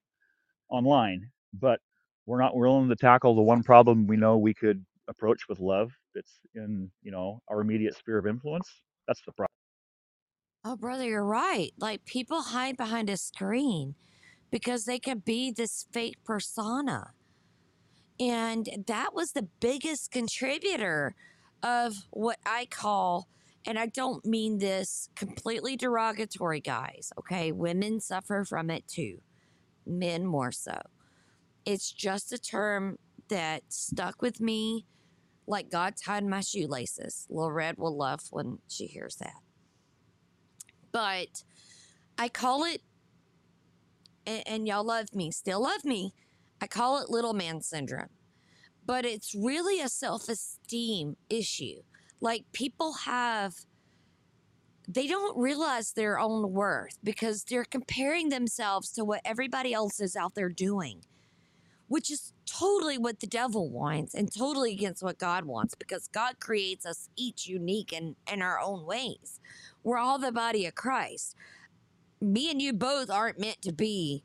[0.69, 1.80] online, but
[2.26, 5.91] we're not willing to tackle the one problem we know we could approach with love
[6.14, 8.69] that's in you know our immediate sphere of influence.
[9.07, 9.49] That's the problem.
[10.64, 11.72] Oh, brother, you're right.
[11.77, 13.95] Like people hide behind a screen
[14.52, 17.14] because they can be this fake persona.
[18.19, 21.15] And that was the biggest contributor
[21.63, 23.27] of what I call,
[23.65, 27.51] and I don't mean this completely derogatory, guys, okay?
[27.51, 29.21] Women suffer from it too,
[29.85, 30.79] men more so.
[31.65, 32.97] It's just a term
[33.29, 34.85] that stuck with me
[35.47, 37.25] like God tied my shoelaces.
[37.29, 39.41] Lil Red will love when she hears that.
[40.91, 41.43] But
[42.17, 42.81] I call it,
[44.25, 46.13] and, and y'all love me, still love me.
[46.61, 48.10] I call it little man syndrome,
[48.86, 51.81] but it's really a self esteem issue.
[52.22, 53.56] Like people have
[54.91, 60.15] they don't realize their own worth because they're comparing themselves to what everybody else is
[60.15, 61.02] out there doing,
[61.88, 66.40] which is totally what the devil wants and totally against what God wants because God
[66.40, 69.40] creates us each unique in, in our own ways.
[69.84, 71.36] We're all the body of Christ.
[72.19, 74.23] Me and you both aren't meant to be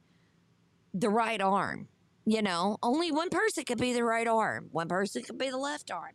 [0.94, 1.88] the right arm.
[2.26, 5.58] You know, only one person could be the right arm, one person could be the
[5.58, 6.12] left arm.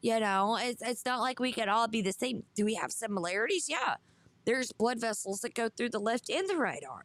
[0.00, 2.42] You know, it's, it's not like we could all be the same.
[2.56, 3.68] Do we have similarities?
[3.68, 3.96] Yeah.
[4.44, 7.04] There's blood vessels that go through the left and the right arm.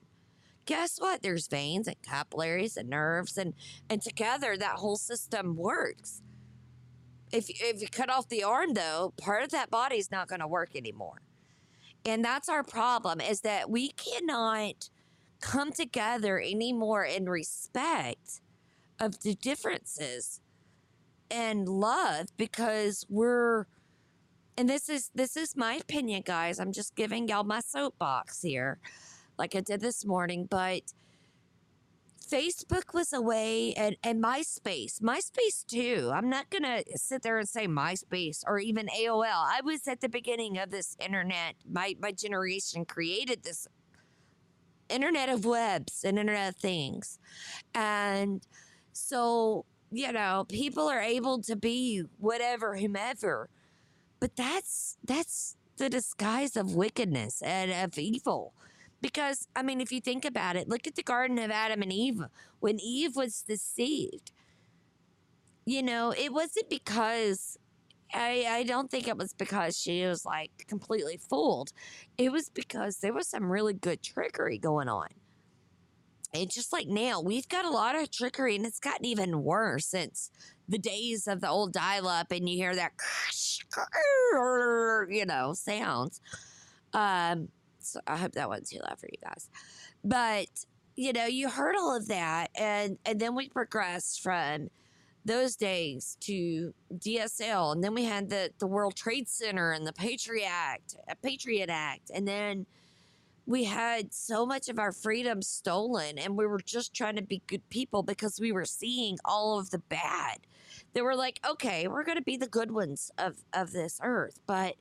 [0.65, 1.21] Guess what?
[1.21, 3.53] There's veins and capillaries and nerves, and,
[3.89, 6.21] and together that whole system works.
[7.31, 10.41] If, if you cut off the arm, though, part of that body is not going
[10.41, 11.21] to work anymore.
[12.05, 14.89] And that's our problem is that we cannot
[15.39, 18.41] come together anymore in respect
[18.99, 20.41] of the differences
[21.29, 23.65] and love because we're
[24.57, 26.59] and this is this is my opinion guys.
[26.59, 28.79] I'm just giving y'all my soapbox here
[29.37, 30.81] like i did this morning but
[32.29, 36.11] facebook was a way and, and myspace myspace too.
[36.13, 40.09] I'm not gonna sit there and say myspace or even aol i was at the
[40.09, 41.55] beginning of this internet.
[41.69, 43.67] My my generation created this
[44.89, 47.19] internet of webs and internet of things
[47.73, 48.47] and
[48.93, 53.49] so you know, people are able to be whatever, whomever.
[54.19, 58.53] But that's that's the disguise of wickedness and of evil.
[59.01, 61.93] Because I mean, if you think about it, look at the Garden of Adam and
[61.93, 62.21] Eve.
[62.59, 64.31] When Eve was deceived,
[65.65, 67.57] you know, it wasn't because
[68.13, 71.71] I, I don't think it was because she was like completely fooled.
[72.17, 75.07] It was because there was some really good trickery going on.
[76.33, 79.87] And just like now, we've got a lot of trickery, and it's gotten even worse
[79.87, 80.29] since
[80.67, 82.91] the days of the old dial up, and you hear that,
[85.09, 86.19] you know, sounds.
[86.93, 87.47] Um,
[87.79, 89.49] so I hope that wasn't too loud for you guys.
[90.03, 90.47] But,
[90.97, 94.67] you know, you heard all of that, and, and then we progressed from
[95.27, 99.93] those days to DSL, and then we had the, the World Trade Center and the
[99.93, 102.65] Patriot Act, uh, Patriot Act, and then
[103.45, 107.41] we had so much of our freedom stolen and we were just trying to be
[107.47, 110.39] good people because we were seeing all of the bad.
[110.93, 114.39] They were like okay we're going to be the good ones of of this earth
[114.47, 114.75] but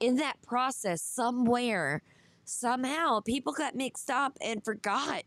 [0.00, 2.02] in that process somewhere
[2.44, 5.24] somehow people got mixed up and forgot.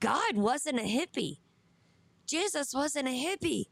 [0.00, 1.38] God wasn't a hippie.
[2.26, 3.66] Jesus wasn't a hippie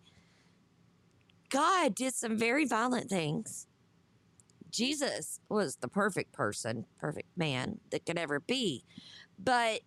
[1.51, 3.67] god did some very violent things
[4.71, 8.85] Jesus was the perfect person, perfect man that could ever be.
[9.39, 9.81] But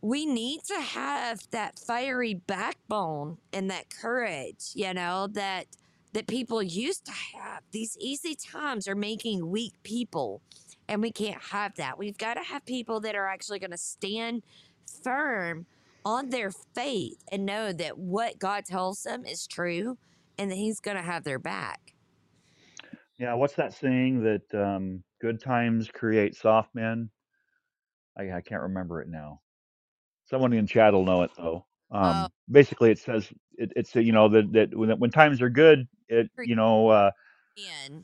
[0.00, 5.66] we need to have that fiery backbone and that courage, you know, that
[6.12, 7.62] that people used to have.
[7.70, 10.40] These easy times are making weak people,
[10.88, 11.98] and we can't have that.
[11.98, 14.42] We've got to have people that are actually going to stand
[15.04, 15.66] firm
[16.04, 19.98] on their faith and know that what God tells them is true
[20.40, 21.94] and that he's going to have their back.
[23.18, 27.10] Yeah, what's that saying that um, good times create soft men?
[28.18, 29.42] I, I can't remember it now.
[30.24, 31.66] Someone in chat will know it though.
[31.90, 35.86] Um, basically, it says it, it's you know that that when, when times are good,
[36.08, 37.10] it you know uh,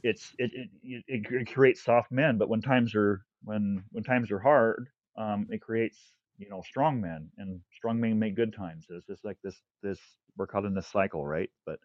[0.03, 0.69] it's it, it
[1.09, 5.47] it it creates soft men, but when times are when when times are hard, um,
[5.51, 5.99] it creates
[6.39, 8.87] you know strong men, and strong men make good times.
[8.91, 10.01] It's just like this this
[10.37, 11.51] we're caught in this cycle, right?
[11.65, 11.79] But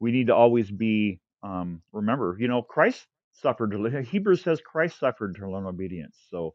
[0.00, 3.74] we need to always be um, remember, you know, Christ suffered.
[4.10, 6.16] Hebrews says Christ suffered to learn obedience.
[6.30, 6.54] So,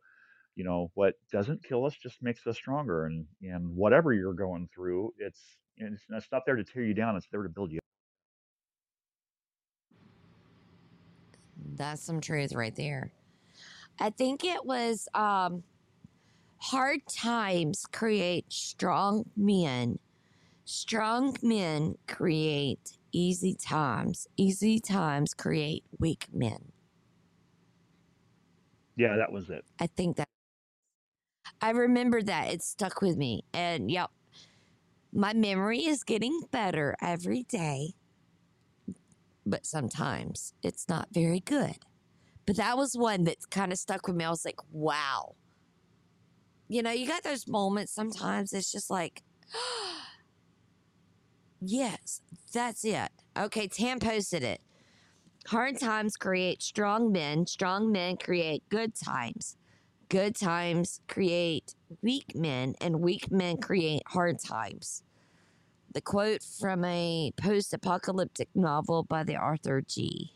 [0.56, 3.06] you know, what doesn't kill us just makes us stronger.
[3.06, 5.40] And and whatever you're going through, it's
[5.78, 7.16] it's, it's not there to tear you down.
[7.16, 7.78] It's there to build you.
[7.78, 7.84] Up.
[11.76, 13.12] That's some truth right there.
[14.00, 15.64] I think it was um,
[16.58, 20.00] hard times create strong men.
[20.66, 24.28] Strong men create easy times.
[24.38, 26.72] Easy times create weak men.
[28.96, 29.64] Yeah, that was it.
[29.80, 30.28] I think that
[31.62, 32.54] I remember that.
[32.54, 33.44] It stuck with me.
[33.54, 34.10] And yep,
[35.14, 37.96] my memory is getting better every day.
[39.46, 41.78] But sometimes it's not very good.
[42.46, 44.26] But that was one that kind of stuck with me.
[44.26, 45.36] I was like, wow.
[46.68, 49.24] You know, you got those moments sometimes it's just like,
[51.62, 52.22] yes,
[52.54, 53.10] that's it.
[53.38, 54.62] Okay, Tam posted it.
[55.48, 57.48] Hard times create strong men.
[57.48, 59.56] Strong men create good times.
[60.10, 65.04] Good times create weak men, and weak men create hard times.
[65.94, 70.32] The quote from a post apocalyptic novel by the Arthur G.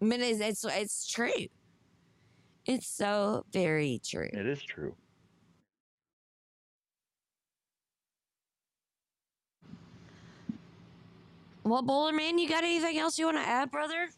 [0.00, 1.46] I mean, it's it's, it's true.
[2.66, 4.30] It's so very true.
[4.32, 4.94] It is true.
[11.66, 14.08] Well, Bowler Man, you got anything else you want to add, brother?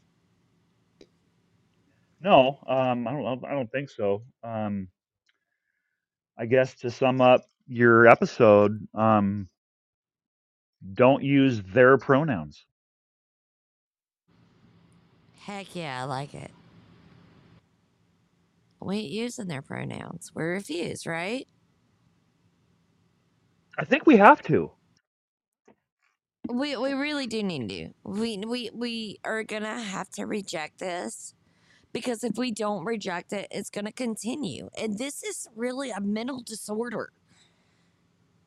[2.21, 3.45] No, um, I don't.
[3.47, 4.23] I don't think so.
[4.45, 4.89] Um,
[6.39, 9.49] I guess to sum up your episode, um,
[10.93, 12.67] don't use their pronouns.
[15.41, 16.51] Heck yeah, I like it.
[18.81, 20.33] We ain't using their pronouns.
[20.35, 21.49] We refuse, right?
[23.79, 24.71] I think we have to.
[26.49, 27.89] We we really do need to.
[28.05, 31.35] We we we are gonna have to reject this
[31.93, 34.71] because if we don't reject it, it's gonna continue.
[34.79, 37.13] And this is really a mental disorder.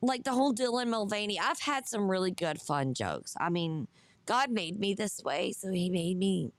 [0.00, 3.36] Like the whole Dylan Mulvaney, I've had some really good fun jokes.
[3.38, 3.86] I mean,
[4.26, 6.50] God made me this way, so He made me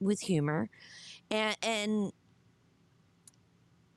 [0.00, 0.70] with humor,
[1.30, 2.12] and and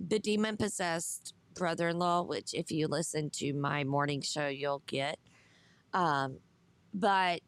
[0.02, 5.18] the demon possessed brother-in-law, which if you listen to my morning show, you'll get.
[5.94, 6.40] Um,
[6.94, 7.42] but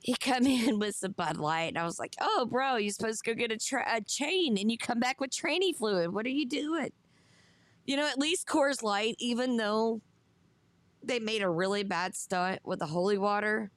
[0.00, 3.24] he come in with some Bud Light, and I was like, "Oh, bro, you're supposed
[3.24, 6.12] to go get a, tra- a chain, and you come back with tranny fluid.
[6.12, 6.90] What are you doing?"
[7.86, 10.00] You know, at least Coors Light, even though
[11.02, 13.70] they made a really bad stunt with the holy water,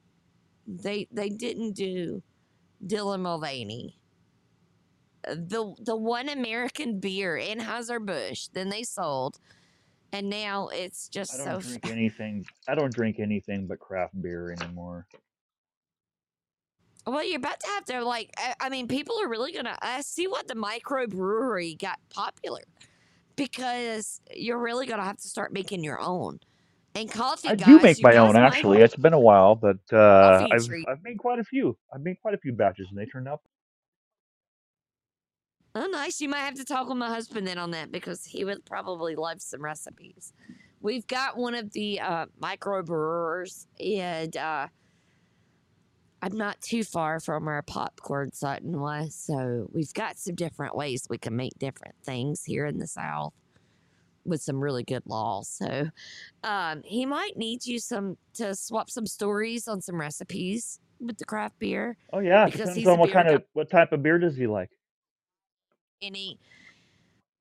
[0.66, 2.22] they they didn't do
[2.86, 3.98] Dylan Mulvaney.
[5.24, 9.40] The the one American beer Anheuser Busch, then they sold,
[10.14, 12.46] and now it's just I don't drink anything.
[12.68, 15.06] I don't drink anything but craft beer anymore.
[17.06, 18.30] Well, you're about to have to like.
[18.38, 22.62] I, I mean, people are really gonna uh, see what the microbrewery got popular
[23.36, 26.38] because you're really gonna have to start making your own.
[26.94, 28.80] And coffee, I guys, do make my own actually.
[28.80, 30.68] It's been a while, but uh, I've.
[30.88, 31.76] I've made quite a few.
[31.92, 33.40] I've made quite a few batches, and they turned out.
[35.74, 36.20] Oh, nice.
[36.20, 39.16] You might have to talk with my husband then on that because he would probably
[39.16, 40.32] love some recipes.
[40.80, 44.68] We've got one of the uh, microbrewers, and uh,
[46.22, 51.06] I'm not too far from where Popcorn Sutton was, so we've got some different ways
[51.08, 53.32] we can make different things here in the South
[54.24, 55.48] with some really good laws.
[55.48, 55.88] So
[56.44, 61.24] um, he might need you some to swap some stories on some recipes with the
[61.24, 61.96] craft beer.
[62.12, 63.34] Oh yeah, because depends he's on what kind guy.
[63.34, 64.70] of what type of beer does he like.
[66.04, 66.38] And he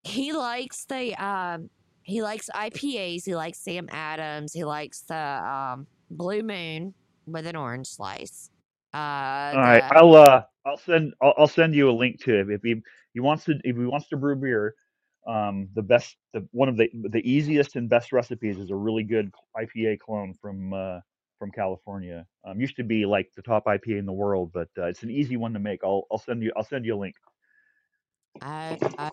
[0.04, 1.70] he likes the um
[2.04, 3.24] he likes IPAs.
[3.26, 4.54] He likes Sam Adams.
[4.54, 6.94] He likes the um Blue Moon
[7.26, 8.50] with an orange slice.
[8.94, 12.40] Uh, All right, the- I'll uh I'll send I'll, I'll send you a link to
[12.40, 12.82] it if he
[13.14, 14.76] he wants to if he wants to brew beer.
[15.26, 19.04] Um, the best the one of the the easiest and best recipes is a really
[19.04, 21.00] good IPA clone from uh
[21.40, 22.26] from California.
[22.46, 25.10] Um, used to be like the top IPA in the world, but uh, it's an
[25.12, 25.80] easy one to make.
[25.84, 27.16] I'll I'll send you I'll send you a link.
[28.42, 29.12] I, I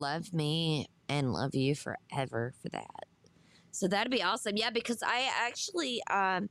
[0.00, 3.04] love me and love you forever for that.
[3.70, 4.56] So that'd be awesome.
[4.56, 6.48] Yeah, because I actually um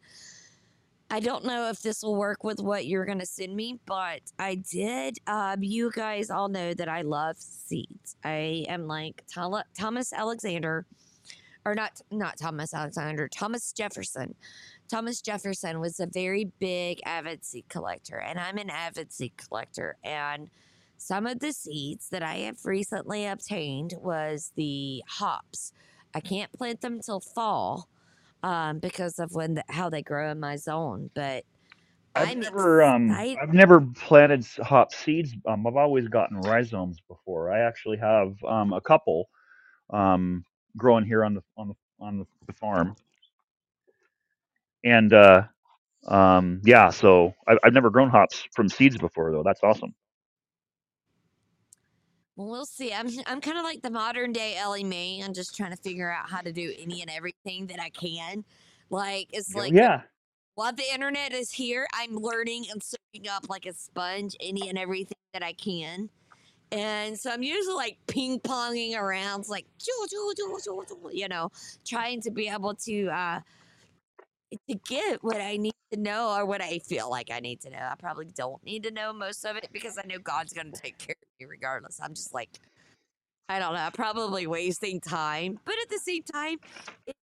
[1.09, 4.55] I don't know if this will work with what you're gonna send me, but I
[4.55, 5.19] did.
[5.27, 8.15] Um, you guys all know that I love seeds.
[8.23, 10.87] I am like Thomas Alexander,
[11.65, 14.33] or not not Thomas Alexander, Thomas Jefferson.
[14.89, 19.97] Thomas Jefferson was a very big avid seed collector, and I'm an avid seed collector.
[20.03, 20.49] And
[21.03, 25.73] some of the seeds that I have recently obtained was the hops.
[26.15, 27.89] I can't plant them till fall
[28.43, 31.11] um, because of when the, how they grow in my zone.
[31.15, 31.45] But
[32.15, 33.23] I've I'm never um.
[33.41, 35.35] I've never planted s- hop seeds.
[35.47, 37.51] Um, I've always gotten rhizomes before.
[37.51, 39.29] I actually have um a couple
[39.93, 40.45] um
[40.77, 42.95] growing here on the on the on the, the farm.
[44.85, 45.43] And uh
[46.07, 49.43] um yeah, so I, I've never grown hops from seeds before though.
[49.45, 49.95] That's awesome.
[52.35, 52.93] Well, we'll see.
[52.93, 55.21] I'm I'm kind of like the modern day Ellie Mae.
[55.23, 58.43] I'm just trying to figure out how to do any and everything that I can.
[58.89, 60.01] Like it's like yeah.
[60.55, 64.77] while the internet is here, I'm learning and soaking up like a sponge any and
[64.77, 66.09] everything that I can.
[66.71, 69.65] And so I'm usually like ping ponging around, like
[71.11, 71.49] you know,
[71.85, 73.39] trying to be able to uh
[74.69, 77.69] to get what I need to know or what I feel like I need to
[77.69, 77.77] know.
[77.79, 80.79] I probably don't need to know most of it because I know God's going to
[80.79, 81.99] take care of regardless.
[82.01, 82.49] I'm just like,
[83.49, 85.59] I don't know, probably wasting time.
[85.65, 86.57] But at the same time,
[87.05, 87.15] it,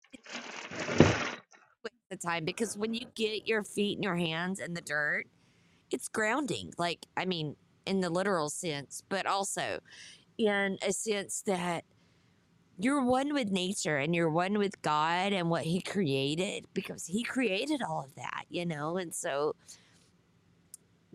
[2.09, 5.25] the time because when you get your feet and your hands in the dirt,
[5.91, 6.73] it's grounding.
[6.77, 7.55] Like, I mean,
[7.85, 9.79] in the literal sense, but also
[10.37, 11.83] in a sense that
[12.77, 17.23] you're one with nature and you're one with God and what He created because He
[17.23, 18.97] created all of that, you know?
[18.97, 19.55] And so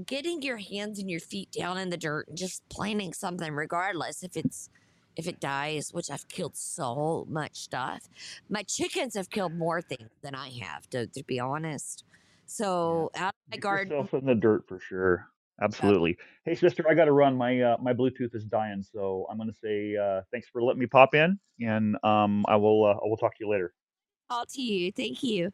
[0.06, 4.22] getting your hands and your feet down in the dirt and just planting something, regardless
[4.22, 4.68] if it's
[5.16, 8.08] if it dies, which I've killed so much stuff.
[8.48, 12.02] My chickens have killed more things than I have, to, to be honest.
[12.46, 15.28] So out of my Get garden, yourself in the dirt for sure.
[15.62, 16.18] Absolutely.
[16.44, 17.36] Hey, sister, I got to run.
[17.36, 20.80] My uh, my Bluetooth is dying, so I'm going to say uh, thanks for letting
[20.80, 23.72] me pop in, and um, I will uh, I will talk to you later.
[24.30, 24.90] all to you.
[24.90, 25.52] Thank you.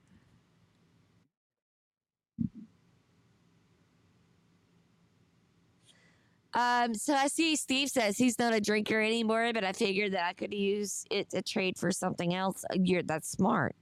[6.55, 10.27] Um, so I see Steve says he's not a drinker anymore, but I figured that
[10.27, 12.64] I could use it to trade for something else.
[12.70, 13.77] Uh, You're that's smart.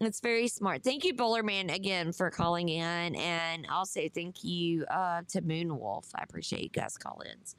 [0.00, 0.82] It's very smart.
[0.82, 6.06] Thank you, Bowlerman, again for calling in, and also thank you uh, to Moonwolf.
[6.16, 7.54] I appreciate you guys call-ins.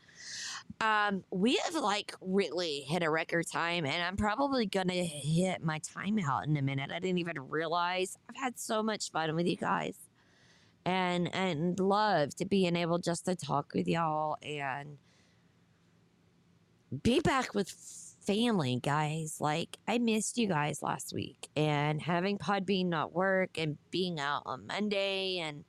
[0.82, 5.80] Um, we have like really hit a record time, and I'm probably gonna hit my
[5.80, 6.92] timeout in a minute.
[6.92, 9.96] I didn't even realize I've had so much fun with you guys,
[10.86, 14.98] and and love to being able just to talk with y'all and
[17.02, 17.70] be back with
[18.26, 19.38] family, guys.
[19.40, 24.44] Like I missed you guys last week, and having Podbean not work and being out
[24.46, 25.64] on Monday and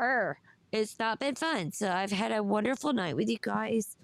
[0.00, 0.38] er,
[0.72, 1.72] it's not been fun.
[1.72, 3.96] So I've had a wonderful night with you guys.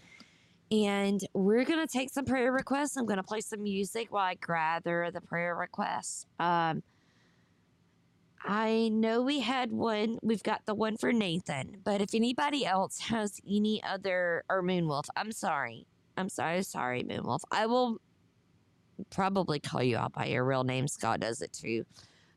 [0.70, 2.96] And we're gonna take some prayer requests.
[2.96, 6.26] I'm gonna play some music while I gather the prayer requests.
[6.38, 6.82] Um,
[8.44, 10.18] I know we had one.
[10.22, 15.04] We've got the one for Nathan, but if anybody else has any other or Moonwolf,
[15.16, 15.86] I'm sorry.
[16.16, 17.40] I'm sorry, sorry, Moonwolf.
[17.50, 17.98] I will
[19.10, 20.88] probably call you out by your real name.
[20.88, 21.84] Scott does it too.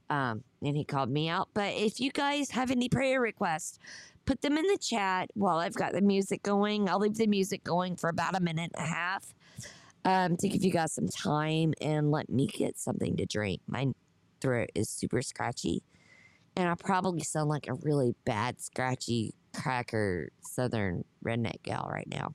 [0.10, 1.50] Um, and he called me out.
[1.54, 3.80] But if you guys have any prayer requests,
[4.26, 6.90] put them in the chat while I've got the music going.
[6.90, 9.34] I'll leave the music going for about a minute and a half
[10.06, 13.62] um, to give you guys some time and let me get something to drink.
[13.68, 13.88] My
[14.42, 15.84] throat is super scratchy,
[16.56, 22.34] and I probably sound like a really bad, scratchy cracker southern redneck gal right now.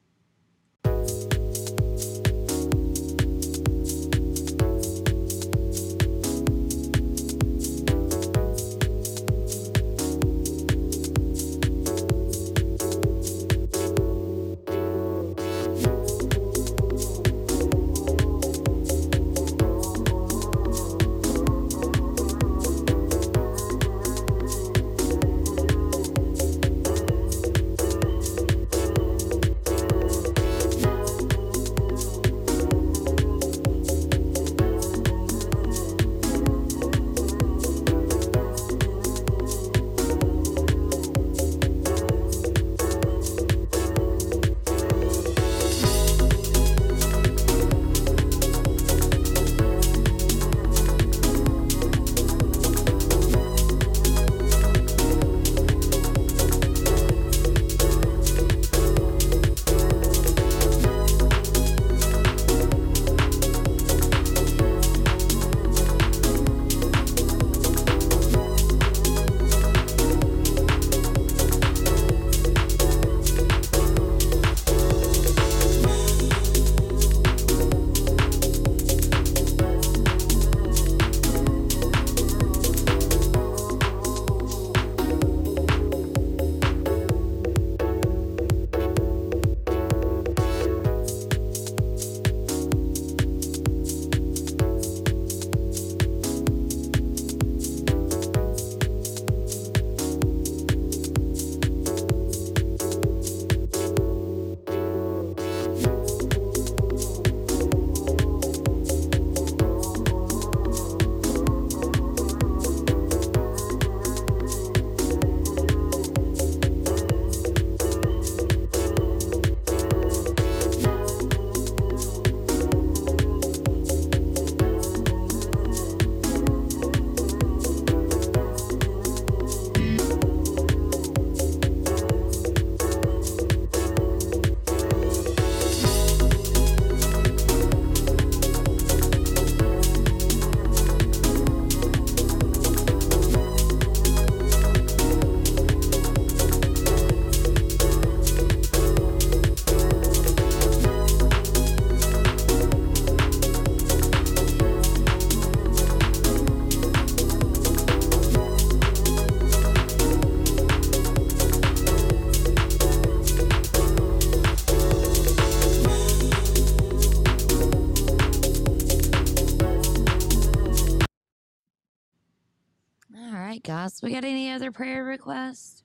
[174.73, 175.85] prayer request?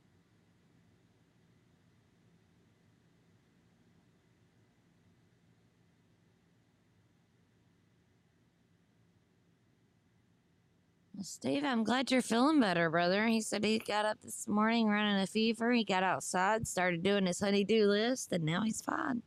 [11.23, 13.27] Steve, I'm glad you're feeling better, brother.
[13.27, 15.71] He said he got up this morning running a fever.
[15.71, 19.21] He got outside, started doing his honeydew list, and now he's fine.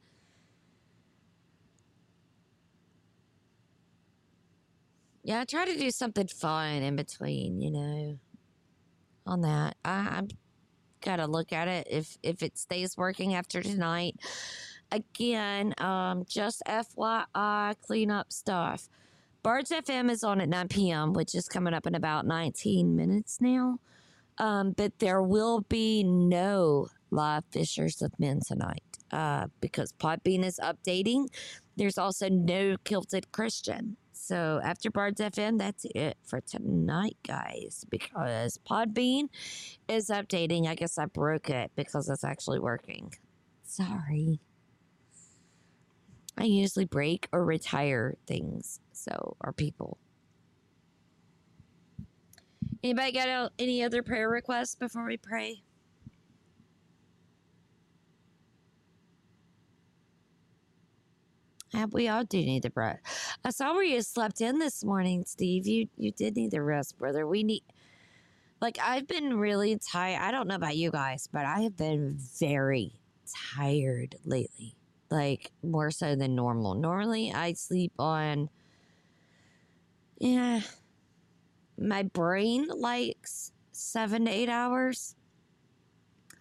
[5.22, 8.18] Yeah, I try to do something fun in between, you know
[9.26, 9.76] on that.
[9.84, 10.30] I, I've
[11.00, 14.16] got to look at it if if it stays working after tonight.
[14.90, 18.88] Again, um, just FYI, clean up stuff.
[19.42, 23.38] Bards FM is on at 9 p.m., which is coming up in about 19 minutes
[23.40, 23.78] now.
[24.38, 28.82] Um, but there will be no live Fishers of Men tonight
[29.12, 31.26] uh, because Podbean is updating.
[31.76, 33.96] There's also no Kilted Christian.
[34.26, 39.28] So after Bards FM, that's it for tonight, guys, because Podbean
[39.86, 40.66] is updating.
[40.66, 43.12] I guess I broke it because it's actually working.
[43.64, 44.40] Sorry.
[46.38, 49.98] I usually break or retire things, so or people.
[52.82, 55.62] Anybody got any other prayer requests before we pray?
[61.90, 63.00] We all do need the rest.
[63.44, 65.66] I saw where you slept in this morning, Steve.
[65.66, 67.26] You you did need the rest, brother.
[67.26, 67.62] We need
[68.60, 70.20] like I've been really tired.
[70.20, 72.92] I don't know about you guys, but I have been very
[73.54, 74.76] tired lately.
[75.10, 76.74] Like more so than normal.
[76.74, 78.48] Normally I sleep on
[80.18, 80.60] yeah.
[81.78, 85.16] My brain likes seven to eight hours.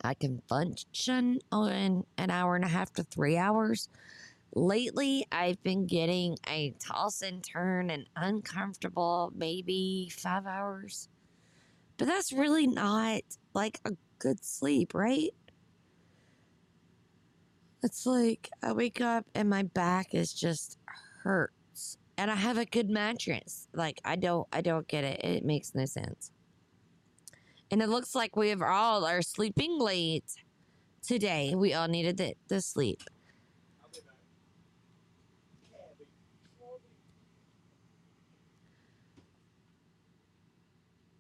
[0.04, 3.90] I can function on an hour and a half to three hours.
[4.56, 11.10] Lately, I've been getting a toss and turn and uncomfortable, maybe five hours.
[11.98, 13.22] But that's really not
[13.56, 15.32] like a good sleep, right?
[17.82, 20.78] It's like I wake up and my back is just
[21.24, 21.98] hurts.
[22.18, 23.68] And I have a good mattress.
[23.74, 25.24] Like I don't I don't get it.
[25.24, 26.32] It makes no sense.
[27.72, 30.32] And it looks like we have all are sleeping late
[31.02, 31.54] today.
[31.56, 33.02] We all needed the, the sleep.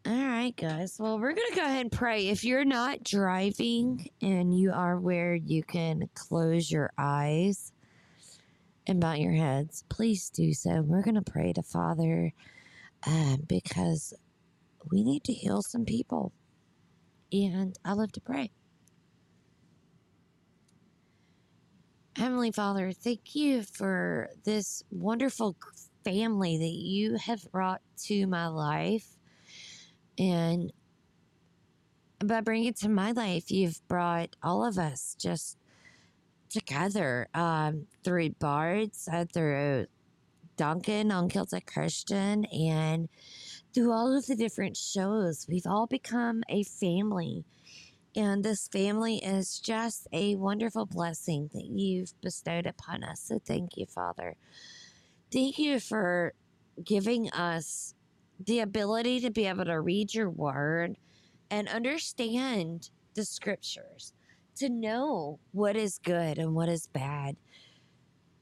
[0.05, 0.97] All right, guys.
[0.99, 2.27] Well, we're going to go ahead and pray.
[2.27, 7.71] If you're not driving and you are where you can close your eyes
[8.85, 10.81] and bow your heads, please do so.
[10.81, 12.33] We're going to pray to Father
[13.07, 14.13] uh, because
[14.91, 16.33] we need to heal some people.
[17.31, 18.51] And I love to pray.
[22.17, 25.55] Heavenly Father, thank you for this wonderful
[26.03, 29.12] family that you have brought to my life.
[30.17, 30.71] And
[32.23, 35.57] by bringing it to my life, you've brought all of us just
[36.49, 39.87] together um, through Bards, uh, through
[40.55, 43.09] Duncan on Kilted Christian, and
[43.73, 45.47] through all of the different shows.
[45.49, 47.43] We've all become a family.
[48.15, 53.21] And this family is just a wonderful blessing that you've bestowed upon us.
[53.21, 54.35] So thank you, Father.
[55.31, 56.33] Thank you for
[56.83, 57.95] giving us
[58.45, 60.95] the ability to be able to read your word
[61.49, 64.13] and understand the scriptures,
[64.55, 67.35] to know what is good and what is bad,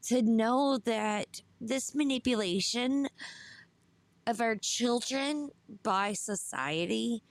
[0.04, 3.08] to know that this manipulation
[4.26, 5.50] of our children
[5.84, 7.24] by society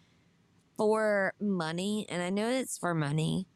[0.76, 3.46] for money, and I know it's for money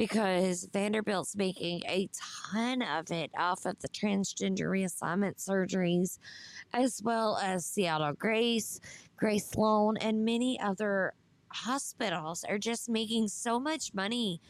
[0.00, 2.08] because Vanderbilt's making a
[2.42, 6.18] ton of it off of the transgender reassignment surgeries,
[6.72, 8.80] as well as Seattle Grace,
[9.18, 11.12] Grace Sloan, and many other
[11.48, 14.40] hospitals are just making so much money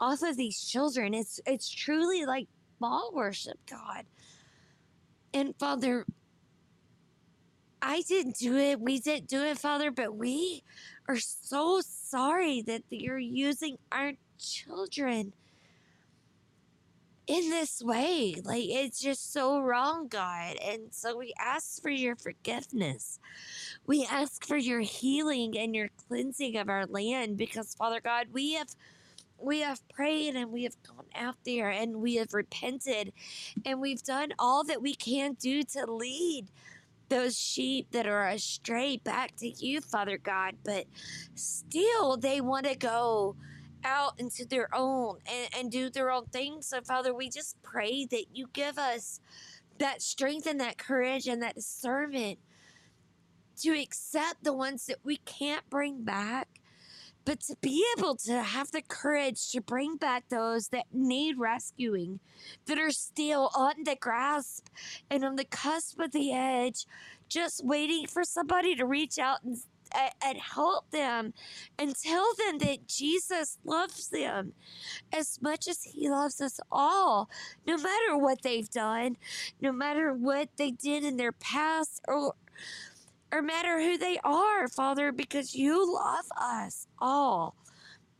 [0.00, 1.14] off of these children.
[1.14, 2.48] It's it's truly like
[2.80, 4.06] Baal worship, God.
[5.32, 6.04] And Father,
[7.80, 8.80] I didn't do it.
[8.80, 10.64] We didn't do it, Father, but we
[11.08, 15.32] are so sorry that you're using our children
[17.26, 18.34] in this way.
[18.44, 20.56] Like, it's just so wrong, God.
[20.64, 23.18] And so we ask for your forgiveness.
[23.86, 28.54] We ask for your healing and your cleansing of our land because, Father God, we
[28.54, 28.68] have.
[29.38, 33.12] We have prayed and we have gone out there and we have repented
[33.66, 36.46] and we've done all that we can do to lead
[37.08, 40.56] those sheep that are astray back to you, Father God.
[40.64, 40.86] But
[41.34, 43.36] still, they want to go
[43.86, 46.60] out into their own and, and do their own thing.
[46.60, 49.20] So, Father, we just pray that you give us
[49.78, 52.38] that strength and that courage and that discernment
[53.62, 56.48] to accept the ones that we can't bring back,
[57.24, 62.20] but to be able to have the courage to bring back those that need rescuing,
[62.66, 64.68] that are still on the grasp
[65.10, 66.86] and on the cusp of the edge,
[67.28, 69.56] just waiting for somebody to reach out and
[69.94, 71.34] and help them
[71.78, 74.52] and tell them that Jesus loves them
[75.12, 77.30] as much as He loves us all,
[77.66, 79.16] no matter what they've done,
[79.60, 82.34] no matter what they did in their past or
[83.32, 87.56] or matter who they are, Father, because you love us all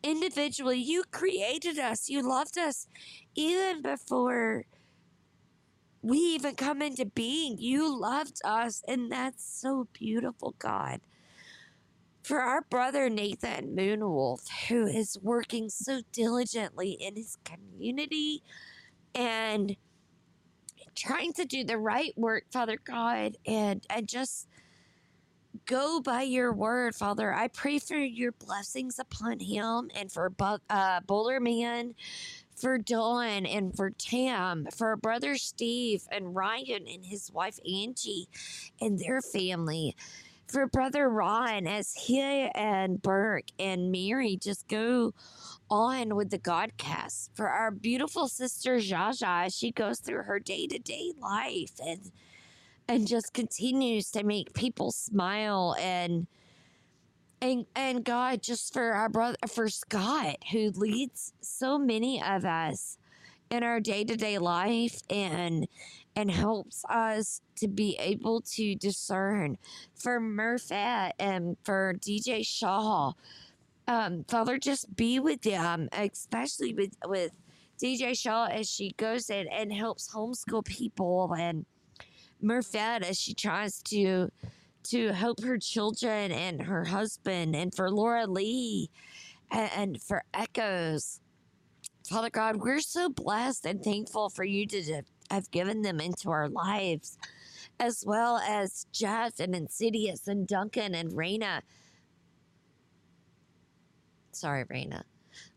[0.02, 0.78] individually.
[0.78, 2.88] You created us, you loved us
[3.34, 4.64] even before
[6.02, 7.59] we even come into being.
[7.59, 11.01] You loved us, and that's so beautiful, God.
[12.27, 18.43] For our brother Nathan Moonwolf, who is working so diligently in his community
[19.15, 19.77] and
[20.97, 24.48] trying to do the right work, Father God, and and just
[25.66, 27.32] go by your word, Father.
[27.32, 31.94] I pray for your blessings upon him and for Bu- uh, Bowler Man,
[32.57, 38.28] for Dawn and for Tam, for brother Steve and Ryan and his wife Angie
[38.81, 39.97] and their family.
[40.48, 45.12] For brother Ron, as he and Burke and Mary just go
[45.68, 47.31] on with the Godcast.
[47.35, 52.12] For our beautiful sister Jaja, she goes through her day to day life and
[52.89, 56.28] and just continues to make people smile and
[57.40, 62.98] and and God just for our brother for Scott who leads so many of us
[63.51, 65.68] in our day-to-day life and
[66.16, 69.59] and helps us to be able to discern
[69.94, 73.12] for Murphat and for DJ Shaw.
[73.86, 77.32] Um, Father, just be with them, especially with with
[77.80, 81.66] DJ Shaw as she goes in and helps homeschool people and
[82.43, 84.30] Murphet as she tries to
[84.84, 88.88] to help her children and her husband and for Laura Lee
[89.51, 91.20] and, and for Echoes.
[92.09, 96.48] Father God, we're so blessed and thankful for you to have given them into our
[96.48, 97.19] lives,
[97.78, 101.62] as well as Jeff and Insidious and Duncan and Raina.
[104.32, 105.03] Sorry, Raina.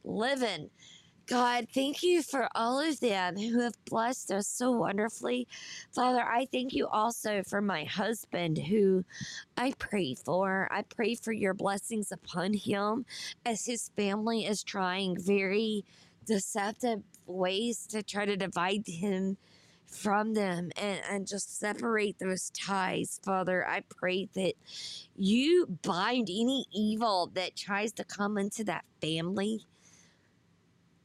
[0.03, 0.69] Living
[1.29, 5.47] God, thank you for all of them who have blessed us so wonderfully.
[5.93, 9.05] Father, I thank you also for my husband who
[9.55, 10.67] I pray for.
[10.71, 13.05] I pray for your blessings upon him
[13.45, 15.85] as his family is trying very
[16.25, 19.37] deceptive ways to try to divide him
[19.91, 23.67] from them and, and just separate those ties, Father.
[23.67, 24.53] I pray that
[25.15, 29.65] you bind any evil that tries to come into that family.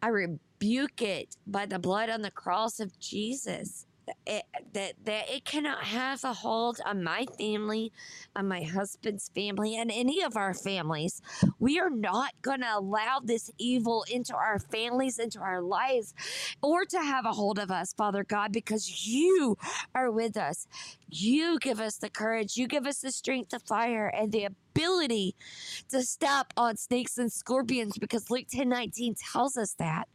[0.02, 3.86] I rebuke it by the blood on the cross of Jesus.
[4.26, 7.92] It, that that it cannot have a hold on my family,
[8.36, 11.22] on my husband's family, and any of our families.
[11.58, 16.14] We are not going to allow this evil into our families, into our lives,
[16.62, 19.56] or to have a hold of us, Father God, because you
[19.94, 20.66] are with us.
[21.08, 25.34] You give us the courage, you give us the strength to fire and the ability
[25.90, 30.08] to step on snakes and scorpions because Luke 10 19 tells us that.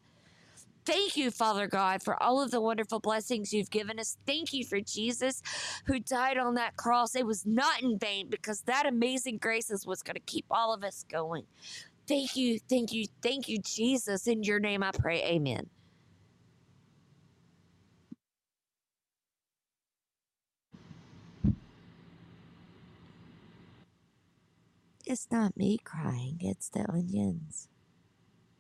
[0.90, 4.18] Thank you, Father God, for all of the wonderful blessings you've given us.
[4.26, 5.44] Thank you for Jesus
[5.86, 7.16] who died on that cross.
[7.16, 10.74] It was not in vain because that amazing grace is what's going to keep all
[10.74, 11.45] of us going.
[12.07, 14.28] Thank you, thank you, thank you, Jesus.
[14.28, 15.70] In your name I pray, amen.
[25.06, 27.70] It's not me crying, it's the onions.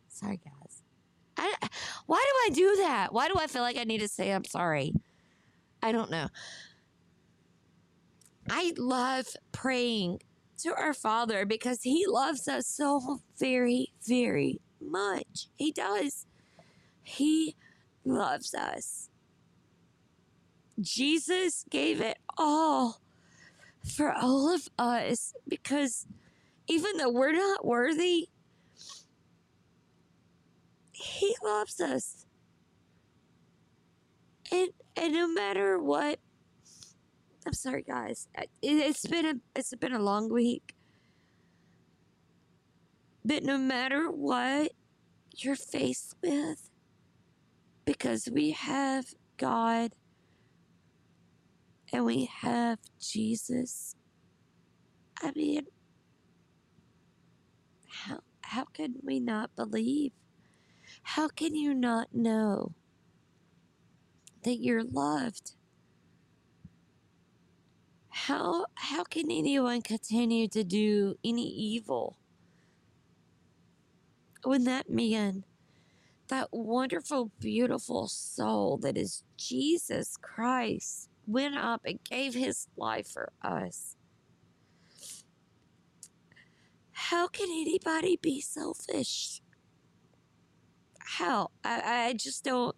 [0.09, 0.58] Sorry, guys.
[1.39, 1.67] I,
[2.05, 3.13] why do I do that?
[3.13, 4.93] Why do I feel like I need to say I'm sorry?
[5.81, 6.27] I don't know.
[8.49, 10.19] I love praying
[10.59, 15.47] to our Father because He loves us so very, very much.
[15.55, 16.25] He does.
[17.03, 17.55] He
[18.03, 19.09] loves us.
[20.81, 22.99] Jesus gave it all
[23.95, 26.05] for all of us because
[26.67, 28.29] even though we're not worthy,
[30.99, 32.25] He loves us.
[34.51, 36.19] And and no matter what,
[37.47, 38.27] I'm sorry, guys.
[38.37, 40.75] It, it's been a it's been a long week.
[43.23, 44.73] But no matter what
[45.37, 46.69] you're faced with,
[47.85, 49.05] because we have
[49.37, 49.93] God
[51.93, 53.95] and we have Jesus.
[55.21, 55.67] I mean,
[57.87, 60.11] how how can we not believe?
[61.15, 62.73] How can you not know
[64.43, 65.53] that you're loved?
[68.09, 72.15] How how can anyone continue to do any evil
[74.43, 75.45] when that man,
[76.27, 83.31] that wonderful, beautiful soul that is Jesus Christ, went up and gave his life for
[83.41, 83.95] us.
[86.91, 89.41] How can anybody be selfish?
[91.17, 91.49] How?
[91.63, 92.75] I, I just don't.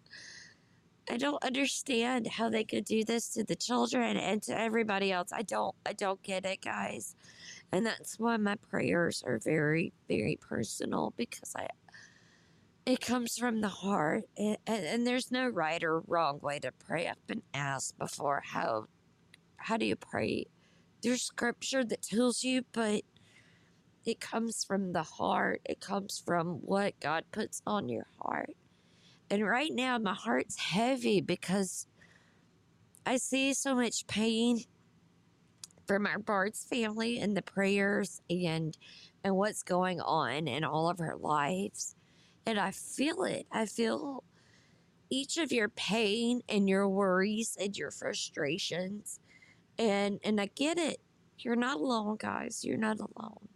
[1.10, 5.28] I don't understand how they could do this to the children and to everybody else.
[5.32, 7.14] I don't I don't get it, guys.
[7.72, 11.68] And that's why my prayers are very very personal because I
[12.86, 16.72] it comes from the heart and, and, and there's no right or wrong way to
[16.72, 17.08] pray.
[17.08, 18.86] I've been asked before how
[19.56, 20.46] how do you pray?
[21.02, 23.02] There's scripture that tells you, but
[24.04, 25.60] it comes from the heart.
[25.64, 28.54] It comes from what God puts on your heart.
[29.30, 31.86] And right now, my heart's heavy because
[33.06, 34.64] I see so much pain
[35.86, 38.76] from our Bard's family and the prayers and
[39.24, 41.94] and what's going on in all of our lives.
[42.44, 43.46] And I feel it.
[43.52, 44.24] I feel
[45.10, 49.20] each of your pain and your worries and your frustrations.
[49.78, 51.00] And and I get it.
[51.38, 52.64] You're not alone, guys.
[52.64, 53.48] You're not alone.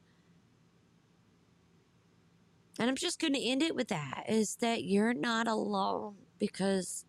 [2.79, 7.05] And I'm just going to end it with that is that you're not alone because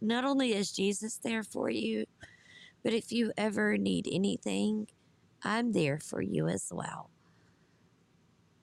[0.00, 2.06] not only is Jesus there for you,
[2.84, 4.86] but if you ever need anything,
[5.42, 7.10] I'm there for you as well.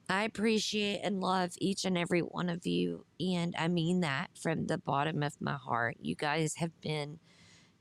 [0.10, 3.05] I appreciate and love each and every one of you.
[3.19, 5.97] And I mean that from the bottom of my heart.
[6.01, 7.19] You guys have been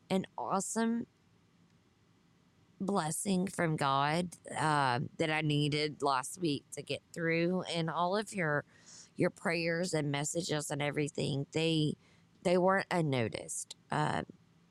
[0.09, 1.07] an awesome
[2.83, 4.29] blessing from God
[4.59, 8.65] uh, that I needed last week to get through, and all of your
[9.17, 11.95] your prayers and messages and everything they
[12.43, 13.77] they weren't unnoticed.
[13.91, 14.23] Uh,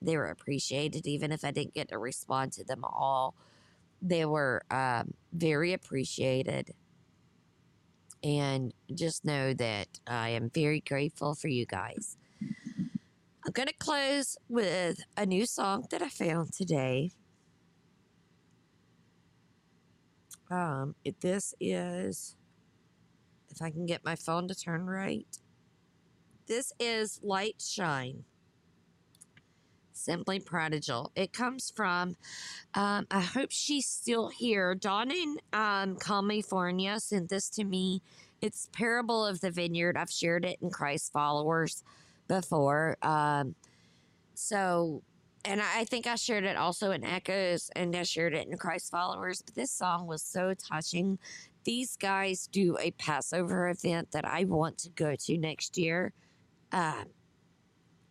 [0.02, 3.36] they were appreciated, even if I didn't get to respond to them all.
[4.02, 6.72] They were um, very appreciated,
[8.24, 12.18] and just know that I am very grateful for you guys.
[13.46, 17.12] I'm going to close with a new song that I found today.
[20.52, 22.36] Um, it, this is,
[23.50, 25.26] if I can get my phone to turn right,
[26.46, 28.26] this is Light Shine.
[29.94, 31.12] Simply Prodigal.
[31.16, 32.18] It comes from,
[32.74, 34.76] um, I hope she's still here.
[34.76, 38.02] Dawn in um, California sent this to me.
[38.42, 39.96] It's Parable of the Vineyard.
[39.96, 41.84] I've shared it in Christ followers
[42.28, 42.98] before.
[43.04, 43.56] Um,
[44.34, 45.04] so
[45.46, 48.92] and I think I shared it also in Echoes and I shared it in Christ
[48.92, 49.42] Followers.
[49.42, 51.18] But this song was so touching.
[51.64, 56.14] These guys do a Passover event that I want to go to next year.
[56.72, 57.04] Uh,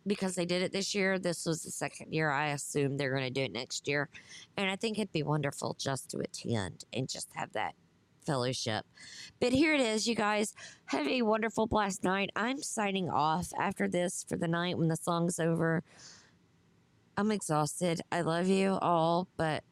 [0.07, 1.19] because they did it this year.
[1.19, 2.31] This was the second year.
[2.31, 4.09] I assume they're going to do it next year.
[4.57, 7.75] And I think it'd be wonderful just to attend and just have that
[8.25, 8.85] fellowship.
[9.39, 10.53] But here it is, you guys.
[10.85, 12.31] Have a wonderful, blessed night.
[12.35, 15.83] I'm signing off after this for the night when the song's over.
[17.21, 18.01] I'm exhausted.
[18.11, 19.63] I love you all, but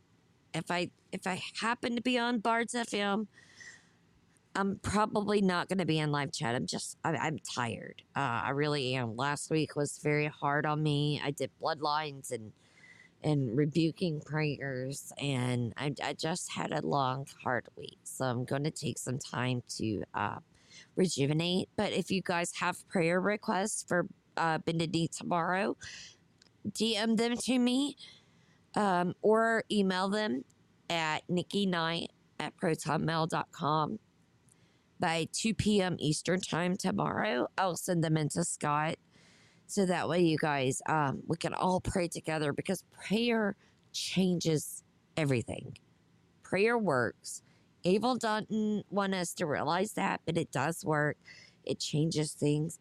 [0.54, 3.26] if I if I happen to be on Bards FM,
[4.56, 6.54] I'm probably not going to be in live chat.
[6.54, 8.04] I'm just I, I'm tired.
[8.16, 9.16] Uh, I really am.
[9.16, 11.20] Last week was very hard on me.
[11.24, 12.52] I did bloodlines and
[13.24, 17.98] and rebuking prayers, and I, I just had a long hard week.
[18.04, 20.38] So I'm going to take some time to uh,
[20.96, 21.70] rejuvenate.
[21.76, 24.06] But if you guys have prayer requests for
[24.38, 25.76] uh, Benedict tomorrow,
[26.68, 27.96] DM them to me
[28.76, 30.44] um, or email them
[30.90, 34.00] at Nikki Knight at protonmail.com.
[35.00, 35.96] By 2 p.m.
[36.00, 38.96] Eastern Time tomorrow, I'll send them into Scott.
[39.68, 43.56] So that way, you guys, um, we can all pray together because prayer
[43.94, 44.84] changes
[45.16, 45.78] everything.
[46.44, 47.44] Prayer works.
[47.86, 51.18] Abel doesn't want us to realize that, but it does work.
[51.64, 52.80] It changes things.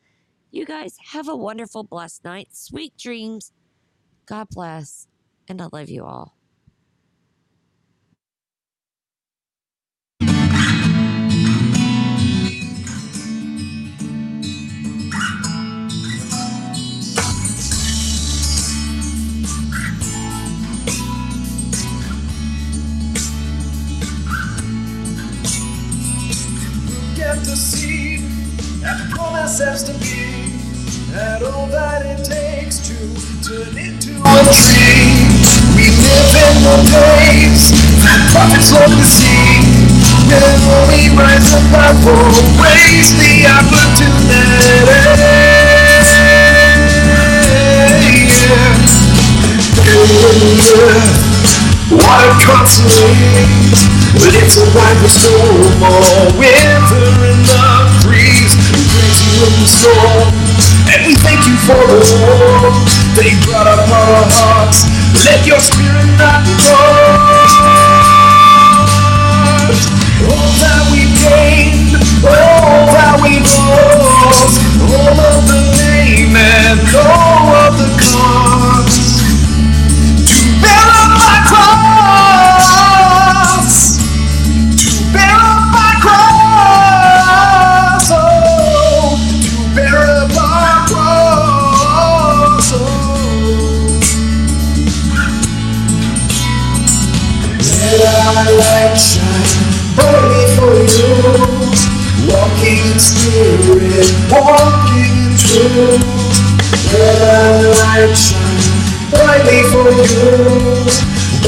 [0.50, 2.48] You guys have a wonderful, blessed night.
[2.52, 3.52] Sweet dreams.
[4.28, 5.08] God bless,
[5.48, 6.34] and I love you all.
[27.16, 28.18] Get to see
[28.82, 30.52] that promise has to be
[31.14, 35.24] and all that it takes to into a tree.
[35.72, 37.72] We live in the days
[38.04, 38.28] that
[38.76, 39.64] long to see.
[40.28, 40.52] When
[40.92, 41.56] we rise
[43.16, 44.28] the opportunity.
[51.88, 53.16] Water constantly,
[54.12, 58.04] but it's a wide storm, more winter enough.
[59.40, 60.47] in the storm.
[60.88, 62.72] And we thank you for the war
[63.12, 64.88] that you brought up our hearts.
[65.28, 67.68] Let your spirit not depart.
[70.32, 71.92] All that we gained,
[98.58, 101.14] Light shine brightly for you.
[102.28, 106.02] Walking in spirit, walking in truth.
[106.92, 110.30] Let our light shine brightly for you.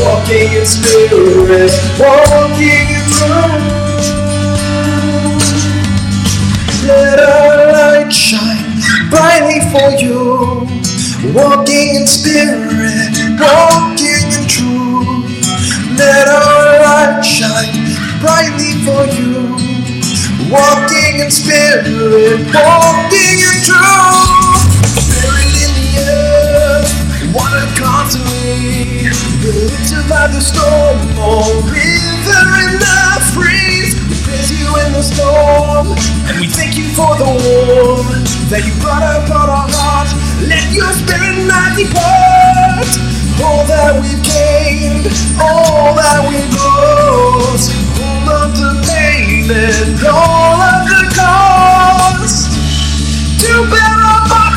[0.01, 3.81] Walking in spirit, walking in truth.
[6.87, 8.81] Let our light shine
[9.11, 10.67] brightly for you.
[11.35, 15.99] Walking in spirit, walking in truth.
[15.99, 16.60] Let our
[16.91, 17.87] light shine
[18.19, 19.55] brightly for you.
[20.51, 21.87] Walking in spirit,
[22.51, 24.63] walking in truth.
[25.15, 26.91] Buried in the earth,
[27.35, 29.07] water constantly.
[29.43, 32.99] Built to survive the storm, oh river in the
[33.35, 33.95] freeze.
[34.11, 35.95] We praise you in the storm,
[36.27, 40.13] and we thank you for the warmth that you brought upon our hearts.
[40.43, 45.07] Let your spirit not depart all that we've gained,
[45.41, 52.53] all that we've lost, all of the pain and all of the cost
[53.41, 54.53] to bear up our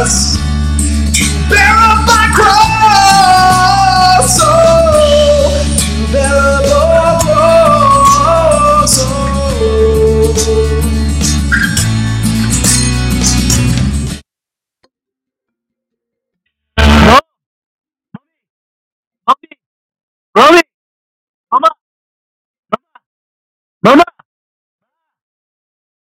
[0.00, 0.36] cross,
[1.12, 2.03] to bear up.